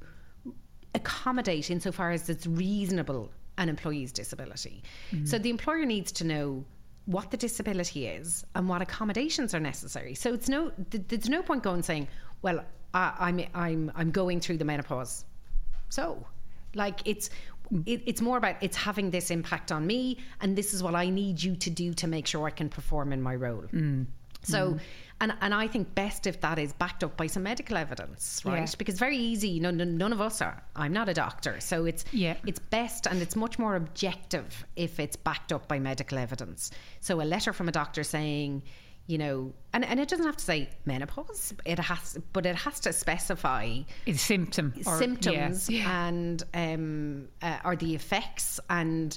accommodate 0.94 1.70
insofar 1.70 2.12
as 2.12 2.30
it's 2.30 2.46
reasonable 2.46 3.30
an 3.58 3.68
employee's 3.68 4.12
disability. 4.12 4.82
Mm. 5.12 5.28
So 5.28 5.38
the 5.38 5.50
employer 5.50 5.84
needs 5.84 6.12
to 6.12 6.24
know 6.24 6.64
what 7.06 7.30
the 7.30 7.36
disability 7.36 8.06
is 8.06 8.44
and 8.54 8.68
what 8.68 8.82
accommodations 8.82 9.54
are 9.54 9.60
necessary. 9.60 10.14
So 10.14 10.34
it's 10.34 10.48
no 10.48 10.70
th- 10.90 11.04
there's 11.08 11.28
no 11.28 11.42
point 11.42 11.62
going 11.62 11.82
saying, 11.82 12.08
well, 12.42 12.64
I, 12.94 13.14
I'm 13.18 13.40
I'm 13.54 13.92
I'm 13.94 14.10
going 14.10 14.40
through 14.40 14.58
the 14.58 14.64
menopause. 14.64 15.24
So, 15.88 16.26
like 16.74 17.00
it's 17.04 17.30
it, 17.86 18.02
it's 18.06 18.20
more 18.20 18.36
about 18.36 18.56
it's 18.60 18.76
having 18.76 19.10
this 19.10 19.30
impact 19.30 19.72
on 19.72 19.86
me, 19.86 20.18
and 20.40 20.56
this 20.56 20.74
is 20.74 20.82
what 20.82 20.94
I 20.94 21.08
need 21.08 21.42
you 21.42 21.56
to 21.56 21.70
do 21.70 21.94
to 21.94 22.06
make 22.06 22.26
sure 22.26 22.46
I 22.46 22.50
can 22.50 22.68
perform 22.68 23.12
in 23.12 23.22
my 23.22 23.34
role. 23.34 23.64
Mm. 23.72 24.06
So, 24.42 24.70
mm-hmm. 24.70 24.78
And 25.20 25.32
and 25.40 25.54
I 25.54 25.66
think 25.66 25.94
best 25.94 26.26
if 26.26 26.40
that 26.42 26.58
is 26.58 26.72
backed 26.74 27.02
up 27.04 27.16
by 27.16 27.26
some 27.26 27.42
medical 27.44 27.76
evidence, 27.76 28.42
right? 28.44 28.60
Yeah. 28.68 28.74
Because 28.78 28.98
very 28.98 29.16
easy. 29.16 29.48
You 29.48 29.60
know, 29.60 29.68
n- 29.70 29.96
none 29.96 30.12
of 30.12 30.20
us 30.20 30.40
are. 30.42 30.62
I'm 30.74 30.92
not 30.92 31.08
a 31.08 31.14
doctor, 31.14 31.60
so 31.60 31.84
it's 31.86 32.04
Yeah. 32.12 32.36
it's 32.46 32.58
best 32.58 33.06
and 33.06 33.22
it's 33.22 33.36
much 33.36 33.58
more 33.58 33.76
objective 33.76 34.66
if 34.76 35.00
it's 35.00 35.16
backed 35.16 35.52
up 35.52 35.68
by 35.68 35.78
medical 35.78 36.18
evidence. 36.18 36.70
So 37.00 37.20
a 37.20 37.24
letter 37.24 37.52
from 37.52 37.68
a 37.68 37.72
doctor 37.72 38.02
saying, 38.04 38.62
you 39.06 39.18
know, 39.18 39.52
and, 39.72 39.84
and 39.84 40.00
it 40.00 40.08
doesn't 40.08 40.26
have 40.26 40.36
to 40.36 40.44
say 40.44 40.68
menopause. 40.84 41.54
It 41.64 41.78
has, 41.78 42.18
but 42.32 42.44
it 42.44 42.56
has 42.56 42.80
to 42.80 42.92
specify 42.92 43.80
It's 44.04 44.20
symptom 44.20 44.74
or, 44.84 44.98
symptoms 44.98 45.70
yeah. 45.70 46.06
and 46.08 46.42
um, 46.54 47.28
uh, 47.40 47.58
are 47.64 47.76
the 47.76 47.94
effects 47.94 48.58
and 48.68 49.16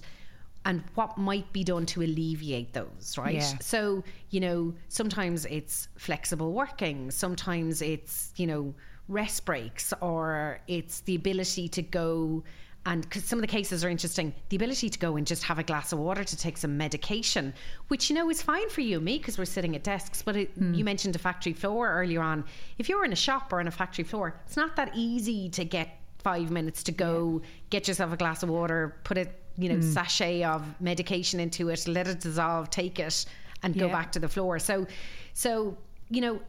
and 0.65 0.84
what 0.95 1.17
might 1.17 1.52
be 1.54 1.63
done 1.63 1.86
to 1.86 2.02
alleviate 2.02 2.74
those 2.74 3.15
right 3.17 3.36
Yeah. 3.36 3.58
so 3.62 4.04
you 4.30 4.39
know 4.39 4.74
sometimes 4.88 5.45
it's 5.45 5.88
flexible 5.98 6.54
working 6.54 7.12
sometimes 7.12 7.82
it's 7.82 8.34
you 8.36 8.48
know 8.48 8.74
rest 9.08 9.45
breaks 9.45 9.93
or 10.02 10.60
it's 10.67 11.02
the 11.02 11.15
ability 11.15 11.67
to 11.69 11.82
go 11.82 12.43
and 12.86 13.02
because 13.04 13.26
some 13.26 13.38
of 13.38 13.41
the 13.41 13.48
cases 13.48 13.84
are 13.84 13.89
interesting, 13.89 14.34
the 14.50 14.56
ability 14.56 14.89
to 14.89 15.00
go 15.00 15.17
and 15.17 15.28
just 15.28 15.43
have 15.43 15.60
a 15.60 15.63
glass 15.63 15.91
of 15.91 16.00
water 16.00 16.24
to 16.24 16.38
take 16.38 16.58
some 16.58 16.78
medication, 16.78 17.54
which 17.89 18.10
you 18.10 18.15
know 18.15 18.30
is 18.30 18.41
fine 18.41 18.69
for 18.69 18.82
you 18.82 18.95
and 18.98 19.06
me 19.06 19.17
because 19.17 19.38
we're 19.38 19.45
sitting 19.45 19.76
at 19.76 19.84
desks. 19.84 20.22
But 20.22 20.38
it, 20.38 20.60
mm. 20.60 20.76
you 20.76 20.86
mentioned 20.86 21.15
a 21.15 21.19
factory 21.19 21.54
floor 21.54 21.91
earlier 21.91 22.22
on. 22.22 22.45
If 22.78 22.88
you're 22.88 23.04
in 23.04 23.12
a 23.12 23.17
shop 23.17 23.52
or 23.52 23.60
on 23.60 23.67
a 23.67 23.72
factory 23.72 24.06
floor, 24.06 24.39
it's 24.45 24.56
not 24.56 24.78
that 24.78 24.91
easy 24.95 25.50
to 25.50 25.65
get 25.65 26.00
five 26.19 26.52
minutes 26.52 26.84
to 26.84 26.91
go, 26.91 27.41
get 27.69 27.88
yourself 27.88 28.13
a 28.13 28.17
glass 28.17 28.43
of 28.43 28.50
water, 28.50 28.95
put 29.04 29.17
a 29.17 29.28
you 29.60 29.69
know 29.69 29.76
mm. 29.76 29.93
sachet 29.93 30.43
of 30.43 30.63
medication 30.82 31.39
into 31.39 31.69
it, 31.69 31.88
let 31.88 32.08
it 32.08 32.22
dissolve, 32.22 32.69
take 32.69 33.00
it, 33.00 33.26
and 33.63 33.76
yeah. 33.76 33.84
go 33.84 33.89
back 33.89 34.12
to 34.13 34.19
the 34.19 34.30
floor. 34.30 34.60
So, 34.60 34.88
so 35.34 35.78
you 36.10 36.22
know, 36.22 36.39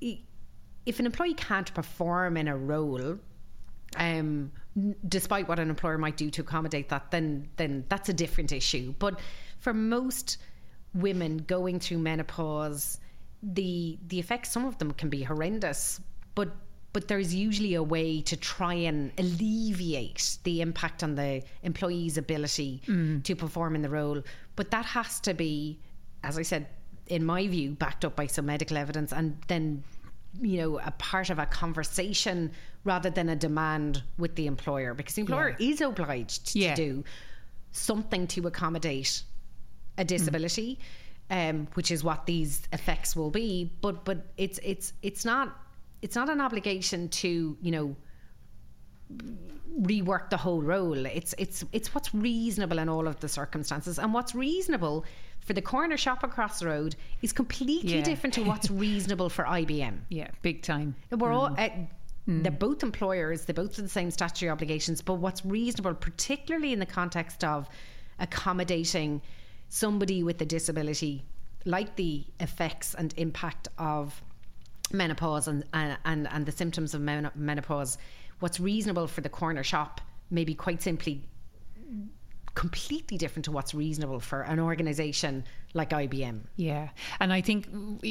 if 0.00 0.98
an 0.98 1.06
employee 1.06 1.34
can't 1.34 1.72
perform 1.74 2.36
in 2.36 2.48
a 2.48 2.56
role 2.56 3.18
um, 3.96 4.52
despite 5.08 5.48
what 5.48 5.58
an 5.58 5.70
employer 5.70 5.98
might 5.98 6.16
do 6.16 6.30
to 6.30 6.42
accommodate 6.42 6.88
that, 6.90 7.10
then 7.10 7.48
then 7.56 7.84
that's 7.88 8.08
a 8.08 8.12
different 8.12 8.52
issue. 8.52 8.94
But 8.98 9.20
for 9.58 9.72
most 9.72 10.38
women 10.94 11.38
going 11.38 11.80
through 11.80 11.98
menopause, 11.98 13.00
the 13.42 13.98
the 14.08 14.18
effects 14.18 14.50
some 14.50 14.66
of 14.66 14.78
them 14.78 14.92
can 14.92 15.08
be 15.08 15.22
horrendous, 15.22 16.00
but 16.34 16.54
but 16.96 17.08
there's 17.08 17.34
usually 17.34 17.74
a 17.74 17.82
way 17.82 18.22
to 18.22 18.38
try 18.38 18.72
and 18.72 19.12
alleviate 19.18 20.38
the 20.44 20.62
impact 20.62 21.02
on 21.02 21.14
the 21.14 21.42
employee's 21.62 22.16
ability 22.16 22.80
mm. 22.86 23.22
to 23.22 23.36
perform 23.36 23.74
in 23.74 23.82
the 23.82 23.90
role. 23.90 24.22
But 24.54 24.70
that 24.70 24.86
has 24.86 25.20
to 25.20 25.34
be, 25.34 25.78
as 26.24 26.38
I 26.38 26.42
said, 26.42 26.66
in 27.08 27.22
my 27.22 27.48
view, 27.48 27.72
backed 27.72 28.06
up 28.06 28.16
by 28.16 28.26
some 28.26 28.46
medical 28.46 28.78
evidence 28.78 29.12
and 29.12 29.36
then 29.46 29.84
you 30.40 30.56
know 30.56 30.78
a 30.78 30.90
part 30.92 31.28
of 31.28 31.38
a 31.38 31.44
conversation 31.44 32.50
rather 32.84 33.10
than 33.10 33.28
a 33.28 33.36
demand 33.36 34.02
with 34.16 34.34
the 34.36 34.46
employer 34.46 34.94
because 34.94 35.16
the 35.16 35.20
employer 35.20 35.54
yeah. 35.58 35.68
is 35.68 35.82
obliged 35.82 36.46
to 36.46 36.74
do 36.74 37.04
something 37.72 38.26
to 38.26 38.46
accommodate 38.46 39.22
a 39.98 40.02
mm. 40.02 40.06
disability 40.06 40.78
mm. 41.30 41.50
um, 41.50 41.68
which 41.74 41.90
is 41.90 42.02
what 42.02 42.24
these 42.24 42.62
effects 42.72 43.14
will 43.16 43.30
be 43.30 43.70
but 43.80 44.04
but 44.04 44.26
it's 44.36 44.58
it's 44.62 44.92
it's 45.02 45.24
not 45.24 45.56
it's 46.02 46.16
not 46.16 46.28
an 46.28 46.40
obligation 46.40 47.08
to 47.08 47.56
you 47.60 47.70
know 47.70 47.96
rework 49.82 50.30
the 50.30 50.36
whole 50.36 50.62
role 50.62 51.06
it's 51.06 51.34
it's 51.38 51.64
it's 51.72 51.94
what's 51.94 52.14
reasonable 52.14 52.78
in 52.78 52.88
all 52.88 53.06
of 53.06 53.20
the 53.20 53.28
circumstances 53.28 53.98
and 53.98 54.12
what's 54.12 54.34
reasonable 54.34 55.04
for 55.46 55.52
the 55.52 55.62
corner 55.62 55.96
shop 55.96 56.24
across 56.24 56.58
the 56.58 56.66
road 56.66 56.96
is 57.22 57.32
completely 57.32 57.96
yeah. 57.96 58.02
different 58.02 58.34
to 58.34 58.42
what's 58.42 58.68
reasonable 58.84 59.28
for 59.28 59.44
IBM. 59.44 59.98
Yeah, 60.08 60.28
big 60.42 60.62
time. 60.62 60.96
We're 61.10 61.28
mm. 61.28 61.34
all. 61.34 61.46
Uh, 61.46 61.68
mm. 62.28 62.42
They're 62.42 62.50
both 62.50 62.82
employers, 62.82 63.44
they 63.44 63.52
both 63.52 63.76
have 63.76 63.84
the 63.84 63.88
same 63.88 64.10
statutory 64.10 64.50
obligations, 64.50 65.00
but 65.00 65.14
what's 65.14 65.44
reasonable, 65.46 65.94
particularly 65.94 66.72
in 66.72 66.80
the 66.80 66.86
context 66.86 67.44
of 67.44 67.68
accommodating 68.18 69.22
somebody 69.68 70.24
with 70.24 70.42
a 70.42 70.44
disability, 70.44 71.24
like 71.64 71.94
the 71.94 72.24
effects 72.40 72.94
and 72.94 73.14
impact 73.16 73.68
of 73.78 74.20
menopause 74.92 75.48
and, 75.48 75.64
and, 75.72 75.98
and, 76.04 76.46
the 76.46 76.52
symptoms 76.52 76.94
of 76.94 77.00
menopause, 77.00 77.98
what's 78.40 78.60
reasonable 78.60 79.06
for 79.06 79.20
the 79.20 79.28
corner 79.28 79.62
shop 79.62 80.00
may 80.30 80.44
be 80.44 80.54
quite 80.54 80.82
simply 80.82 81.22
completely 82.54 83.18
different 83.18 83.44
to 83.44 83.52
what's 83.52 83.74
reasonable 83.74 84.18
for 84.18 84.40
an 84.42 84.58
organization 84.58 85.44
like 85.74 85.90
IBM. 85.90 86.40
Yeah. 86.56 86.88
And 87.20 87.32
I 87.32 87.42
think 87.42 87.68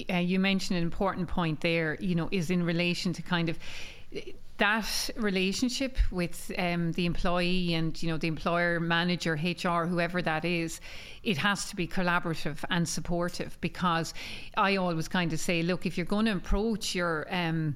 uh, 0.09 0.17
you 0.17 0.39
mentioned 0.39 0.77
an 0.77 0.83
important 0.83 1.27
point 1.27 1.61
there, 1.61 1.97
you 1.99 2.13
know, 2.13 2.29
is 2.31 2.51
in 2.51 2.63
relation 2.63 3.11
to 3.13 3.21
kind 3.23 3.49
of 3.49 3.57
that 4.58 5.10
relationship 5.18 5.98
with 6.12 6.52
um, 6.58 6.94
the 6.94 7.06
employee 7.06 7.74
and 7.74 8.02
you 8.02 8.10
know 8.10 8.18
the 8.18 8.28
employer 8.28 8.80
manager 8.80 9.34
hr 9.34 9.86
whoever 9.86 10.22
that 10.22 10.46
is 10.46 10.80
it 11.24 11.38
has 11.38 11.70
to 11.70 11.76
be 11.76 11.88
collaborative 11.88 12.63
and 12.70 12.88
supportive 12.88 13.58
because 13.60 14.13
i 14.56 14.78
always 14.78 15.08
kind 15.08 15.34
of 15.34 15.39
say 15.39 15.62
look 15.62 15.86
if 15.86 15.98
you're 15.98 16.06
going 16.06 16.26
to 16.26 16.32
approach 16.32 16.96
your 16.96 17.28
um, 17.30 17.76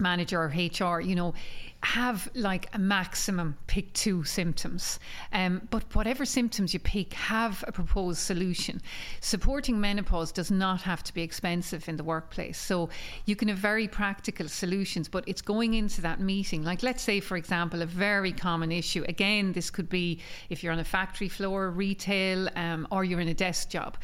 manager 0.00 0.40
or 0.40 0.46
hr 0.48 1.00
you 1.00 1.14
know 1.14 1.34
have 1.82 2.28
like 2.34 2.68
a 2.74 2.78
maximum 2.78 3.56
pick 3.66 3.92
two 3.92 4.24
symptoms. 4.24 4.98
Um, 5.32 5.68
but 5.70 5.84
whatever 5.94 6.24
symptoms 6.24 6.74
you 6.74 6.80
pick, 6.80 7.12
have 7.12 7.64
a 7.68 7.72
proposed 7.72 8.18
solution. 8.18 8.80
Supporting 9.20 9.80
menopause 9.80 10.32
does 10.32 10.50
not 10.50 10.82
have 10.82 11.04
to 11.04 11.14
be 11.14 11.22
expensive 11.22 11.88
in 11.88 11.96
the 11.96 12.02
workplace. 12.02 12.58
So 12.58 12.88
you 13.26 13.36
can 13.36 13.48
have 13.48 13.58
very 13.58 13.86
practical 13.86 14.48
solutions, 14.48 15.08
but 15.08 15.24
it's 15.28 15.42
going 15.42 15.74
into 15.74 16.00
that 16.00 16.20
meeting. 16.20 16.64
Like, 16.64 16.82
let's 16.82 17.02
say, 17.02 17.20
for 17.20 17.36
example, 17.36 17.82
a 17.82 17.86
very 17.86 18.32
common 18.32 18.72
issue. 18.72 19.04
Again, 19.08 19.52
this 19.52 19.70
could 19.70 19.88
be 19.88 20.20
if 20.50 20.64
you're 20.64 20.72
on 20.72 20.80
a 20.80 20.84
factory 20.84 21.28
floor, 21.28 21.70
retail, 21.70 22.48
um, 22.56 22.88
or 22.90 23.04
you're 23.04 23.20
in 23.20 23.28
a 23.28 23.34
desk 23.34 23.70
job 23.70 23.96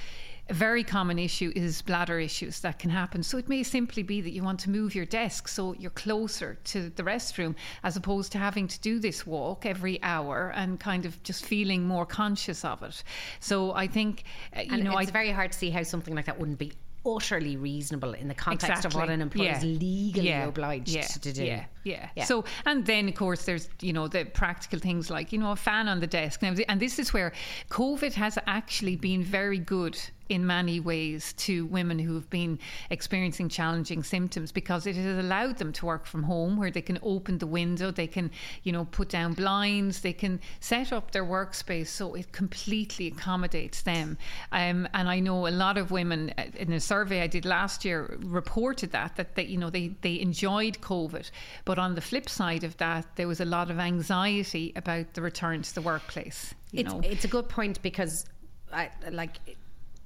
a 0.49 0.55
very 0.55 0.85
common 0.85 1.19
issue 1.19 1.53
is 1.57 1.81
bladder 1.83 2.19
issues 2.19 2.61
that 2.61 2.79
can 2.79 2.91
happen. 2.91 3.23
So 3.23 3.39
it 3.39 3.49
may 3.49 3.63
simply 3.63 4.03
be 4.03 4.21
that 4.21 4.31
you 4.31 4.43
want 4.43 4.61
to 4.61 4.71
move 4.71 4.95
your 4.95 5.07
desk 5.07 5.49
so 5.49 5.75
you're 5.75 5.91
closer 5.91 6.59
to 6.65 6.91
the 6.91 7.03
restroom 7.03 7.55
as 7.83 7.97
opposed 7.97 8.33
to 8.33 8.39
having 8.39 8.69
to 8.69 8.81
do 8.81 8.99
this 8.99 9.27
walk 9.27 9.65
every 9.65 10.03
hour 10.03 10.53
and 10.55 10.79
kind 10.79 11.07
of 11.07 11.23
just 11.23 11.47
feeling 11.47 11.85
more 11.85 12.05
conscious 12.05 12.65
of 12.65 12.83
it. 12.83 13.03
So 13.41 13.73
I 13.73 13.87
think, 13.87 14.25
uh, 14.57 14.61
you 14.61 14.75
and 14.75 14.85
know, 14.85 14.99
it's 14.99 15.11
I, 15.11 15.13
very 15.13 15.31
hard 15.31 15.53
to 15.53 15.59
see 15.59 15.71
how 15.71 15.83
something 15.83 16.15
like 16.15 16.27
that 16.27 16.39
wouldn't 16.39 16.59
be 16.59 16.73
utterly 17.07 17.57
reasonable 17.57 18.13
in 18.15 18.29
the 18.29 18.35
context 18.35 18.69
exactly. 18.69 18.89
of 18.89 18.95
what 18.95 19.11
an 19.11 19.21
employer 19.21 19.47
yeah. 19.47 19.59
is 19.59 19.65
legally 19.65 20.29
yeah. 20.29 20.47
obliged 20.47 20.89
yeah. 20.89 21.03
to 21.07 21.33
do. 21.33 21.45
Yeah. 21.45 21.65
Yeah, 21.85 22.09
yeah. 22.17 22.25
So, 22.25 22.45
and 22.65 22.85
then 22.87 23.09
of 23.09 23.15
course 23.15 23.45
there's 23.45 23.69
you 23.81 23.93
know 23.93 24.09
the 24.09 24.25
practical 24.25 24.79
things 24.79 25.11
like 25.11 25.33
you 25.33 25.39
know 25.39 25.53
a 25.53 25.57
fan 25.57 25.89
on 25.89 26.01
the 26.01 26.07
desk. 26.07 26.43
Now, 26.43 26.55
and 26.69 26.81
this 26.81 26.99
is 26.99 27.13
where 27.13 27.33
COVID 27.71 28.15
has 28.15 28.39
actually 28.47 28.97
been 28.97 29.23
very 29.23 29.59
good 29.59 29.99
in 30.29 30.47
many 30.47 30.81
ways 30.81 31.35
to 31.35 31.67
women 31.67 31.99
who 31.99 32.15
have 32.15 32.29
been 32.31 32.59
experiencing 32.91 33.49
challenging 33.49 34.03
symptoms 34.03 34.53
because 34.53 34.87
it 34.87 34.97
has 34.97 35.19
allowed 35.19 35.59
them 35.59 35.73
to 35.73 35.85
work 35.85 36.07
from 36.07 36.23
home 36.23 36.57
where 36.57 36.71
they 36.71 36.81
can 36.81 36.99
open 37.03 37.39
the 37.39 37.47
window, 37.47 37.91
they 37.91 38.07
can, 38.07 38.31
you 38.63 38.73
know, 38.73 38.87
put 38.87 39.09
down 39.11 39.35
blinds, 39.35 40.01
they 40.01 40.13
can 40.13 40.41
set 40.61 40.93
up 40.93 41.11
their 41.11 41.25
workspace 41.25 41.89
so 41.89 42.15
it 42.15 42.33
completely 42.33 43.09
accommodates 43.09 43.83
them. 43.83 44.17
Um, 44.53 44.89
and 44.95 45.09
I 45.09 45.21
know 45.21 45.47
a 45.47 45.51
lot 45.51 45.77
of 45.77 45.91
women 45.91 46.33
uh, 46.39 46.45
in 46.57 46.73
a 46.73 46.81
survey 46.81 47.21
I 47.21 47.27
did 47.27 47.45
last 47.45 47.85
year 47.85 48.19
reported 48.23 48.93
that 48.93 49.17
that 49.17 49.35
they, 49.35 49.45
you 49.45 49.59
know 49.59 49.71
they 49.71 49.89
they 50.01 50.21
enjoyed 50.21 50.81
COVID, 50.81 51.31
but 51.65 51.74
on 51.79 51.95
the 51.95 52.01
flip 52.01 52.29
side 52.29 52.65
of 52.65 52.77
that, 52.79 53.07
there 53.17 53.29
was 53.29 53.41
a 53.41 53.45
lot 53.45 53.71
of 53.71 53.79
anxiety 53.79 54.73
about 54.77 55.15
the 55.15 55.23
return 55.23 55.63
to 55.63 55.75
the 55.75 55.83
workplace. 55.83 56.55
it's 56.73 56.93
know. 56.93 57.01
it's 57.03 57.25
a 57.25 57.29
good 57.29 57.49
point 57.49 57.81
because 57.83 58.27
I 58.73 58.91
like 59.11 59.39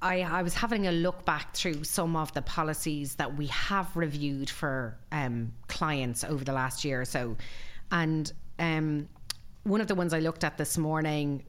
I, 0.01 0.21
I, 0.21 0.43
was 0.43 0.53
having 0.53 0.87
a 0.87 0.91
look 0.91 1.25
back 1.25 1.53
through 1.53 1.83
some 1.83 2.15
of 2.15 2.33
the 2.33 2.41
policies 2.41 3.15
that 3.15 3.35
we 3.35 3.47
have 3.47 3.97
reviewed 3.97 4.49
for 4.49 4.97
um, 5.11 5.51
clients 5.67 6.23
over 6.23 6.45
the 6.45 6.53
last 6.53 6.85
year 6.85 7.01
or 7.01 7.05
so. 7.05 7.35
And 7.91 8.31
um, 8.59 9.09
one 9.63 9.81
of 9.81 9.87
the 9.87 9.95
ones 9.95 10.13
I 10.13 10.19
looked 10.19 10.45
at 10.45 10.57
this 10.57 10.77
morning 10.77 11.43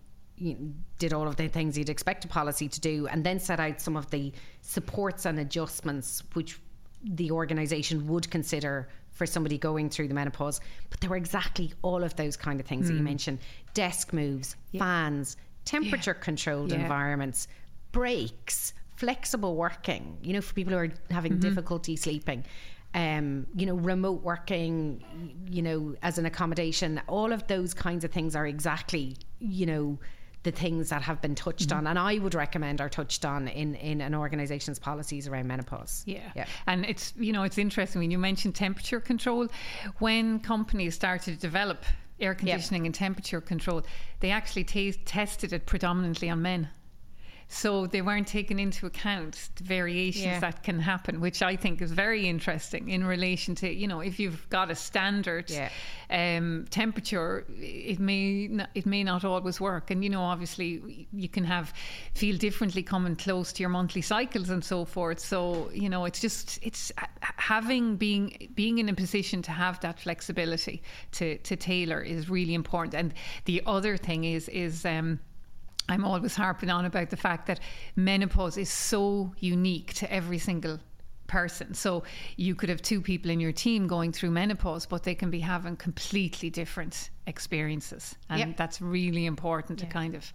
did 0.99 1.13
all 1.13 1.29
of 1.29 1.37
the 1.37 1.49
things 1.49 1.77
you'd 1.77 1.91
expect 1.91 2.25
a 2.25 2.29
policy 2.29 2.67
to 2.69 2.81
do 2.81 3.07
and 3.09 3.25
then 3.25 3.39
set 3.39 3.61
out 3.61 3.81
some 3.81 3.97
of 3.97 4.11
the 4.11 4.33
supports 4.63 5.27
and 5.27 5.39
adjustments 5.39 6.23
which 6.33 6.59
the 7.05 7.31
organisation 7.31 8.07
would 8.09 8.31
consider 8.31 8.89
for 9.21 9.27
somebody 9.27 9.59
going 9.59 9.91
through 9.91 10.09
the 10.09 10.15
menopause. 10.15 10.63
But 10.89 10.99
there 11.01 11.11
were 11.11 11.19
exactly 11.19 11.75
all 11.83 12.03
of 12.03 12.17
those 12.17 12.39
kind 12.39 12.59
of 12.59 12.65
things 12.65 12.87
mm. 12.87 12.89
that 12.89 12.95
you 12.95 13.01
hmm. 13.01 13.05
mentioned 13.05 13.39
desk 13.75 14.15
moves, 14.15 14.57
yeah. 14.73 14.79
fans, 14.79 15.37
temperature 15.67 16.15
controlled 16.15 16.73
yeah. 16.73 16.79
environments 16.79 17.47
breaks, 17.93 18.73
flexible 18.97 19.57
working, 19.57 20.17
you 20.23 20.33
know, 20.33 20.41
for 20.41 20.55
people 20.55 20.73
who 20.73 20.79
are 20.79 20.89
having 21.11 21.33
mm-hmm. 21.33 21.41
difficulty 21.43 21.97
sleeping. 21.97 22.47
Um, 22.95 23.47
you 23.55 23.67
know, 23.67 23.75
remote 23.75 24.23
working, 24.23 25.05
you 25.47 25.61
know, 25.61 25.95
as 26.03 26.17
an 26.17 26.25
accommodation, 26.25 27.03
all 27.07 27.31
of 27.31 27.47
those 27.47 27.75
kinds 27.75 28.05
of 28.05 28.11
things 28.11 28.35
are 28.35 28.47
exactly, 28.47 29.17
you 29.39 29.67
know, 29.67 29.99
the 30.43 30.51
things 30.51 30.89
that 30.89 31.03
have 31.03 31.21
been 31.21 31.35
touched 31.35 31.69
mm-hmm. 31.69 31.79
on 31.79 31.87
and 31.87 31.99
I 31.99 32.19
would 32.19 32.35
recommend 32.35 32.81
are 32.81 32.89
touched 32.89 33.25
on 33.25 33.49
in, 33.49 33.75
in 33.75 34.01
an 34.01 34.15
organization's 34.15 34.79
policies 34.79 35.29
around 35.29 35.47
menopause. 35.49 36.03
Yeah. 36.07 36.31
yeah. 36.35 36.47
And 36.67 36.87
it's, 36.87 37.13
you 37.17 37.33
know, 37.33 37.43
it's 37.43 37.59
interesting 37.59 38.01
when 38.01 38.11
you 38.11 38.19
mentioned 38.19 38.55
temperature 38.55 39.01
control. 39.01 39.49
When 39.99 40.41
companies 40.41 40.95
started 40.95 41.35
to 41.35 41.41
develop 41.41 41.85
air 42.19 42.35
conditioning 42.35 42.83
yep. 42.83 42.87
and 42.87 42.95
temperature 42.95 43.41
control, 43.41 43.83
they 44.21 44.31
actually 44.31 44.65
t- 44.65 44.93
tested 44.93 45.53
it 45.53 45.67
predominantly 45.67 46.31
on 46.31 46.41
men 46.43 46.69
So 47.53 47.89
they 47.89 48.01
weren't 48.01 48.29
taking 48.29 48.61
into 48.61 48.87
account 48.87 49.51
the 49.57 49.65
variations 49.65 50.25
Yeah. 50.25 50.39
that 50.39 50.63
can 50.63 50.79
happen, 50.79 51.21
which 51.21 51.43
I 51.43 51.57
think 51.57 51.83
is 51.83 51.91
very 51.91 52.29
interesting 52.29 52.89
in 52.91 53.05
relation 53.05 53.57
to, 53.57 53.69
you 53.69 53.89
know, 53.89 53.99
if 54.01 54.21
you've 54.21 54.49
got 54.51 54.71
a 54.71 54.77
standard 54.77 55.51
Yeah. 55.51 55.69
um, 56.11 56.67
temperature, 56.71 57.45
it 57.59 57.99
may 57.99 58.47
not, 58.47 58.71
it 58.77 58.87
may 58.87 59.03
not 59.03 59.25
always 59.25 59.61
work. 59.61 59.91
And 59.91 60.05
you 60.05 60.11
know, 60.11 60.23
obviously, 60.23 61.09
you 61.13 61.29
can 61.29 61.43
have 61.45 61.75
feel 62.15 62.37
differently 62.37 62.85
coming 62.85 63.17
close 63.17 63.53
to 63.55 63.63
your 63.65 63.69
monthly 63.71 64.03
cycles 64.03 64.49
and 64.49 64.63
so 64.65 64.85
forth. 64.85 65.19
So 65.19 65.71
you 65.75 65.89
know, 65.89 66.05
it's 66.05 66.21
just 66.21 66.61
it's 66.63 66.93
having 67.37 67.97
being 67.97 68.49
being 68.55 68.79
in 68.79 68.89
a 68.89 68.95
position 68.95 69.43
to 69.43 69.51
have 69.51 69.81
that 69.81 69.99
flexibility 69.99 70.83
to 71.13 71.37
to 71.39 71.57
tailor 71.57 72.01
is 72.01 72.31
really 72.31 72.55
important. 72.55 72.95
And 72.95 73.13
the 73.47 73.61
other 73.67 73.97
thing 73.97 74.23
is 74.23 74.49
is 74.51 74.85
um, 74.85 75.19
I'm 75.89 76.05
always 76.05 76.37
harping 76.37 76.71
on 76.71 76.85
about 76.85 77.11
the 77.11 77.17
fact 77.17 77.47
that 77.47 77.61
menopause 77.97 78.57
is 78.57 78.71
so 78.71 79.33
unique 79.39 79.95
to 79.95 80.13
every 80.13 80.39
single 80.39 80.79
person. 81.27 81.75
So 81.75 82.03
you 82.37 82.57
could 82.57 82.69
have 82.69 82.83
two 82.83 83.01
people 83.01 83.31
in 83.31 83.39
your 83.39 83.53
team 83.53 83.87
going 83.87 84.13
through 84.13 84.33
menopause, 84.33 84.85
but 84.85 85.05
they 85.05 85.15
can 85.15 85.31
be 85.31 85.39
having 85.39 85.77
completely 85.77 86.51
different 86.51 87.11
experiences, 87.27 88.17
and 88.29 88.41
Yep. 88.41 88.57
that's 88.57 88.81
really 88.81 89.27
important 89.27 89.79
to 89.79 89.87
kind 89.87 90.17
of 90.17 90.33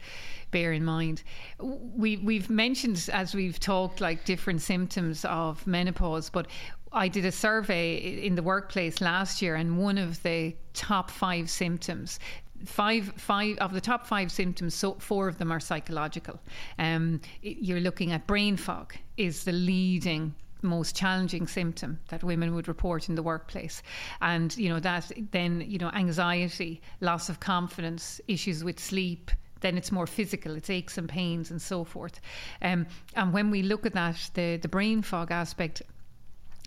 bear 0.51 0.71
in 0.71 0.85
mind. 0.85 1.23
We 1.59 2.17
we've 2.17 2.49
mentioned 2.49 3.09
as 3.11 3.35
we've 3.35 3.59
talked 3.59 3.99
like 3.99 4.23
different 4.23 4.61
symptoms 4.61 5.25
of 5.25 5.67
menopause, 5.67 6.29
but 6.29 6.47
I 6.93 7.09
did 7.09 7.25
a 7.25 7.31
survey 7.31 7.97
in 8.25 8.35
the 8.35 8.43
workplace 8.43 9.01
last 9.01 9.41
year, 9.41 9.55
and 9.55 9.77
one 9.77 9.97
of 9.97 10.23
the 10.23 10.55
top 10.73 11.11
five 11.11 11.49
symptoms 11.49 12.19
five 12.65 13.13
five 13.17 13.57
of 13.57 13.73
the 13.73 13.81
top 13.81 14.07
five 14.07 14.31
symptoms 14.31 14.73
so 14.73 14.93
four 14.93 15.27
of 15.27 15.37
them 15.37 15.51
are 15.51 15.59
psychological. 15.59 16.39
Um 16.79 17.21
you're 17.41 17.79
looking 17.79 18.11
at 18.11 18.27
brain 18.27 18.57
fog 18.57 18.95
is 19.17 19.43
the 19.43 19.51
leading 19.51 20.33
most 20.61 20.95
challenging 20.95 21.47
symptom 21.47 21.99
that 22.09 22.23
women 22.23 22.55
would 22.55 22.67
report 22.67 23.07
in 23.07 23.15
the 23.15 23.23
workplace. 23.23 23.83
And 24.21 24.55
you 24.57 24.69
know 24.69 24.79
that 24.79 25.11
then 25.31 25.63
you 25.67 25.77
know 25.77 25.91
anxiety 25.91 26.81
loss 27.01 27.29
of 27.29 27.39
confidence 27.39 28.19
issues 28.27 28.63
with 28.63 28.79
sleep 28.79 29.31
then 29.61 29.77
it's 29.77 29.91
more 29.91 30.05
physical 30.05 30.55
it's 30.55 30.69
aches 30.69 30.97
and 30.97 31.09
pains 31.09 31.49
and 31.51 31.61
so 31.61 31.83
forth. 31.83 32.19
Um, 32.61 32.87
and 33.15 33.33
when 33.33 33.51
we 33.51 33.63
look 33.63 33.85
at 33.85 33.93
that 33.93 34.29
the 34.33 34.57
the 34.57 34.67
brain 34.67 35.01
fog 35.01 35.31
aspect 35.31 35.81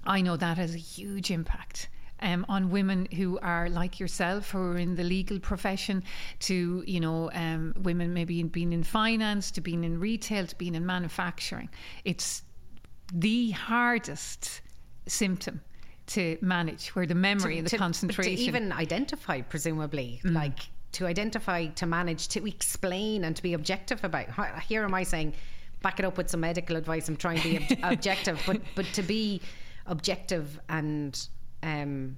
I 0.07 0.23
know 0.23 0.37
that 0.37 0.57
has 0.59 0.75
a 0.75 0.79
huge 0.79 1.31
impact. 1.31 1.89
Um, 2.21 2.45
on 2.49 2.71
women 2.71 3.07
who 3.15 3.39
are 3.41 3.69
like 3.71 4.01
yourself, 4.01 4.51
who 4.51 4.59
are 4.59 4.77
in 4.79 4.97
the 4.97 5.05
legal 5.05 5.39
profession, 5.39 6.03
to 6.41 6.83
you 6.87 6.99
know, 7.01 7.31
um, 7.33 7.75
women 7.83 8.13
maybe 8.13 8.43
being 8.43 8.73
in 8.73 8.83
finance, 8.83 9.51
to 9.53 9.61
being 9.61 9.85
in 9.85 10.01
retail, 10.01 10.47
to 10.47 10.57
being 10.57 10.75
in 10.75 10.85
manufacturing. 10.85 11.69
It's 12.05 12.43
the 13.13 13.51
hardest 13.53 14.61
symptom 15.07 15.61
to 16.09 16.39
manage, 16.41 16.89
where 16.97 17.07
the 17.07 17.15
memory 17.15 17.59
and 17.59 17.67
the 17.67 17.71
to, 17.71 17.77
concentration. 17.79 18.37
to 18.37 18.43
even 18.43 18.73
identify 18.73 19.41
presumably 19.43 20.21
Mm. 20.25 20.35
like 20.35 20.59
to 20.93 21.07
identify 21.07 21.67
to 21.67 21.87
manage 21.87 22.29
to 22.29 22.47
explain 22.49 23.25
and 23.25 23.37
to 23.37 23.43
be 23.43 23.53
objective 23.55 24.03
about 24.05 24.27
here 24.63 24.83
am 24.85 24.95
i 24.95 25.03
saying 25.03 25.35
back 25.83 25.99
it 26.01 26.05
up 26.07 26.17
with 26.17 26.31
some 26.31 26.41
medical 26.41 26.77
advice 26.77 27.09
i'm 27.11 27.17
trying 27.17 27.39
to 27.41 27.49
be 27.51 27.57
ob- 27.59 27.79
objective 27.93 28.41
but 28.47 28.59
but 28.75 28.87
to 28.95 29.03
be 29.03 29.41
objective 29.87 30.59
and 30.71 31.29
um 31.63 32.17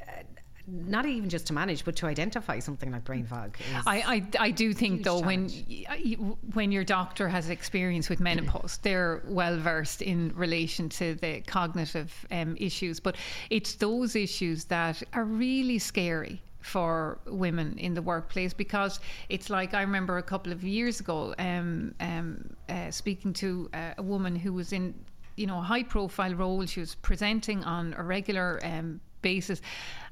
uh, 0.00 0.22
not 0.66 1.06
even 1.06 1.28
just 1.30 1.46
to 1.46 1.52
manage 1.54 1.84
but 1.84 1.96
to 1.96 2.06
identify 2.06 2.58
something 2.58 2.90
like 2.92 3.02
brain 3.04 3.24
fog 3.26 3.56
I, 3.86 3.96
I, 4.38 4.46
I 4.48 4.50
do 4.50 4.72
think 4.74 5.02
though 5.04 5.20
when 5.20 5.48
challenge. 5.48 5.86
y- 5.88 6.16
when 6.52 6.72
your 6.72 6.84
doctor 6.84 7.28
has 7.28 7.48
experience 7.48 8.08
with 8.10 8.20
menopause, 8.20 8.78
they're 8.82 9.22
well 9.26 9.56
versed 9.58 10.02
in 10.02 10.32
relation 10.34 10.88
to 10.90 11.14
the 11.14 11.40
cognitive 11.42 12.26
um, 12.30 12.56
issues. 12.58 13.00
But 13.00 13.16
it's 13.50 13.74
those 13.76 14.14
issues 14.14 14.64
that 14.64 15.02
are 15.14 15.24
really 15.24 15.78
scary 15.78 16.42
for 16.60 17.18
women 17.26 17.78
in 17.78 17.94
the 17.94 18.02
workplace 18.02 18.52
because 18.52 19.00
it's 19.28 19.48
like 19.48 19.72
I 19.74 19.80
remember 19.82 20.18
a 20.18 20.22
couple 20.22 20.52
of 20.52 20.62
years 20.64 21.00
ago 21.00 21.34
um, 21.38 21.94
um, 22.00 22.50
uh, 22.68 22.90
speaking 22.90 23.32
to 23.34 23.70
a 23.98 24.02
woman 24.02 24.36
who 24.36 24.52
was 24.52 24.72
in 24.72 24.94
you 25.38 25.46
know 25.46 25.58
a 25.58 25.62
high 25.62 25.84
profile 25.84 26.34
role. 26.34 26.64
She 26.66 26.80
was 26.80 26.94
presenting 26.96 27.64
on 27.64 27.94
a 27.96 28.02
regular 28.02 28.60
um, 28.62 29.00
basis 29.22 29.60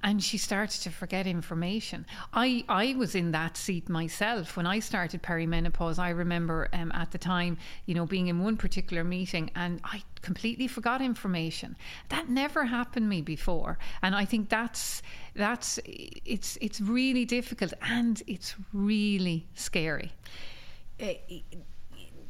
and 0.02 0.22
she 0.22 0.38
started 0.38 0.80
to 0.82 0.90
forget 0.90 1.26
information. 1.26 2.06
I 2.32 2.64
i 2.68 2.94
was 2.96 3.14
in 3.14 3.32
that 3.32 3.56
seat 3.56 3.88
myself. 3.88 4.56
When 4.56 4.66
i 4.66 4.78
started 4.78 5.22
perimenopause 5.22 5.98
i 5.98 6.10
remember 6.10 6.68
um, 6.72 6.92
at 6.92 7.10
the 7.10 7.18
time 7.18 7.56
you 7.86 7.94
know 7.94 8.06
being 8.06 8.28
in 8.28 8.42
one 8.42 8.56
particular 8.56 9.04
meeting 9.04 9.50
and 9.54 9.80
i 9.84 10.02
completely 10.22 10.68
forgot 10.68 11.00
information. 11.00 11.76
That 12.08 12.28
never 12.28 12.64
happened 12.64 13.08
me 13.08 13.22
before 13.22 13.78
and 14.02 14.14
i 14.14 14.24
think 14.24 14.48
that's 14.48 15.02
that's 15.34 15.78
it's 15.84 16.58
it's 16.60 16.80
really 16.80 17.24
difficult 17.24 17.72
and 17.82 18.22
it's 18.26 18.54
really 18.72 19.46
scary. 19.54 20.12
It, 20.98 21.42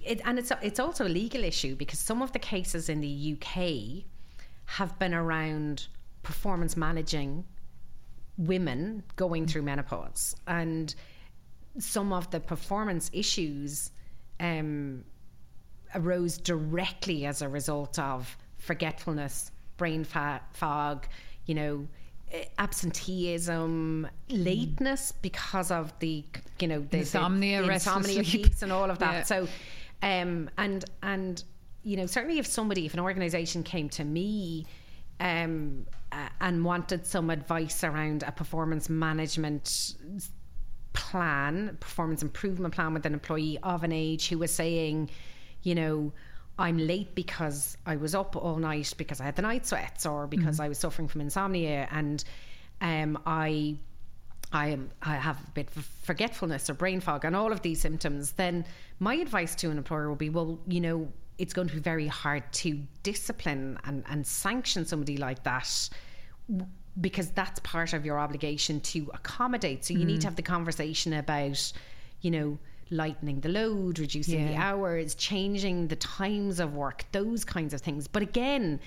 it, 0.07 0.20
and 0.24 0.38
it's 0.38 0.52
it's 0.62 0.80
also 0.80 1.07
a 1.07 1.09
legal 1.09 1.44
issue 1.44 1.74
because 1.76 1.98
some 1.98 2.22
of 2.22 2.32
the 2.32 2.38
cases 2.38 2.88
in 2.88 3.00
the 3.00 3.36
UK 3.36 4.04
have 4.66 4.98
been 4.98 5.14
around 5.14 5.88
performance 6.22 6.76
managing 6.76 7.44
women 8.38 9.02
going 9.16 9.46
through 9.46 9.62
menopause 9.62 10.36
and 10.46 10.94
some 11.78 12.12
of 12.12 12.30
the 12.30 12.40
performance 12.40 13.11
issues 13.12 13.90
um, 14.40 15.04
arose 15.94 16.38
directly 16.38 17.26
as 17.26 17.42
a 17.42 17.48
result 17.48 17.98
of 17.98 18.36
forgetfulness, 18.59 19.50
brain 19.76 20.04
fa- 20.04 20.40
fog, 20.52 21.07
you 21.46 21.54
know, 21.54 21.86
eh, 22.32 22.44
absenteeism, 22.59 24.09
lateness 24.28 25.12
because 25.22 25.70
of 25.70 25.96
the, 26.00 26.24
you 26.61 26.68
know, 26.68 26.80
the 26.90 26.98
Insomnia, 26.98 27.62
the, 27.62 27.72
insomnia 27.72 28.24
sleep. 28.24 28.46
piece 28.46 28.62
and 28.62 28.72
all 28.72 28.90
of 28.90 28.98
that. 28.98 29.12
Yeah. 29.12 29.22
So, 29.22 29.48
um, 30.03 30.51
and 30.59 30.84
and 31.03 31.42
you 31.82 31.97
know, 31.97 32.07
certainly 32.07 32.38
if 32.38 32.47
somebody, 32.47 32.86
if 32.86 32.94
an 32.94 33.01
organisation 33.01 33.62
came 33.62 33.88
to 33.90 34.05
me. 34.05 34.66
Um, 35.18 35.86
uh, 36.12 36.28
and 36.40 36.64
wanted 36.64 37.07
some 37.07 37.30
advice 37.30 37.82
around 37.82 38.22
a 38.22 38.30
performance 38.30 38.88
management 38.88 39.94
plan, 40.92 41.76
performance 41.80 42.22
improvement 42.22 42.74
plan 42.74 42.94
with 42.94 43.05
an 43.07 43.12
employee 43.12 43.59
of 43.62 43.84
an 43.84 43.92
age 43.92 44.28
who 44.28 44.38
was 44.38 44.51
saying, 44.51 45.11
you 45.62 45.74
know, 45.74 46.12
I'm 46.59 46.78
late 46.78 47.14
because 47.14 47.76
I 47.84 47.97
was 47.97 48.14
up 48.14 48.34
all 48.34 48.57
night 48.57 48.94
because 48.97 49.20
I 49.20 49.24
had 49.24 49.36
the 49.36 49.42
night 49.42 49.66
sweats 49.66 50.07
or 50.07 50.26
because 50.26 50.59
I 50.59 50.68
was 50.68 50.78
suffering 50.78 51.07
from 51.07 51.20
insomnia 51.20 51.86
and 51.90 52.24
um, 52.80 53.18
I 53.26 53.76
I 54.53 54.68
am 54.68 54.90
I 55.03 55.16
have 55.16 55.38
a 55.38 55.51
bit 55.51 55.68
of 55.76 55.84
forgetfulness 55.84 56.70
or 56.70 56.74
brain 56.74 57.01
fog 57.01 57.24
and 57.24 57.34
all 57.34 57.53
of 57.53 57.62
these 57.62 57.80
symptoms, 57.80 58.32
then 58.32 58.64
my 59.01 59.14
advice 59.14 59.55
to 59.57 59.70
an 59.70 59.78
employer 59.78 60.09
will 60.09 60.16
be, 60.16 60.30
well, 60.30 60.59
you 60.66 60.80
know, 60.80 61.09
it's 61.38 61.53
going 61.53 61.68
to 61.68 61.74
be 61.74 61.80
very 61.80 62.07
hard 62.07 62.44
to 62.51 62.80
discipline 63.03 63.78
and, 63.84 64.05
and 64.09 64.26
sanction 64.26 64.86
somebody 64.86 65.16
like 65.16 65.42
that 65.42 65.88
because 67.01 67.30
that's 67.30 67.61
part 67.61 67.92
of 67.92 68.07
your 68.07 68.18
obligation 68.18 68.80
to 68.80 69.11
accommodate. 69.12 69.84
So 69.84 69.92
you 69.94 70.05
need 70.05 70.18
mm. 70.18 70.22
to 70.22 70.26
have 70.28 70.36
the 70.36 70.42
conversation 70.42 71.12
about, 71.12 71.72
you 72.22 72.30
know, 72.30 72.59
lightening 72.90 73.40
the 73.40 73.49
load, 73.49 73.99
reducing 73.99 74.47
the 74.47 74.55
hours, 74.55 75.14
changing 75.14 75.88
the 75.88 75.97
times 75.97 76.61
of 76.61 76.74
work, 76.74 77.05
those 77.12 77.44
kinds 77.44 77.74
of 77.74 77.80
things. 77.80 78.07
But 78.07 78.22
again, 78.22 78.80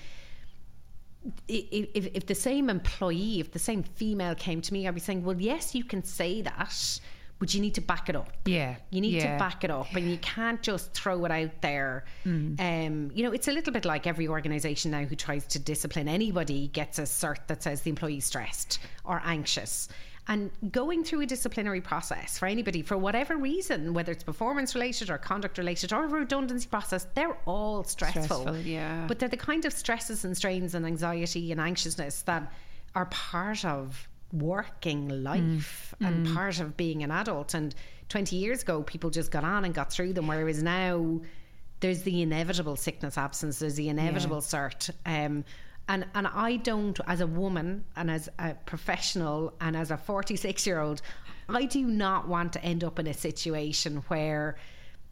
if, 1.48 2.06
if 2.14 2.26
the 2.26 2.34
same 2.34 2.70
employee, 2.70 3.40
if 3.40 3.52
the 3.52 3.58
same 3.58 3.82
female 3.82 4.34
came 4.34 4.60
to 4.62 4.72
me, 4.72 4.88
I'd 4.88 4.94
be 4.94 5.00
saying, 5.00 5.24
well, 5.24 5.40
yes, 5.40 5.74
you 5.74 5.84
can 5.84 6.02
say 6.02 6.40
that, 6.42 7.00
but 7.38 7.54
you 7.54 7.60
need 7.60 7.74
to 7.74 7.80
back 7.80 8.08
it 8.08 8.16
up. 8.16 8.32
Yeah, 8.44 8.76
You 8.90 9.00
need 9.00 9.14
yeah. 9.14 9.32
to 9.34 9.38
back 9.38 9.64
it 9.64 9.70
up 9.70 9.94
and 9.94 10.10
you 10.10 10.18
can't 10.18 10.62
just 10.62 10.92
throw 10.92 11.24
it 11.24 11.30
out 11.30 11.60
there. 11.62 12.04
Um, 12.24 13.10
you 13.14 13.22
know, 13.22 13.32
it's 13.32 13.48
a 13.48 13.52
little 13.52 13.72
bit 13.72 13.84
like 13.84 14.06
every 14.06 14.28
organization 14.28 14.90
now 14.90 15.04
who 15.04 15.16
tries 15.16 15.46
to 15.48 15.58
discipline 15.58 16.08
anybody 16.08 16.68
gets 16.68 16.98
a 16.98 17.02
cert 17.02 17.46
that 17.48 17.62
says 17.62 17.82
the 17.82 17.90
employee's 17.90 18.26
stressed 18.26 18.78
or 19.04 19.20
anxious. 19.24 19.88
And 20.30 20.52
going 20.70 21.02
through 21.02 21.22
a 21.22 21.26
disciplinary 21.26 21.80
process 21.80 22.38
for 22.38 22.46
anybody, 22.46 22.82
for 22.82 22.96
whatever 22.96 23.36
reason, 23.36 23.92
whether 23.94 24.12
it's 24.12 24.22
performance 24.22 24.76
related 24.76 25.10
or 25.10 25.18
conduct 25.18 25.58
related 25.58 25.92
or 25.92 26.04
a 26.04 26.06
redundancy 26.06 26.68
process, 26.68 27.08
they're 27.14 27.36
all 27.46 27.82
stressful. 27.82 28.22
Stressful, 28.22 28.58
yeah. 28.58 29.06
But 29.08 29.18
they're 29.18 29.28
the 29.28 29.36
kind 29.36 29.64
of 29.64 29.72
stresses 29.72 30.24
and 30.24 30.36
strains 30.36 30.76
and 30.76 30.86
anxiety 30.86 31.50
and 31.50 31.60
anxiousness 31.60 32.22
that 32.22 32.52
are 32.94 33.06
part 33.06 33.64
of 33.64 34.08
working 34.32 35.24
life 35.24 35.96
and 36.00 36.32
part 36.32 36.60
of 36.60 36.76
being 36.76 37.02
an 37.02 37.10
adult. 37.10 37.54
And 37.54 37.74
20 38.08 38.36
years 38.36 38.62
ago, 38.62 38.84
people 38.84 39.10
just 39.10 39.32
got 39.32 39.42
on 39.42 39.64
and 39.64 39.74
got 39.74 39.92
through 39.92 40.12
them, 40.12 40.28
whereas 40.28 40.62
now 40.62 41.20
there's 41.80 42.02
the 42.02 42.22
inevitable 42.22 42.76
sickness 42.76 43.18
absence, 43.18 43.58
there's 43.58 43.74
the 43.74 43.88
inevitable 43.88 44.42
cert. 44.42 44.90
Um, 45.04 45.44
and, 45.90 46.06
and 46.14 46.26
I 46.26 46.56
don't, 46.56 46.98
as 47.06 47.20
a 47.20 47.26
woman 47.26 47.84
and 47.96 48.10
as 48.10 48.28
a 48.38 48.54
professional 48.64 49.52
and 49.60 49.76
as 49.76 49.90
a 49.90 49.96
46 49.96 50.66
year 50.66 50.80
old, 50.80 51.02
I 51.48 51.64
do 51.64 51.82
not 51.82 52.28
want 52.28 52.52
to 52.54 52.64
end 52.64 52.84
up 52.84 52.98
in 52.98 53.06
a 53.06 53.14
situation 53.14 53.96
where 54.08 54.56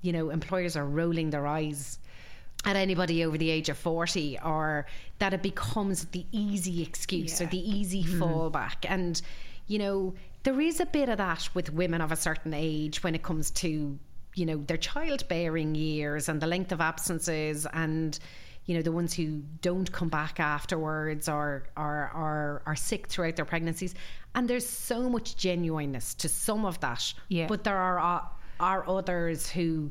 you 0.00 0.12
know, 0.12 0.30
employers 0.30 0.76
are 0.76 0.86
rolling 0.86 1.30
their 1.30 1.46
eyes 1.46 1.98
at 2.64 2.76
anybody 2.76 3.24
over 3.24 3.38
the 3.38 3.50
age 3.50 3.68
of 3.68 3.78
40 3.78 4.38
or 4.44 4.86
that 5.18 5.32
it 5.32 5.42
becomes 5.42 6.04
the 6.06 6.24
easy 6.32 6.82
excuse 6.82 7.40
Yeah. 7.40 7.46
or 7.46 7.50
the 7.50 7.70
easy 7.70 8.02
mm-hmm. 8.02 8.22
fallback 8.22 8.84
and 8.88 9.20
you 9.68 9.78
know 9.78 10.14
there 10.42 10.60
is 10.60 10.80
a 10.80 10.86
bit 10.86 11.08
of 11.08 11.18
that 11.18 11.48
with 11.54 11.72
women 11.72 12.00
of 12.00 12.10
a 12.10 12.16
certain 12.16 12.52
age 12.52 13.04
when 13.04 13.14
it 13.14 13.22
comes 13.22 13.52
to 13.52 13.96
you 14.34 14.46
know 14.46 14.56
their 14.66 14.76
childbearing 14.76 15.76
years 15.76 16.28
and 16.28 16.40
the 16.40 16.48
length 16.48 16.72
of 16.72 16.80
absences 16.80 17.64
and 17.72 18.18
you 18.68 18.74
know 18.74 18.82
the 18.82 18.92
ones 18.92 19.14
who 19.14 19.42
don't 19.62 19.90
come 19.90 20.10
back 20.10 20.38
afterwards 20.38 21.26
or 21.26 21.64
are 21.74 22.10
are 22.14 22.62
are 22.66 22.76
sick 22.76 23.08
throughout 23.08 23.34
their 23.34 23.46
pregnancies. 23.46 23.94
And 24.34 24.46
there's 24.46 24.68
so 24.68 25.08
much 25.08 25.36
genuineness 25.36 26.12
to 26.16 26.28
some 26.28 26.66
of 26.66 26.78
that. 26.80 27.14
Yeah. 27.28 27.46
but 27.46 27.64
there 27.64 27.78
are 27.78 27.98
uh, 27.98 28.24
are 28.60 28.86
others 28.86 29.48
who 29.48 29.90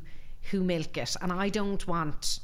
who 0.50 0.62
milk 0.62 0.96
it. 0.96 1.16
And 1.20 1.32
I 1.32 1.48
don't 1.48 1.84
want 1.88 2.38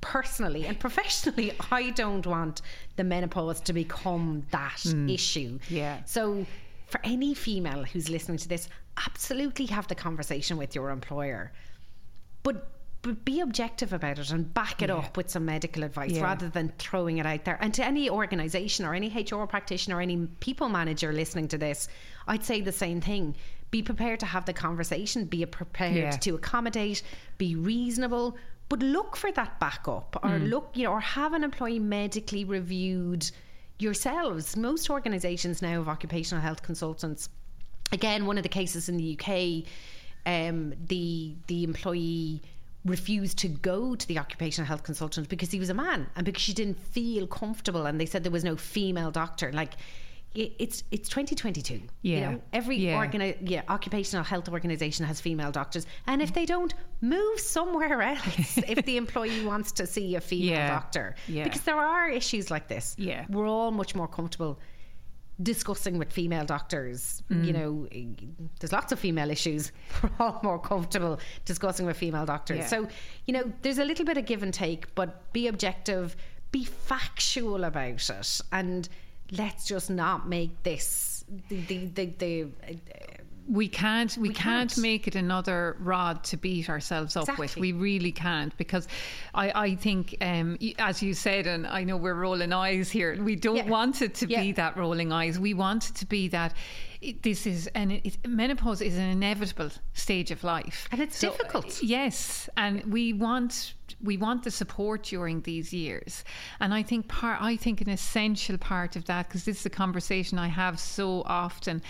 personally 0.00 0.66
and 0.66 0.78
professionally 0.78 1.52
I 1.72 1.90
don't 1.90 2.24
want 2.24 2.62
the 2.94 3.02
menopause 3.02 3.60
to 3.62 3.72
become 3.72 4.46
that 4.52 4.84
issue. 5.08 5.58
Yeah. 5.68 6.04
so 6.04 6.46
for 6.86 7.00
any 7.02 7.34
female 7.34 7.82
who's 7.82 8.08
listening 8.08 8.38
to 8.38 8.48
this 8.48 8.68
absolutely 9.08 9.66
have 9.66 9.88
the 9.88 9.96
conversation 9.96 10.56
with 10.56 10.76
your 10.76 10.90
employer. 10.90 11.50
But 12.44 12.68
but 13.02 13.24
be 13.24 13.40
objective 13.40 13.92
about 13.92 14.18
it 14.20 14.30
and 14.30 14.54
back 14.54 14.80
it 14.80 14.88
up 14.88 15.16
with 15.16 15.28
some 15.28 15.44
medical 15.44 15.82
advice 15.82 16.12
Yeah. 16.12 16.22
rather 16.22 16.48
than 16.48 16.72
throwing 16.78 17.18
it 17.18 17.26
out 17.26 17.44
there. 17.44 17.58
And 17.60 17.74
to 17.74 17.84
any 17.84 18.08
organization 18.08 18.84
or 18.86 18.94
any 18.94 19.08
HR 19.10 19.44
practitioner 19.46 19.96
or 19.96 20.00
any 20.00 20.26
people 20.40 20.68
manager 20.68 21.12
listening 21.12 21.48
to 21.48 21.58
this, 21.58 21.88
I'd 22.28 22.44
say 22.44 22.60
the 22.60 22.70
same 22.72 23.00
thing. 23.00 23.34
Be 23.72 23.82
prepared 23.82 24.20
to 24.20 24.26
have 24.26 24.44
the 24.44 24.52
conversation, 24.52 25.24
be 25.24 25.44
prepared 25.46 25.94
Yeah. 25.96 26.10
to 26.12 26.34
accommodate, 26.36 27.02
be 27.38 27.56
reasonable, 27.56 28.36
but 28.68 28.80
look 28.80 29.16
for 29.16 29.32
that 29.32 29.58
backup 29.58 30.16
or 30.22 30.30
Mm. 30.30 30.48
look, 30.50 30.70
you 30.74 30.84
know, 30.84 30.92
or 30.92 31.00
have 31.00 31.32
an 31.32 31.42
employee 31.42 31.80
medically 31.80 32.44
reviewed 32.44 33.28
yourselves. 33.80 34.56
Most 34.56 34.88
organizations 34.90 35.60
now 35.60 35.72
have 35.78 35.88
occupational 35.88 36.40
health 36.40 36.62
consultants 36.62 37.28
again, 37.90 38.24
one 38.26 38.38
of 38.38 38.42
the 38.42 38.48
cases 38.48 38.88
in 38.88 38.96
the 38.96 39.02
UK, 39.04 39.64
um, 40.24 40.72
the 40.86 41.34
the 41.48 41.64
employee 41.64 42.40
refused 42.84 43.38
to 43.38 43.48
go 43.48 43.94
to 43.94 44.08
the 44.08 44.18
occupational 44.18 44.66
health 44.66 44.82
consultant 44.82 45.28
because 45.28 45.50
he 45.50 45.58
was 45.60 45.68
a 45.70 45.74
man 45.74 46.06
and 46.16 46.24
because 46.24 46.42
she 46.42 46.52
didn't 46.52 46.78
feel 46.78 47.26
comfortable, 47.26 47.86
and 47.86 48.00
they 48.00 48.06
said 48.06 48.22
there 48.24 48.32
was 48.32 48.44
no 48.44 48.56
female 48.56 49.10
doctor. 49.10 49.52
Like 49.52 49.74
it, 50.34 50.52
it's 50.58 50.82
it's 50.90 51.08
2022. 51.10 51.74
You 51.74 51.82
Yeah. 52.02 52.30
know, 52.32 52.40
every 52.52 52.76
Yeah. 52.78 52.96
organi- 52.96 53.36
yeah 53.42 53.62
occupational 53.68 54.24
health 54.24 54.48
organization 54.48 55.04
has 55.06 55.20
female 55.20 55.52
doctors, 55.52 55.86
and 56.06 56.22
if 56.22 56.32
they 56.32 56.46
don't, 56.46 56.74
move 57.02 57.38
somewhere 57.38 58.00
else. 58.14 58.58
if 58.66 58.84
the 58.84 58.96
employee 58.96 59.44
wants 59.44 59.72
to 59.72 59.86
see 59.86 60.16
a 60.16 60.20
female 60.20 60.48
Yeah. 60.50 60.68
doctor, 60.70 61.14
Yeah. 61.28 61.44
because 61.44 61.60
there 61.62 61.76
are 61.76 62.08
issues 62.08 62.50
like 62.50 62.66
this. 62.68 62.96
Yeah. 62.98 63.26
we're 63.28 63.46
all 63.46 63.70
much 63.70 63.94
more 63.94 64.08
comfortable 64.08 64.58
discussing 65.40 65.98
with 65.98 66.12
female 66.12 66.44
doctors. 66.44 67.22
Mm. 67.30 67.46
You 67.46 67.52
know, 67.52 67.88
there's 68.60 68.72
lots 68.72 68.92
of 68.92 68.98
female 68.98 69.30
issues. 69.30 69.72
We're 70.02 70.10
all 70.20 70.40
more 70.42 70.58
comfortable 70.58 71.20
discussing 71.44 71.86
with 71.86 71.96
female 71.96 72.26
doctors. 72.26 72.58
Yeah. 72.58 72.66
So, 72.66 72.88
you 73.26 73.34
know, 73.34 73.52
there's 73.62 73.78
a 73.78 73.84
little 73.84 74.04
bit 74.04 74.16
of 74.16 74.26
give 74.26 74.42
and 74.42 74.52
take, 74.52 74.94
but 74.94 75.32
be 75.32 75.46
objective, 75.46 76.16
be 76.50 76.64
factual 76.64 77.64
about 77.64 78.10
it, 78.10 78.40
and 78.52 78.88
let's 79.30 79.66
just 79.66 79.90
not 79.90 80.28
make 80.28 80.62
this 80.62 81.24
the 81.48 81.60
the 81.60 81.86
the. 81.86 82.06
the 82.18 82.42
uh, 82.68 82.72
we 83.52 83.68
can't 83.68 84.16
we, 84.16 84.28
We 84.28 84.34
can't, 84.34 84.70
can't. 84.70 84.78
make 84.82 85.06
it 85.06 85.14
another 85.14 85.76
rod 85.80 86.24
to 86.24 86.36
beat 86.38 86.70
ourselves 86.70 87.16
up 87.16 87.38
with 87.38 87.56
we 87.56 87.72
really 87.72 88.10
can't 88.12 88.56
because 88.56 88.88
i 89.34 89.46
i 89.66 89.74
think 89.76 90.16
um 90.22 90.56
as 90.78 91.02
you 91.02 91.12
said 91.12 91.46
and 91.46 91.66
i 91.66 91.84
know 91.84 91.96
we're 91.98 92.14
rolling 92.14 92.52
eyes 92.52 92.90
here 92.90 93.22
we 93.22 93.36
don't 93.36 93.56
Yeah. 93.56 93.68
want 93.68 94.00
it 94.00 94.14
to 94.20 94.26
Yeah. 94.26 94.40
be 94.42 94.52
that 94.52 94.76
rolling 94.76 95.12
eyes 95.12 95.38
we 95.38 95.52
want 95.52 95.90
it 95.90 95.94
to 95.96 96.06
be 96.06 96.28
that 96.28 96.54
it, 97.02 97.22
this 97.22 97.46
is 97.46 97.66
and 97.74 97.92
it, 97.92 98.16
menopause 98.26 98.80
is 98.80 98.96
an 98.96 99.08
inevitable 99.10 99.70
stage 99.92 100.30
of 100.30 100.42
life 100.44 100.88
And 100.92 101.00
it's 101.02 101.18
So, 101.18 101.30
difficult. 101.30 101.82
yes 101.82 102.48
and 102.56 102.82
we 102.84 103.12
want 103.12 103.74
we 104.02 104.16
want 104.16 104.44
the 104.44 104.50
support 104.50 105.02
during 105.02 105.42
these 105.42 105.72
years 105.74 106.24
and 106.60 106.72
i 106.72 106.82
think 106.82 107.06
part 107.08 107.38
i 107.42 107.54
think 107.56 107.80
an 107.82 107.90
essential 107.90 108.56
part 108.56 108.96
of 108.96 109.04
that 109.06 109.28
because 109.28 109.44
this 109.44 109.60
is 109.60 109.66
a 109.66 109.70
conversation 109.84 110.38
i 110.38 110.48
have 110.48 110.80
so 110.80 111.22
often 111.26 111.82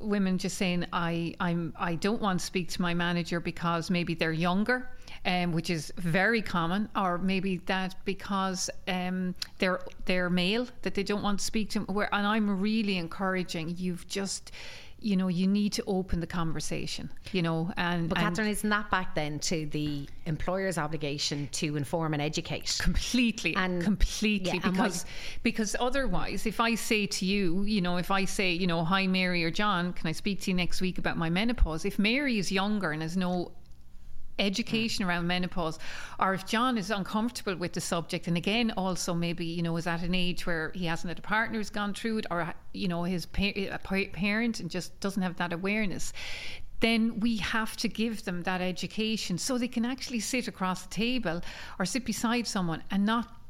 women 0.00 0.38
just 0.38 0.58
saying 0.58 0.84
i 0.92 1.34
i'm 1.40 1.72
i 1.78 1.94
don't 1.94 2.20
want 2.20 2.38
to 2.38 2.44
speak 2.44 2.68
to 2.68 2.82
my 2.82 2.92
manager 2.92 3.40
because 3.40 3.90
maybe 3.90 4.14
they're 4.14 4.32
younger 4.32 4.90
um, 5.26 5.52
which 5.52 5.70
is 5.70 5.92
very 5.96 6.42
common, 6.42 6.88
or 6.96 7.18
maybe 7.18 7.58
that 7.66 7.94
because 8.04 8.68
um, 8.88 9.34
they're 9.58 9.80
they're 10.04 10.30
male 10.30 10.68
that 10.82 10.94
they 10.94 11.02
don't 11.02 11.22
want 11.22 11.38
to 11.38 11.44
speak 11.44 11.70
to. 11.70 11.80
Where 11.80 12.14
and 12.14 12.26
I'm 12.26 12.60
really 12.60 12.98
encouraging 12.98 13.74
you've 13.78 14.06
just, 14.06 14.52
you 15.04 15.16
know, 15.16 15.28
you 15.28 15.46
need 15.46 15.72
to 15.74 15.84
open 15.86 16.20
the 16.20 16.26
conversation, 16.26 17.10
you 17.32 17.42
know, 17.42 17.70
and 17.76 18.08
but 18.08 18.16
and 18.16 18.26
Catherine, 18.26 18.48
isn't 18.48 18.70
that 18.70 18.90
back 18.90 19.14
then 19.14 19.38
to 19.40 19.66
the 19.66 20.08
employer's 20.24 20.78
obligation 20.78 21.48
to 21.52 21.76
inform 21.76 22.14
and 22.14 22.22
educate? 22.22 22.78
completely 22.80 23.54
And- 23.54 23.82
completely 23.82 24.52
yeah, 24.54 24.60
and 24.64 24.72
because 24.72 25.04
because 25.42 25.76
otherwise 25.78 26.46
if 26.46 26.60
i 26.60 26.74
say 26.74 27.06
to 27.06 27.26
you 27.26 27.62
you 27.64 27.80
know 27.80 27.96
if 27.98 28.10
i 28.10 28.24
say 28.24 28.52
you 28.52 28.66
know 28.66 28.84
hi 28.84 29.06
mary 29.06 29.44
or 29.44 29.50
john 29.50 29.92
can 29.92 30.06
i 30.06 30.12
speak 30.12 30.40
to 30.42 30.50
you 30.50 30.56
next 30.56 30.80
week 30.80 30.98
about 30.98 31.16
my 31.16 31.28
menopause 31.28 31.84
if 31.84 31.98
mary 31.98 32.38
is 32.38 32.50
younger 32.50 32.92
and 32.92 33.02
has 33.02 33.16
no 33.16 33.52
education 34.38 35.04
mm. 35.04 35.08
around 35.08 35.26
menopause 35.26 35.78
or 36.18 36.34
if 36.34 36.46
john 36.46 36.76
is 36.76 36.90
uncomfortable 36.90 37.56
with 37.56 37.72
the 37.72 37.80
subject 37.80 38.26
and 38.26 38.36
again 38.36 38.72
also 38.76 39.14
maybe 39.14 39.44
you 39.44 39.62
know 39.62 39.76
is 39.76 39.86
at 39.86 40.02
an 40.02 40.14
age 40.14 40.46
where 40.46 40.72
he 40.74 40.86
hasn't 40.86 41.08
had 41.08 41.18
a 41.18 41.22
partner 41.22 41.58
who's 41.58 41.70
gone 41.70 41.94
through 41.94 42.18
it 42.18 42.26
or 42.30 42.52
you 42.72 42.88
know 42.88 43.04
his 43.04 43.26
pa- 43.26 43.52
a 43.56 43.78
parent 44.12 44.60
and 44.60 44.70
just 44.70 44.98
doesn't 45.00 45.22
have 45.22 45.36
that 45.36 45.52
awareness 45.52 46.12
then 46.80 47.18
we 47.20 47.36
have 47.38 47.76
to 47.76 47.88
give 47.88 48.24
them 48.24 48.42
that 48.42 48.60
education 48.60 49.38
so 49.38 49.56
they 49.56 49.68
can 49.68 49.84
actually 49.84 50.20
sit 50.20 50.48
across 50.48 50.82
the 50.82 50.90
table 50.90 51.40
or 51.78 51.86
sit 51.86 52.04
beside 52.04 52.46
someone 52.46 52.82
and 52.90 53.06
not 53.06 53.43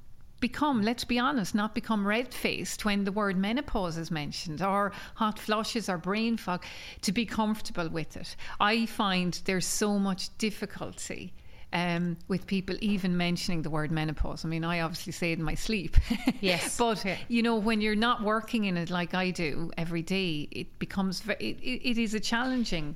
become, 0.48 0.82
let's 0.82 1.04
be 1.04 1.18
honest, 1.18 1.54
not 1.54 1.74
become 1.74 2.06
red 2.06 2.28
faced 2.34 2.84
when 2.84 3.04
the 3.04 3.12
word 3.12 3.34
menopause 3.38 3.96
is 3.96 4.10
mentioned 4.10 4.60
or 4.60 4.92
hot 5.14 5.38
flushes 5.38 5.88
or 5.88 5.96
brain 5.96 6.36
fog, 6.36 6.62
to 7.00 7.12
be 7.12 7.24
comfortable 7.24 7.88
with 7.88 8.14
it. 8.14 8.36
I 8.60 8.84
find 8.84 9.40
there's 9.46 9.66
so 9.66 9.98
much 9.98 10.22
difficulty. 10.36 11.32
Um, 11.72 12.16
with 12.28 12.46
people 12.46 12.76
even 12.80 13.16
mentioning 13.16 13.62
the 13.62 13.70
word 13.70 13.90
menopause. 13.90 14.44
I 14.44 14.48
mean, 14.48 14.64
I 14.64 14.78
obviously 14.80 15.12
say 15.12 15.32
it 15.32 15.38
in 15.40 15.44
my 15.44 15.56
sleep. 15.56 15.96
Yes. 16.40 16.76
but, 16.78 17.04
Yeah. 17.04 17.16
you 17.26 17.42
know, 17.42 17.56
when 17.56 17.80
you're 17.80 17.96
not 17.96 18.22
working 18.22 18.66
in 18.66 18.76
it 18.76 18.90
like 18.90 19.12
I 19.14 19.30
do 19.32 19.72
every 19.76 20.02
day, 20.02 20.46
it 20.52 20.78
becomes, 20.78 21.18
ve- 21.20 21.32
it, 21.40 21.56
it, 21.72 21.90
it 21.90 21.98
is 21.98 22.14
a 22.14 22.20
challenging 22.20 22.94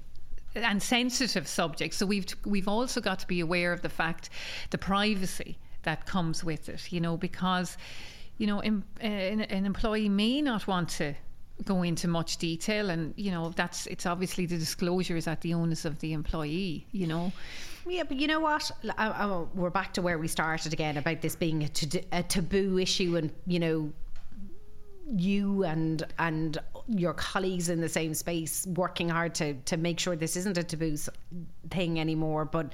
and 0.54 0.80
sensitive 0.80 1.48
subject. 1.48 1.94
So 1.94 2.06
we've 2.06 2.26
we've 2.44 2.68
also 2.68 3.00
got 3.00 3.18
to 3.18 3.26
be 3.26 3.40
aware 3.40 3.72
of 3.72 3.80
the 3.82 3.88
fact, 3.88 4.30
the 4.70 4.78
privacy 4.78 5.56
that 5.82 6.06
comes 6.06 6.44
with 6.44 6.68
it. 6.68 6.92
You 6.92 7.00
know, 7.00 7.16
because 7.16 7.76
you 8.38 8.46
know, 8.46 8.60
em, 8.60 8.84
uh, 9.02 9.06
an, 9.06 9.40
an 9.42 9.66
employee 9.66 10.08
may 10.08 10.40
not 10.40 10.66
want 10.66 10.88
to 10.90 11.14
go 11.64 11.82
into 11.82 12.06
much 12.08 12.36
detail, 12.38 12.90
and 12.90 13.12
you 13.16 13.30
know, 13.30 13.52
that's 13.56 13.86
it's 13.86 14.06
obviously 14.06 14.46
the 14.46 14.58
disclosure 14.58 15.16
is 15.16 15.26
at 15.26 15.40
the 15.40 15.54
onus 15.54 15.84
of 15.84 15.98
the 15.98 16.12
employee. 16.12 16.86
You 16.92 17.06
know, 17.08 17.32
Yeah, 17.88 18.02
but 18.02 18.18
you 18.18 18.26
know 18.26 18.40
what? 18.40 18.70
I, 18.98 19.08
I, 19.08 19.44
we're 19.54 19.70
back 19.70 19.94
to 19.94 20.02
where 20.02 20.18
we 20.18 20.28
started 20.28 20.72
again 20.72 20.98
about 20.98 21.22
this 21.22 21.34
being 21.34 21.68
a 22.12 22.22
taboo 22.22 22.78
issue, 22.78 23.16
and 23.16 23.32
you 23.46 23.58
know, 23.58 23.92
you 25.16 25.64
and 25.64 26.04
and 26.18 26.58
your 26.86 27.14
colleagues 27.14 27.70
in 27.70 27.80
the 27.80 27.88
same 27.88 28.14
space 28.14 28.66
working 28.66 29.08
hard 29.08 29.34
to 29.36 29.54
to 29.54 29.76
make 29.76 29.98
sure 29.98 30.16
this 30.16 30.36
isn't 30.36 30.58
a 30.58 30.64
taboo 30.64 30.96
thing 31.70 31.98
anymore. 31.98 32.44
But 32.44 32.72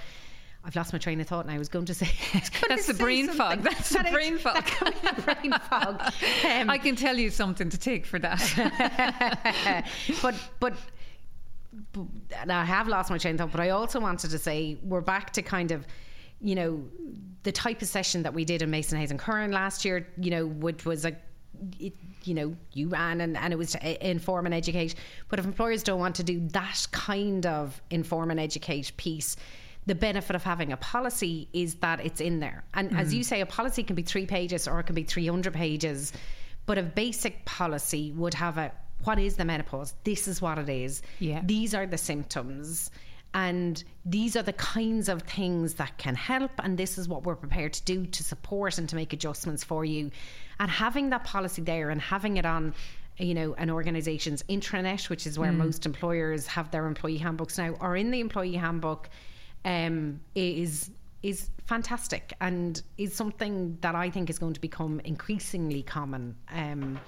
I've 0.67 0.77
lost 0.77 0.93
my 0.93 0.99
train 0.99 1.21
of 1.21 1.27
thought, 1.27 1.45
and 1.45 1.55
I 1.55 1.59
was 1.59 1.69
going 1.69 1.85
to 1.87 1.95
say 1.95 2.07
I 2.35 2.39
was 2.39 2.51
going 2.51 2.62
That's 2.69 2.87
the 2.87 2.95
brain 2.95 3.29
fog. 3.29 3.62
That's 3.62 3.91
the 3.91 4.09
brain 4.11 4.39
fog. 4.39 4.55
that 4.55 4.67
could 4.67 4.95
be 4.95 5.09
the 5.17 5.23
brain 5.23 5.53
fog. 5.69 6.01
Um, 6.45 6.71
I 6.71 6.79
can 6.79 6.97
tell 6.97 7.17
you 7.17 7.31
something 7.31 7.69
to 7.71 7.79
take 7.79 8.07
for 8.07 8.19
that. 8.19 9.85
but 10.23 10.35
but 10.61 10.75
but- 11.93 12.09
and 12.41 12.53
I 12.53 12.65
have 12.65 12.89
lost 12.89 13.11
my 13.11 13.19
train 13.19 13.35
of 13.35 13.41
thought, 13.41 13.53
but 13.53 13.61
I 13.61 13.71
also 13.71 13.99
wanted 14.01 14.31
to 14.31 14.39
say 14.39 14.79
we're 14.83 15.01
back 15.01 15.33
to 15.33 15.43
kind 15.43 15.73
of, 15.73 15.87
you 16.41 16.55
know, 16.55 16.85
the 17.43 17.53
type 17.53 17.83
of 17.83 17.89
session 17.89 18.23
that 18.23 18.33
we 18.33 18.45
did 18.45 18.62
in 18.62 18.71
Mason 18.71 18.99
Hayes 18.99 19.11
and 19.11 19.19
Curran 19.19 19.51
last 19.53 19.85
year, 19.85 20.07
you 20.19 20.31
know, 20.31 20.47
which 20.47 20.85
was 20.85 21.05
a 21.05 21.17
it, 21.79 21.95
you 22.25 22.35
know, 22.35 22.57
you 22.73 22.89
ran 22.89 23.21
and, 23.21 23.37
and 23.37 23.53
it 23.53 23.57
was 23.57 23.73
to 23.73 24.09
inform 24.09 24.47
and 24.47 24.55
educate. 24.55 24.95
But 25.29 25.39
if 25.39 25.45
employers 25.45 25.83
don't 25.83 26.01
want 26.01 26.17
to 26.17 26.25
do 26.25 26.41
that 26.49 26.87
kind 26.91 27.45
of 27.47 27.81
inform 27.91 28.31
and 28.31 28.41
educate 28.41 28.93
piece, 28.97 29.37
the 29.87 29.95
benefit 29.95 30.35
of 30.35 30.43
having 30.43 30.72
a 30.72 30.76
policy 30.78 31.49
is 31.53 31.74
that 31.76 32.05
it's 32.05 32.20
in 32.20 32.41
there. 32.41 32.64
And 32.74 32.97
as 32.97 33.12
you 33.12 33.22
say, 33.22 33.41
a 33.41 33.47
policy 33.47 33.82
can 33.82 33.97
be 33.97 34.03
three 34.03 34.26
pages 34.26 34.66
or 34.66 34.80
it 34.80 34.85
can 34.85 34.95
be 34.95 35.03
300 35.03 35.53
pages. 35.53 36.12
But 36.66 36.78
a 36.78 36.82
basic 36.82 37.45
policy 37.45 38.12
would 38.12 38.35
have 38.35 38.57
a 38.57 38.72
what 39.03 39.18
is 39.18 39.37
the 39.37 39.45
menopause? 39.45 39.93
This 40.05 40.26
is 40.26 40.41
what 40.41 40.57
it 40.57 40.70
is. 40.70 41.03
Yeah. 41.18 41.43
These 41.45 41.74
are 41.74 41.87
the 41.87 41.99
symptoms. 41.99 42.91
And 43.35 43.82
these 44.07 44.37
are 44.37 44.43
the 44.43 44.55
kinds 44.55 45.09
of 45.09 45.22
things 45.22 45.74
that 45.74 45.99
can 45.99 46.14
help. 46.14 46.53
And 46.61 46.78
this 46.78 46.97
is 46.97 47.09
what 47.09 47.24
we're 47.24 47.35
prepared 47.35 47.74
to 47.74 47.82
do 47.82 48.07
to 48.07 48.24
support 48.24 48.78
and 48.78 48.89
to 48.89 48.97
make 48.97 49.12
adjustments 49.12 49.64
for 49.64 49.85
you. 49.85 50.11
And 50.59 50.70
having 50.70 51.11
that 51.11 51.24
policy 51.24 51.61
there 51.61 51.91
and 51.91 52.01
having 52.01 52.37
it 52.37 52.47
on 52.47 52.74
you 53.18 53.35
know, 53.35 53.55
an 53.55 53.70
organization's 53.70 54.43
intranet, 54.45 55.09
which 55.09 55.26
is 55.26 55.39
where 55.39 55.53
mm. 55.53 55.59
most 55.59 55.87
employers 55.87 56.47
have 56.47 56.70
their 56.70 56.87
employee 56.87 57.18
handbooks 57.18 57.59
now, 57.59 57.74
or 57.80 57.97
in 57.97 58.11
the 58.11 58.20
employee 58.20 58.57
handbook, 58.57 59.09
um, 59.65 60.21
is 60.35 60.91
is 61.23 61.49
fantastic 61.65 62.35
and 62.41 62.83
is 62.99 63.15
something 63.15 63.79
that 63.81 63.95
I 63.95 64.11
think 64.11 64.29
is 64.29 64.39
going 64.39 64.53
to 64.53 64.61
become 64.61 65.01
increasingly 65.01 65.83
common. 65.83 66.37
Um, 66.53 67.01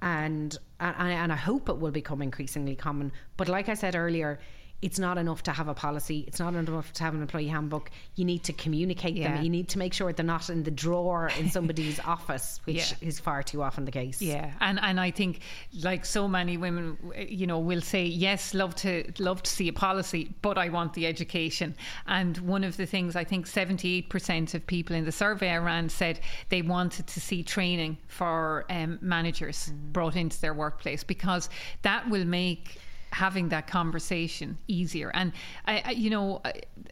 and, 0.00 0.56
and 0.80 0.96
and 0.96 1.32
I 1.32 1.36
hope 1.36 1.68
it 1.68 1.78
will 1.78 1.90
become 1.90 2.22
increasingly 2.22 2.76
common. 2.76 3.12
But 3.36 3.48
like 3.48 3.68
I 3.68 3.74
said 3.74 3.94
earlier, 3.94 4.38
it's 4.80 4.98
not 4.98 5.18
enough 5.18 5.42
to 5.42 5.50
have 5.50 5.66
a 5.66 5.74
policy. 5.74 6.24
It's 6.28 6.38
not 6.38 6.54
enough 6.54 6.92
to 6.92 7.02
have 7.02 7.14
an 7.14 7.20
employee 7.20 7.48
handbook. 7.48 7.90
You 8.14 8.24
need 8.24 8.44
to 8.44 8.52
communicate 8.52 9.16
yeah. 9.16 9.34
them. 9.34 9.42
You 9.44 9.50
need 9.50 9.68
to 9.70 9.78
make 9.78 9.92
sure 9.92 10.12
they're 10.12 10.24
not 10.24 10.50
in 10.50 10.62
the 10.62 10.70
drawer 10.70 11.30
in 11.36 11.50
somebody's 11.58 11.98
office, 12.00 12.60
which 12.64 12.76
yeah. 12.76 13.08
is 13.08 13.18
far 13.18 13.42
too 13.42 13.62
often 13.62 13.84
the 13.84 13.90
case. 13.90 14.22
Yeah, 14.22 14.52
and 14.60 14.78
and 14.80 15.00
I 15.00 15.10
think 15.10 15.40
like 15.82 16.04
so 16.04 16.28
many 16.28 16.56
women, 16.56 16.96
you 17.28 17.46
know, 17.46 17.58
will 17.58 17.80
say 17.80 18.04
yes, 18.04 18.54
love 18.54 18.76
to 18.76 19.10
love 19.18 19.42
to 19.42 19.50
see 19.50 19.66
a 19.68 19.72
policy, 19.72 20.32
but 20.42 20.56
I 20.56 20.68
want 20.68 20.94
the 20.94 21.06
education. 21.06 21.74
And 22.06 22.38
one 22.38 22.62
of 22.62 22.76
the 22.76 22.86
things 22.86 23.16
I 23.16 23.24
think 23.24 23.48
seventy 23.48 23.96
eight 23.96 24.10
percent 24.10 24.54
of 24.54 24.64
people 24.64 24.94
in 24.94 25.04
the 25.04 25.12
survey 25.12 25.50
I 25.50 25.58
ran 25.58 25.88
said 25.88 26.20
they 26.50 26.62
wanted 26.62 27.08
to 27.08 27.20
see 27.20 27.42
training 27.42 27.98
for 28.06 28.64
um, 28.70 28.98
managers 29.02 29.72
mm. 29.72 29.92
brought 29.92 30.14
into 30.14 30.40
their 30.40 30.54
workplace 30.54 31.02
because 31.02 31.48
that 31.82 32.08
will 32.08 32.24
make 32.24 32.78
having 33.12 33.48
that 33.48 33.66
conversation 33.66 34.58
easier. 34.66 35.10
And 35.14 35.32
I, 35.66 35.82
I 35.84 35.90
you 35.92 36.10
know, 36.10 36.42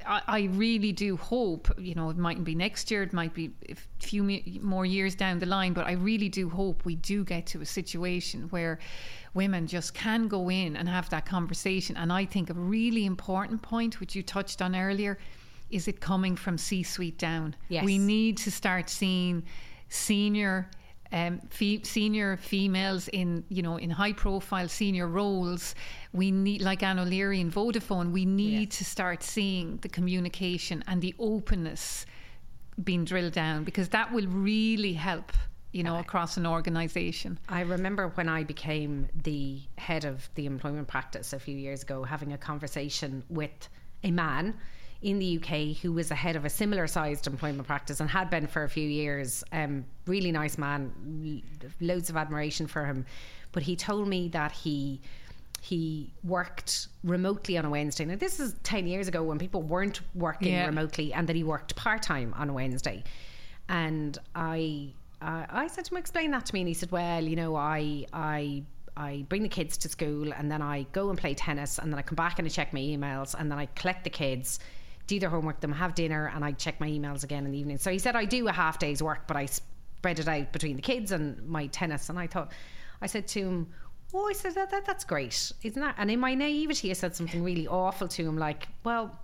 I, 0.06 0.22
I, 0.26 0.40
really 0.52 0.92
do 0.92 1.16
hope, 1.16 1.68
you 1.78 1.94
know, 1.94 2.10
it 2.10 2.16
mightn't 2.16 2.44
be 2.44 2.54
next 2.54 2.90
year, 2.90 3.02
it 3.02 3.12
might 3.12 3.34
be 3.34 3.52
a 3.68 3.74
few 4.00 4.22
more 4.62 4.86
years 4.86 5.14
down 5.14 5.38
the 5.38 5.46
line, 5.46 5.72
but 5.72 5.86
I 5.86 5.92
really 5.92 6.28
do 6.28 6.48
hope 6.48 6.84
we 6.84 6.96
do 6.96 7.24
get 7.24 7.46
to 7.48 7.60
a 7.60 7.66
situation 7.66 8.48
where 8.50 8.78
women 9.34 9.66
just 9.66 9.94
can 9.94 10.28
go 10.28 10.50
in 10.50 10.76
and 10.76 10.88
have 10.88 11.10
that 11.10 11.26
conversation. 11.26 11.96
And 11.96 12.12
I 12.12 12.24
think 12.24 12.50
a 12.50 12.54
really 12.54 13.04
important 13.04 13.62
point, 13.62 14.00
which 14.00 14.14
you 14.14 14.22
touched 14.22 14.62
on 14.62 14.74
earlier, 14.74 15.18
is 15.70 15.88
it 15.88 16.00
coming 16.00 16.36
from 16.36 16.56
C-suite 16.56 17.18
down. 17.18 17.54
Yes. 17.68 17.84
We 17.84 17.98
need 17.98 18.38
to 18.38 18.50
start 18.50 18.88
seeing 18.88 19.42
senior 19.88 20.70
um, 21.12 21.40
fe- 21.50 21.82
senior 21.82 22.36
females 22.36 23.08
in 23.08 23.44
you 23.48 23.62
know 23.62 23.76
in 23.76 23.90
high 23.90 24.12
profile 24.12 24.68
senior 24.68 25.06
roles 25.06 25.74
we 26.12 26.30
need 26.30 26.62
like 26.62 26.82
Anne 26.82 26.98
O'Leary 26.98 27.40
in 27.40 27.50
Vodafone 27.50 28.12
we 28.12 28.24
need 28.24 28.68
yes. 28.68 28.78
to 28.78 28.84
start 28.84 29.22
seeing 29.22 29.78
the 29.78 29.88
communication 29.88 30.82
and 30.86 31.00
the 31.00 31.14
openness 31.18 32.06
being 32.82 33.04
drilled 33.04 33.32
down 33.32 33.64
because 33.64 33.88
that 33.90 34.12
will 34.12 34.26
really 34.26 34.92
help 34.92 35.32
you 35.72 35.82
know 35.82 35.98
across 35.98 36.36
an 36.36 36.46
organization 36.46 37.38
I 37.48 37.60
remember 37.60 38.08
when 38.08 38.28
I 38.28 38.44
became 38.44 39.08
the 39.22 39.60
head 39.78 40.04
of 40.04 40.28
the 40.34 40.46
employment 40.46 40.88
practice 40.88 41.32
a 41.32 41.38
few 41.38 41.56
years 41.56 41.82
ago 41.82 42.02
having 42.02 42.32
a 42.32 42.38
conversation 42.38 43.22
with 43.28 43.68
a 44.02 44.10
man 44.10 44.54
in 45.02 45.18
the 45.18 45.38
UK 45.38 45.76
who 45.76 45.92
was 45.92 46.10
ahead 46.10 46.36
of 46.36 46.44
a 46.44 46.50
similar 46.50 46.86
sized 46.86 47.26
employment 47.26 47.66
practice 47.66 48.00
and 48.00 48.08
had 48.08 48.30
been 48.30 48.46
for 48.46 48.64
a 48.64 48.68
few 48.68 48.88
years. 48.88 49.44
Um, 49.52 49.84
really 50.06 50.32
nice 50.32 50.58
man, 50.58 51.42
loads 51.80 52.10
of 52.10 52.16
admiration 52.16 52.66
for 52.66 52.84
him. 52.84 53.04
But 53.52 53.62
he 53.62 53.76
told 53.76 54.08
me 54.08 54.28
that 54.28 54.52
he 54.52 55.00
he 55.60 56.12
worked 56.22 56.88
remotely 57.02 57.58
on 57.58 57.64
a 57.64 57.70
Wednesday. 57.70 58.04
Now 58.04 58.16
this 58.16 58.40
is 58.40 58.54
ten 58.62 58.86
years 58.86 59.08
ago 59.08 59.22
when 59.22 59.38
people 59.38 59.62
weren't 59.62 60.00
working 60.14 60.52
yeah. 60.52 60.66
remotely, 60.66 61.12
and 61.12 61.28
that 61.28 61.36
he 61.36 61.44
worked 61.44 61.74
part 61.76 62.02
time 62.02 62.34
on 62.36 62.50
a 62.50 62.52
Wednesday. 62.52 63.02
And 63.68 64.16
I 64.34 64.92
uh, 65.20 65.46
I 65.48 65.66
said 65.66 65.86
to 65.86 65.94
him, 65.94 65.98
explain 65.98 66.30
that 66.32 66.46
to 66.46 66.54
me, 66.54 66.60
and 66.60 66.68
he 66.68 66.74
said, 66.74 66.90
well, 66.90 67.22
you 67.22 67.36
know, 67.36 67.56
I 67.56 68.06
I 68.12 68.62
I 68.96 69.24
bring 69.28 69.42
the 69.42 69.48
kids 69.48 69.76
to 69.78 69.88
school 69.88 70.32
and 70.32 70.50
then 70.50 70.62
I 70.62 70.86
go 70.92 71.10
and 71.10 71.18
play 71.18 71.34
tennis 71.34 71.78
and 71.78 71.92
then 71.92 71.98
I 71.98 72.02
come 72.02 72.16
back 72.16 72.38
and 72.38 72.46
I 72.46 72.48
check 72.48 72.72
my 72.72 72.80
emails 72.80 73.34
and 73.38 73.50
then 73.50 73.58
I 73.58 73.66
collect 73.66 74.04
the 74.04 74.10
kids 74.10 74.58
do 75.06 75.18
their 75.20 75.30
homework, 75.30 75.60
them 75.60 75.72
have 75.72 75.94
dinner, 75.94 76.30
and 76.34 76.44
I 76.44 76.52
check 76.52 76.80
my 76.80 76.88
emails 76.88 77.24
again 77.24 77.44
in 77.46 77.52
the 77.52 77.58
evening. 77.58 77.78
So 77.78 77.90
he 77.90 77.98
said 77.98 78.16
I 78.16 78.24
do 78.24 78.48
a 78.48 78.52
half 78.52 78.78
day's 78.78 79.02
work, 79.02 79.26
but 79.26 79.36
I 79.36 79.46
spread 79.46 80.18
it 80.18 80.28
out 80.28 80.52
between 80.52 80.76
the 80.76 80.82
kids 80.82 81.12
and 81.12 81.46
my 81.46 81.66
tennis. 81.68 82.08
And 82.08 82.18
I 82.18 82.26
thought, 82.26 82.52
I 83.00 83.06
said 83.06 83.28
to 83.28 83.40
him, 83.40 83.66
"Oh, 84.12 84.28
I 84.28 84.32
said 84.32 84.54
that, 84.54 84.70
that 84.70 84.84
that's 84.84 85.04
great, 85.04 85.52
isn't 85.62 85.80
that?" 85.80 85.94
And 85.98 86.10
in 86.10 86.20
my 86.20 86.34
naivety, 86.34 86.90
I 86.90 86.94
said 86.94 87.14
something 87.14 87.42
really 87.42 87.66
awful 87.66 88.08
to 88.08 88.22
him, 88.26 88.36
like, 88.38 88.68
"Well." 88.84 89.18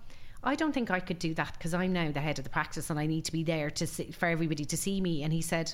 I 0.45 0.55
don't 0.55 0.73
think 0.73 0.91
I 0.91 0.99
could 0.99 1.19
do 1.19 1.33
that 1.35 1.53
because 1.53 1.73
I'm 1.73 1.93
now 1.93 2.11
the 2.11 2.19
head 2.19 2.37
of 2.37 2.43
the 2.43 2.49
practice 2.49 2.89
and 2.89 2.99
I 2.99 3.05
need 3.05 3.23
to 3.23 3.31
be 3.31 3.45
there 3.45 3.69
to 3.69 3.87
see, 3.87 4.11
for 4.11 4.25
everybody 4.25 4.65
to 4.65 4.75
see 4.75 4.99
me. 4.99 5.23
And 5.23 5.31
he 5.31 5.41
said, 5.41 5.73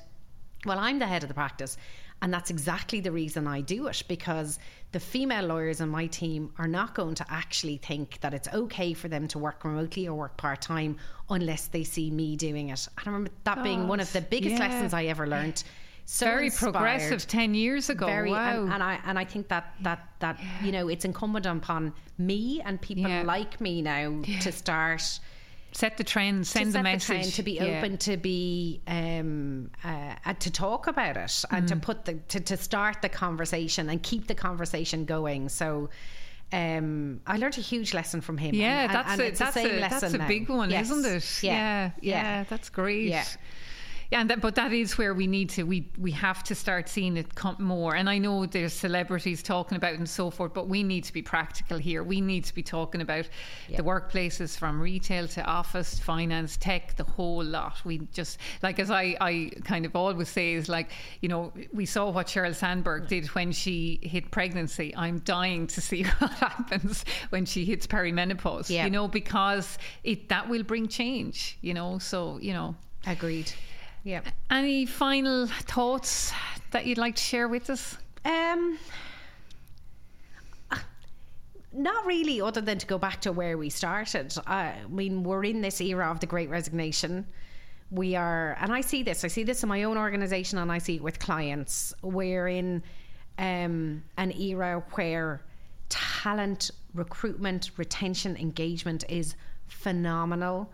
"Well, 0.64 0.78
I'm 0.78 1.00
the 1.00 1.08
head 1.08 1.24
of 1.24 1.28
the 1.28 1.34
practice, 1.34 1.76
and 2.22 2.34
that's 2.34 2.50
exactly 2.50 3.00
the 3.00 3.12
reason 3.12 3.48
I 3.48 3.62
do 3.62 3.88
it 3.88 4.04
because 4.08 4.60
the 4.92 5.00
female 5.00 5.46
lawyers 5.46 5.80
on 5.82 5.90
my 5.90 6.08
team 6.08 6.52
are 6.58 6.68
not 6.68 6.96
going 6.96 7.16
to 7.16 7.26
actually 7.30 7.78
think 7.78 8.20
that 8.22 8.34
it's 8.34 8.48
okay 8.50 8.94
for 8.94 9.08
them 9.08 9.28
to 9.30 9.40
work 9.40 9.64
remotely 9.64 10.08
or 10.08 10.16
work 10.16 10.36
part 10.38 10.62
time 10.62 10.98
unless 11.30 11.68
they 11.68 11.84
see 11.84 12.12
me 12.12 12.36
doing 12.36 12.70
it. 12.70 12.88
And 12.98 13.08
I 13.08 13.10
remember 13.10 13.32
that 13.44 13.58
God, 13.58 13.64
being 13.64 13.88
one 13.88 14.00
of 14.00 14.12
the 14.12 14.22
biggest 14.22 14.56
yeah. 14.56 14.68
lessons 14.68 14.94
I 14.94 15.06
ever 15.06 15.28
learned. 15.28 15.64
So 16.06 16.26
very 16.26 16.46
inspired. 16.46 16.74
progressive 16.74 17.28
10 17.28 17.54
years 17.54 17.92
ago 17.92 18.08
very 18.08 18.32
wow. 18.32 18.64
and, 18.64 18.74
and, 18.74 18.82
i 18.82 19.00
and 19.06 19.20
i 19.20 19.24
think 19.24 19.48
that 19.50 19.76
that 19.82 20.10
that 20.18 20.40
yeah. 20.40 20.66
you 20.66 20.72
know 20.72 20.88
it's 20.88 21.06
incumbent 21.06 21.46
upon 21.46 21.94
me 22.18 22.64
and 22.66 22.82
people 22.82 23.08
yeah. 23.08 23.22
like 23.22 23.62
me 23.62 23.84
now 23.84 24.20
to 24.42 24.52
start 24.52 25.20
set 25.72 25.98
the 25.98 26.04
trend, 26.04 26.48
send 26.48 26.74
the 26.74 26.84
message, 26.84 27.26
the 27.26 27.32
to 27.32 27.44
be 27.44 27.52
yeah. 27.54 27.64
open, 27.64 27.98
to 27.98 28.18
be 28.18 28.82
um, 28.88 29.70
uh, 29.84 30.34
to 30.40 30.52
talk 30.52 30.88
about 30.88 31.18
it, 31.18 31.44
and 31.52 31.68
to 31.68 31.76
mm. 31.76 31.82
put 31.82 32.06
the 32.06 32.16
to, 32.16 32.40
to 32.40 32.58
start 32.58 33.02
the 33.02 33.10
conversation 33.10 33.90
and 33.90 34.02
keep 34.04 34.28
the 34.28 34.36
conversation 34.36 35.06
going. 35.06 35.50
So. 35.50 35.90
Um, 36.52 37.22
I 37.28 37.38
learned 37.38 37.60
a 37.60 37.62
huge 37.62 37.94
lesson 37.94 38.22
from 38.22 38.40
him. 38.40 38.56
Yeah, 38.56 38.86
and, 38.86 38.92
that's 38.92 39.12
and 39.12 39.22
a, 39.22 39.32
that's 39.38 39.58
a, 39.58 39.80
that's 39.82 40.14
a 40.16 40.26
big 40.28 40.50
one, 40.50 40.72
yes. 40.72 40.90
isn't 40.90 41.06
it? 41.06 41.44
Yeah. 41.44 41.54
yeah, 41.54 41.92
yeah, 42.02 42.24
yeah, 42.24 42.44
that's 42.50 42.70
great. 42.70 43.08
Yeah. 43.08 43.24
Yeah, 44.12 44.22
and 44.22 44.30
that, 44.32 44.42
but 44.42 44.56
that 44.56 44.74
is 44.74 44.98
where 44.98 45.14
we 45.14 45.28
need 45.28 45.52
to 45.52 45.64
we 45.64 45.92
we 46.00 46.12
have 46.12 46.44
to 46.46 46.56
start 46.56 46.90
seeing 46.90 47.16
it 47.16 47.36
come 47.36 47.58
more. 47.60 47.96
And 47.96 48.10
I 48.10 48.18
know 48.18 48.48
there's 48.48 48.74
celebrities 48.74 49.44
talking 49.44 49.76
about 49.76 49.94
it 49.94 50.00
and 50.00 50.10
so 50.10 50.32
forth, 50.32 50.52
but 50.52 50.68
we 50.68 50.82
need 50.82 51.04
to 51.04 51.14
be 51.14 51.22
practical 51.22 51.78
here. 51.78 52.04
We 52.04 52.20
need 52.20 52.44
to 52.46 52.56
be 52.56 52.64
talking 52.64 53.02
about 53.02 53.30
yeah. 53.68 53.78
the 53.78 53.84
workplaces 53.84 54.58
from 54.58 54.82
retail 54.82 55.28
to 55.28 55.44
office, 55.44 56.00
finance, 56.00 56.58
tech, 56.58 56.96
the 56.96 57.04
whole 57.04 57.44
lot. 57.44 57.86
We 57.86 58.00
just 58.12 58.40
like 58.64 58.80
as 58.80 58.90
I 58.90 59.16
I 59.22 59.52
kind 59.64 59.86
of 59.86 59.96
always 59.96 60.30
say 60.30 60.54
is 60.54 60.68
like 60.68 60.90
you 61.22 61.30
know 61.30 61.54
we 61.72 61.86
saw 61.86 62.10
what 62.10 62.26
Sheryl 62.26 62.56
Sandberg 62.56 63.10
did 63.10 63.28
when 63.36 63.52
she 63.52 64.00
hit 64.02 64.32
pregnancy. 64.32 64.92
I'm 64.96 65.20
dying 65.20 65.68
to 65.68 65.82
see 65.82 66.04
what 66.18 66.32
happens 66.32 67.06
when 67.30 67.46
she 67.46 67.64
hits 67.64 67.86
perimenopause. 67.86 68.72
Yeah. 68.72 68.86
You 68.86 68.90
know 68.90 69.08
because 69.08 69.78
it 70.04 70.30
that 70.30 70.50
will 70.50 70.64
bring 70.64 70.88
change. 70.88 71.60
You 71.62 71.76
know 71.76 72.00
so 72.00 72.40
you 72.42 72.54
know 72.54 72.76
agreed. 73.06 73.52
Yeah. 74.04 74.22
Any 74.50 74.86
final 74.86 75.48
thoughts 75.48 76.32
that 76.72 76.86
you'd 76.86 76.98
like 76.98 77.16
to 77.16 77.22
share 77.22 77.48
with 77.48 77.70
us? 77.70 77.98
Um, 78.26 78.78
not 81.72 82.06
really, 82.06 82.42
other 82.42 82.62
than 82.62 82.78
to 82.78 82.88
go 82.88 82.98
back 82.98 83.22
to 83.22 83.32
where 83.32 83.58
we 83.58 83.70
started. 83.70 84.34
I 84.48 84.76
mean, 84.90 85.24
we're 85.24 85.44
in 85.44 85.62
this 85.62 85.80
era 85.82 86.10
of 86.10 86.20
the 86.20 86.26
great 86.26 86.50
resignation. 86.50 87.26
We 87.92 88.16
are, 88.16 88.58
and 88.60 88.72
I 88.72 88.82
see 88.82 89.04
this, 89.04 89.24
I 89.24 89.28
see 89.28 89.44
this 89.44 89.64
in 89.64 89.70
my 89.70 89.84
own 89.84 89.98
organization 89.98 90.60
and 90.60 90.72
I 90.72 90.78
see 90.78 90.96
it 90.96 91.04
with 91.04 91.20
clients. 91.20 91.94
We're 92.02 92.48
in 92.48 92.84
um, 93.38 94.04
an 94.18 94.32
era 94.34 94.84
where 94.92 95.42
talent, 95.90 96.72
recruitment, 96.94 97.72
retention, 97.78 98.38
engagement 98.38 99.06
is 99.10 99.36
phenomenal. 99.68 100.72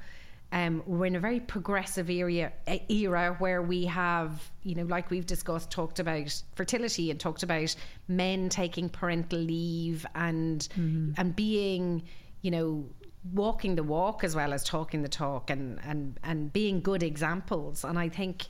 Um, 0.56 0.84
we're 0.86 1.08
in 1.08 1.18
a 1.18 1.20
very 1.20 1.42
progressive 1.42 2.10
area 2.10 2.54
era 2.88 3.36
where 3.40 3.62
we 3.62 3.84
have, 3.88 4.50
you 4.64 4.74
know, 4.74 4.86
like 4.86 5.12
we've 5.12 5.26
discussed, 5.26 5.70
talked 5.70 6.00
about 6.00 6.42
fertility 6.56 7.12
and 7.12 7.20
talked 7.20 7.44
about 7.44 7.76
men 8.08 8.48
taking 8.48 8.88
parental 8.88 9.40
leave 9.40 10.06
and 10.16 10.62
mm-hmm. 10.62 11.12
and 11.18 11.36
being, 11.36 12.04
you 12.42 12.52
know, 12.52 12.86
walking 13.34 13.76
the 13.76 13.84
walk 13.84 14.24
as 14.24 14.34
well 14.34 14.54
as 14.54 14.64
talking 14.64 15.02
the 15.02 15.10
talk 15.10 15.50
and 15.50 15.78
and 15.84 16.18
and 16.24 16.54
being 16.54 16.80
good 16.80 17.04
examples. 17.04 17.84
And 17.84 18.00
I 18.00 18.08
think, 18.08 18.46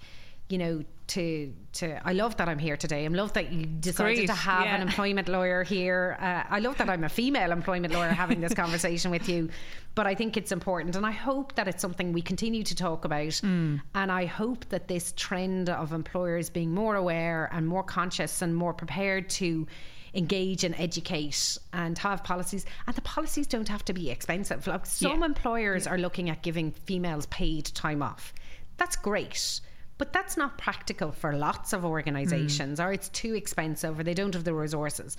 you 0.50 0.58
know, 0.58 0.84
to 1.08 1.54
to 1.74 2.08
I 2.08 2.14
love 2.14 2.38
that 2.38 2.50
I'm 2.50 2.58
here 2.58 2.76
today. 2.78 3.06
I 3.06 3.08
love 3.10 3.34
that 3.34 3.52
you 3.52 3.66
decided 3.66 4.18
Great. 4.18 4.28
to 4.28 4.34
have 4.34 4.66
yeah. 4.66 4.76
an 4.76 4.82
employment 4.82 5.28
lawyer 5.30 5.64
here. 5.64 6.18
Uh, 6.20 6.43
I 6.50 6.60
love 6.60 6.78
that 6.78 6.89
I'm 6.89 7.04
a 7.04 7.10
female 7.10 7.52
employment 7.52 7.93
lawyer 7.93 8.10
having 8.10 8.41
this 8.41 8.54
conversation 8.54 9.12
with 9.12 9.30
you. 9.30 9.50
But 9.93 10.08
I 10.08 10.16
think 10.16 10.36
it's 10.36 10.52
important, 10.52 10.96
and 10.96 11.06
I 11.06 11.12
hope 11.12 11.56
that 11.56 11.68
it's 11.68 11.82
something 11.82 12.12
we 12.12 12.22
continue 12.22 12.64
to 12.64 12.76
talk 12.76 13.06
about. 13.06 13.28
Mm. 13.43 13.82
And 13.93 14.12
I 14.12 14.26
hope 14.26 14.68
that 14.70 14.88
this 14.88 15.14
trend 15.16 15.70
of 15.70 15.93
employers 15.93 16.50
being 16.50 16.74
more 16.74 16.96
aware 16.96 17.50
and 17.52 17.68
more 17.68 17.84
conscious 17.84 18.41
and 18.41 18.56
more 18.56 18.74
prepared 18.74 19.30
to 19.32 19.68
engage 20.16 20.64
and 20.64 20.74
educate 20.80 21.58
and 21.74 21.98
have 22.00 22.24
policies. 22.24 22.66
And 22.88 22.96
the 22.96 23.02
policies 23.02 23.48
don't 23.48 23.68
have 23.70 23.86
to 23.86 23.93
be 23.93 24.10
expensive. 24.10 24.66
Like 24.66 24.86
some 24.86 25.20
Yeah. 25.20 25.26
employers 25.26 25.88
are 25.88 25.98
looking 25.98 26.30
at 26.30 26.41
giving 26.41 26.72
females 26.72 27.26
paid 27.28 27.66
time 27.66 28.02
off. 28.02 28.34
That's 28.78 28.96
great. 28.96 29.62
But 29.98 30.12
that's 30.12 30.36
not 30.36 30.58
practical 30.58 31.12
for 31.12 31.34
lots 31.34 31.72
of 31.72 31.86
organizations, 31.86 32.80
or 32.82 32.91
it's 32.91 33.10
too 33.10 33.34
expensive, 33.34 33.98
or 33.98 34.04
they 34.04 34.14
don't 34.14 34.34
have 34.34 34.43
the 34.43 34.54
resources. 34.54 35.16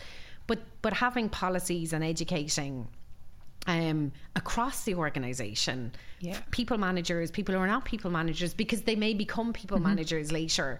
But 0.46 0.58
but 0.82 0.92
having 0.92 1.28
policies 1.30 1.92
and 1.92 2.04
educating 2.04 2.86
um, 3.66 4.12
across 4.36 4.84
the 4.84 4.94
organization, 4.94 5.92
Yeah. 6.20 6.38
people 6.50 6.78
managers, 6.78 7.30
people 7.30 7.54
who 7.54 7.60
are 7.60 7.66
not 7.66 7.84
people 7.84 8.10
managers, 8.10 8.54
because 8.54 8.82
they 8.82 8.94
may 8.96 9.12
become 9.14 9.52
people 9.52 9.78
managers 9.80 10.30
later, 10.30 10.78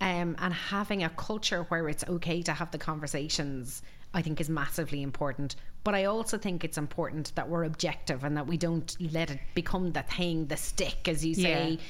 um, 0.00 0.36
and 0.38 0.54
having 0.54 1.02
a 1.02 1.10
culture 1.10 1.64
where 1.64 1.88
it's 1.88 2.04
okay 2.04 2.42
to 2.42 2.52
have 2.52 2.70
the 2.70 2.78
conversations, 2.78 3.82
I 4.14 4.22
think 4.22 4.40
is 4.40 4.48
massively 4.48 5.02
important. 5.02 5.56
But 5.82 5.94
I 5.94 6.04
also 6.04 6.38
think 6.38 6.64
it's 6.64 6.78
important 6.78 7.34
that 7.34 7.48
we're 7.48 7.64
objective 7.64 8.22
and 8.22 8.36
that 8.36 8.46
we 8.46 8.56
don't 8.56 8.96
let 9.00 9.30
it 9.30 9.40
become 9.54 9.92
the 9.92 10.02
thing, 10.02 10.46
the 10.46 10.56
stick, 10.56 11.08
as 11.08 11.24
you 11.24 11.34
say. 11.34 11.70
Yeah. 11.70 11.80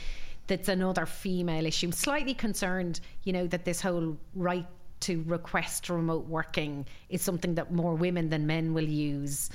That's 0.49 0.69
another 0.69 1.07
female 1.07 1.65
issue. 1.67 1.87
I'm 1.87 1.93
slightly 1.93 2.35
concerned, 2.35 3.01
you 3.23 3.33
know, 3.33 3.47
that 3.47 3.65
this 3.65 3.81
whole 3.81 4.19
right 4.35 4.67
to 5.01 5.23
request 5.27 5.89
remote 5.89 6.27
working 6.27 6.87
is 7.09 7.23
something 7.23 7.55
that 7.55 7.73
more 7.73 7.95
women 7.95 8.31
than 8.31 8.47
men 8.47 8.75
will 8.75 8.89
use. 8.89 9.51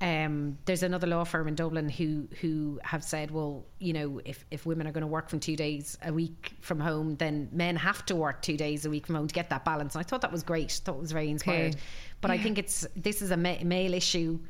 Um, 0.00 0.58
there's 0.64 0.82
another 0.82 1.06
law 1.06 1.22
firm 1.22 1.46
in 1.46 1.54
Dublin 1.54 1.88
who 1.88 2.26
who 2.40 2.80
have 2.82 3.04
said, 3.04 3.30
well, 3.30 3.64
you 3.78 3.92
know, 3.92 4.20
if, 4.24 4.44
if 4.50 4.66
women 4.66 4.88
are 4.88 4.90
going 4.92 5.02
to 5.02 5.06
work 5.06 5.28
from 5.28 5.38
two 5.38 5.54
days 5.54 5.96
a 6.02 6.12
week 6.12 6.54
from 6.60 6.80
home, 6.80 7.14
then 7.16 7.48
men 7.52 7.76
have 7.76 8.04
to 8.06 8.16
work 8.16 8.42
two 8.42 8.56
days 8.56 8.84
a 8.84 8.90
week 8.90 9.06
from 9.06 9.14
home 9.14 9.28
to 9.28 9.34
get 9.34 9.48
that 9.50 9.64
balance. 9.64 9.94
And 9.94 10.04
I 10.04 10.08
thought 10.08 10.22
that 10.22 10.32
was 10.32 10.42
great. 10.42 10.72
thought 10.72 10.96
it 10.96 11.00
was 11.00 11.12
very 11.12 11.30
inspired. 11.30 11.74
Okay. 11.74 11.82
But 12.20 12.32
I 12.32 12.38
think 12.38 12.58
it's 12.58 12.84
this 12.96 13.22
is 13.22 13.30
a 13.30 13.36
ma- 13.36 13.62
male 13.62 13.94
issue 13.94 14.40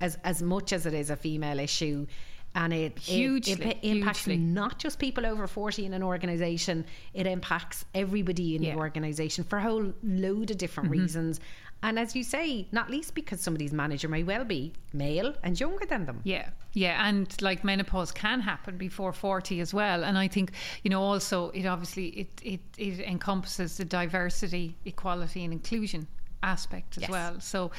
as 0.00 0.16
as 0.22 0.42
much 0.42 0.72
as 0.72 0.86
it 0.86 0.94
is 0.94 1.10
a 1.10 1.16
female 1.16 1.58
issue. 1.58 2.06
And 2.54 2.72
it, 2.72 2.92
it- 2.96 2.98
Hugely, 2.98 3.52
it, 3.64 3.78
impacts 3.82 4.24
hugely. 4.24 4.36
not 4.42 4.78
just 4.78 4.98
people 4.98 5.24
over 5.24 5.46
40 5.46 5.86
in 5.86 5.94
an 5.94 6.02
organization, 6.02 6.84
it 7.14 7.26
impacts 7.26 7.84
everybody 7.94 8.56
in 8.56 8.62
Yeah. 8.62 8.70
Mm-hmm. 8.70 8.78
the 8.78 8.80
organization 8.82 9.44
for 9.44 9.58
a 9.58 9.62
whole 9.62 9.92
load 10.02 10.50
of 10.50 10.58
different 10.58 10.90
reasons. 10.90 11.38
And 11.82 11.98
as 11.98 12.14
you 12.14 12.24
say, 12.24 12.66
not 12.72 12.90
least 12.90 13.14
because 13.14 13.40
somebody's 13.40 13.72
manager 13.72 14.06
may 14.08 14.22
well 14.22 14.44
be 14.44 14.74
male 14.92 15.32
and 15.42 15.58
younger 15.58 15.86
than 15.86 16.04
them. 16.04 16.20
Yeah, 16.24 16.50
yeah, 16.74 17.08
and 17.08 17.34
like 17.40 17.64
menopause 17.64 18.12
can 18.12 18.40
happen 18.40 18.76
before 18.76 19.14
forty 19.14 19.60
as 19.60 19.72
well. 19.72 20.04
And 20.04 20.18
I 20.18 20.28
think 20.28 20.52
you 20.82 20.90
know 20.90 21.00
also 21.00 21.48
it 21.50 21.64
obviously 21.64 22.08
it 22.08 22.28
it, 22.44 22.60
it 22.76 23.00
encompasses 23.00 23.78
the 23.78 23.86
diversity, 23.86 24.76
equality, 24.84 25.42
and 25.44 25.54
inclusion 25.54 26.06
aspect 26.42 26.98
as 26.98 27.02
Yes. 27.04 27.10
well. 27.10 27.40
So 27.40 27.70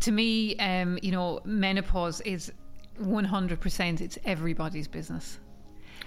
to 0.00 0.10
me, 0.12 0.56
um, 0.56 0.98
you 1.02 1.12
know, 1.12 1.40
menopause 1.44 2.22
is 2.22 2.50
one 3.00 3.24
hundred 3.24 3.60
percent. 3.60 4.00
It's 4.00 4.18
everybody's 4.24 4.88
business. 4.88 5.38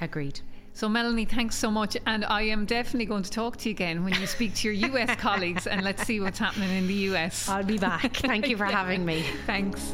Agreed. 0.01 0.39
So, 0.75 0.89
Melanie, 0.89 1.25
thanks 1.25 1.55
so 1.55 1.69
much. 1.69 1.95
And 2.07 2.25
I 2.25 2.41
am 2.43 2.65
definitely 2.65 3.05
going 3.05 3.23
to 3.23 3.29
talk 3.29 3.57
to 3.57 3.69
you 3.69 3.75
again 3.75 4.03
when 4.03 4.19
you 4.19 4.25
speak 4.25 4.55
to 4.55 4.73
your 4.73 4.95
US 4.95 5.15
colleagues 5.19 5.67
and 5.67 5.83
let's 5.83 6.03
see 6.03 6.19
what's 6.19 6.39
happening 6.39 6.71
in 6.71 6.87
the 6.87 6.93
US. 7.11 7.47
I'll 7.47 7.63
be 7.63 7.77
back. 7.77 8.17
Thank 8.17 8.47
you 8.47 8.57
for 8.57 8.65
having 8.81 9.05
me. 9.05 9.23
Thanks. 9.45 9.93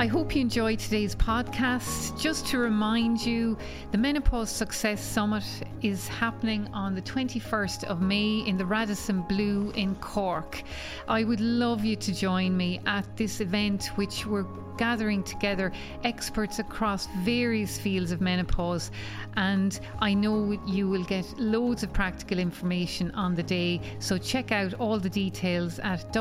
I 0.00 0.06
hope 0.06 0.36
you 0.36 0.42
enjoyed 0.42 0.78
today's 0.78 1.16
podcast. 1.16 2.16
Just 2.20 2.46
to 2.46 2.58
remind 2.58 3.20
you, 3.26 3.58
the 3.90 3.98
Menopause 3.98 4.48
Success 4.48 5.02
Summit 5.02 5.42
is 5.82 6.06
happening 6.06 6.68
on 6.72 6.94
the 6.94 7.02
21st 7.02 7.82
of 7.82 8.00
May 8.00 8.44
in 8.46 8.56
the 8.56 8.64
Radisson 8.64 9.22
Blu 9.22 9.72
in 9.72 9.96
Cork. 9.96 10.62
I 11.08 11.24
would 11.24 11.40
love 11.40 11.84
you 11.84 11.96
to 11.96 12.14
join 12.14 12.56
me 12.56 12.80
at 12.86 13.16
this 13.16 13.40
event, 13.40 13.86
which 13.96 14.24
we're 14.24 14.46
gathering 14.78 15.24
together 15.24 15.72
experts 16.04 16.60
across 16.60 17.08
various 17.18 17.78
fields 17.78 18.12
of 18.12 18.20
menopause. 18.20 18.90
And 19.36 19.78
I 19.98 20.14
know 20.14 20.58
you 20.66 20.88
will 20.88 21.04
get 21.04 21.26
loads 21.38 21.82
of 21.82 21.92
practical 21.92 22.38
information 22.38 23.10
on 23.10 23.34
the 23.34 23.42
day. 23.42 23.80
So 23.98 24.16
check 24.16 24.52
out 24.52 24.74
all 24.74 24.98
the 24.98 25.10
details 25.10 25.80
at 25.80 26.12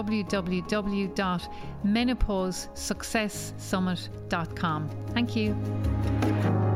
www.menopausesuccesssummit.com. 3.67 4.89
Thank 5.13 5.35
you. 5.35 6.66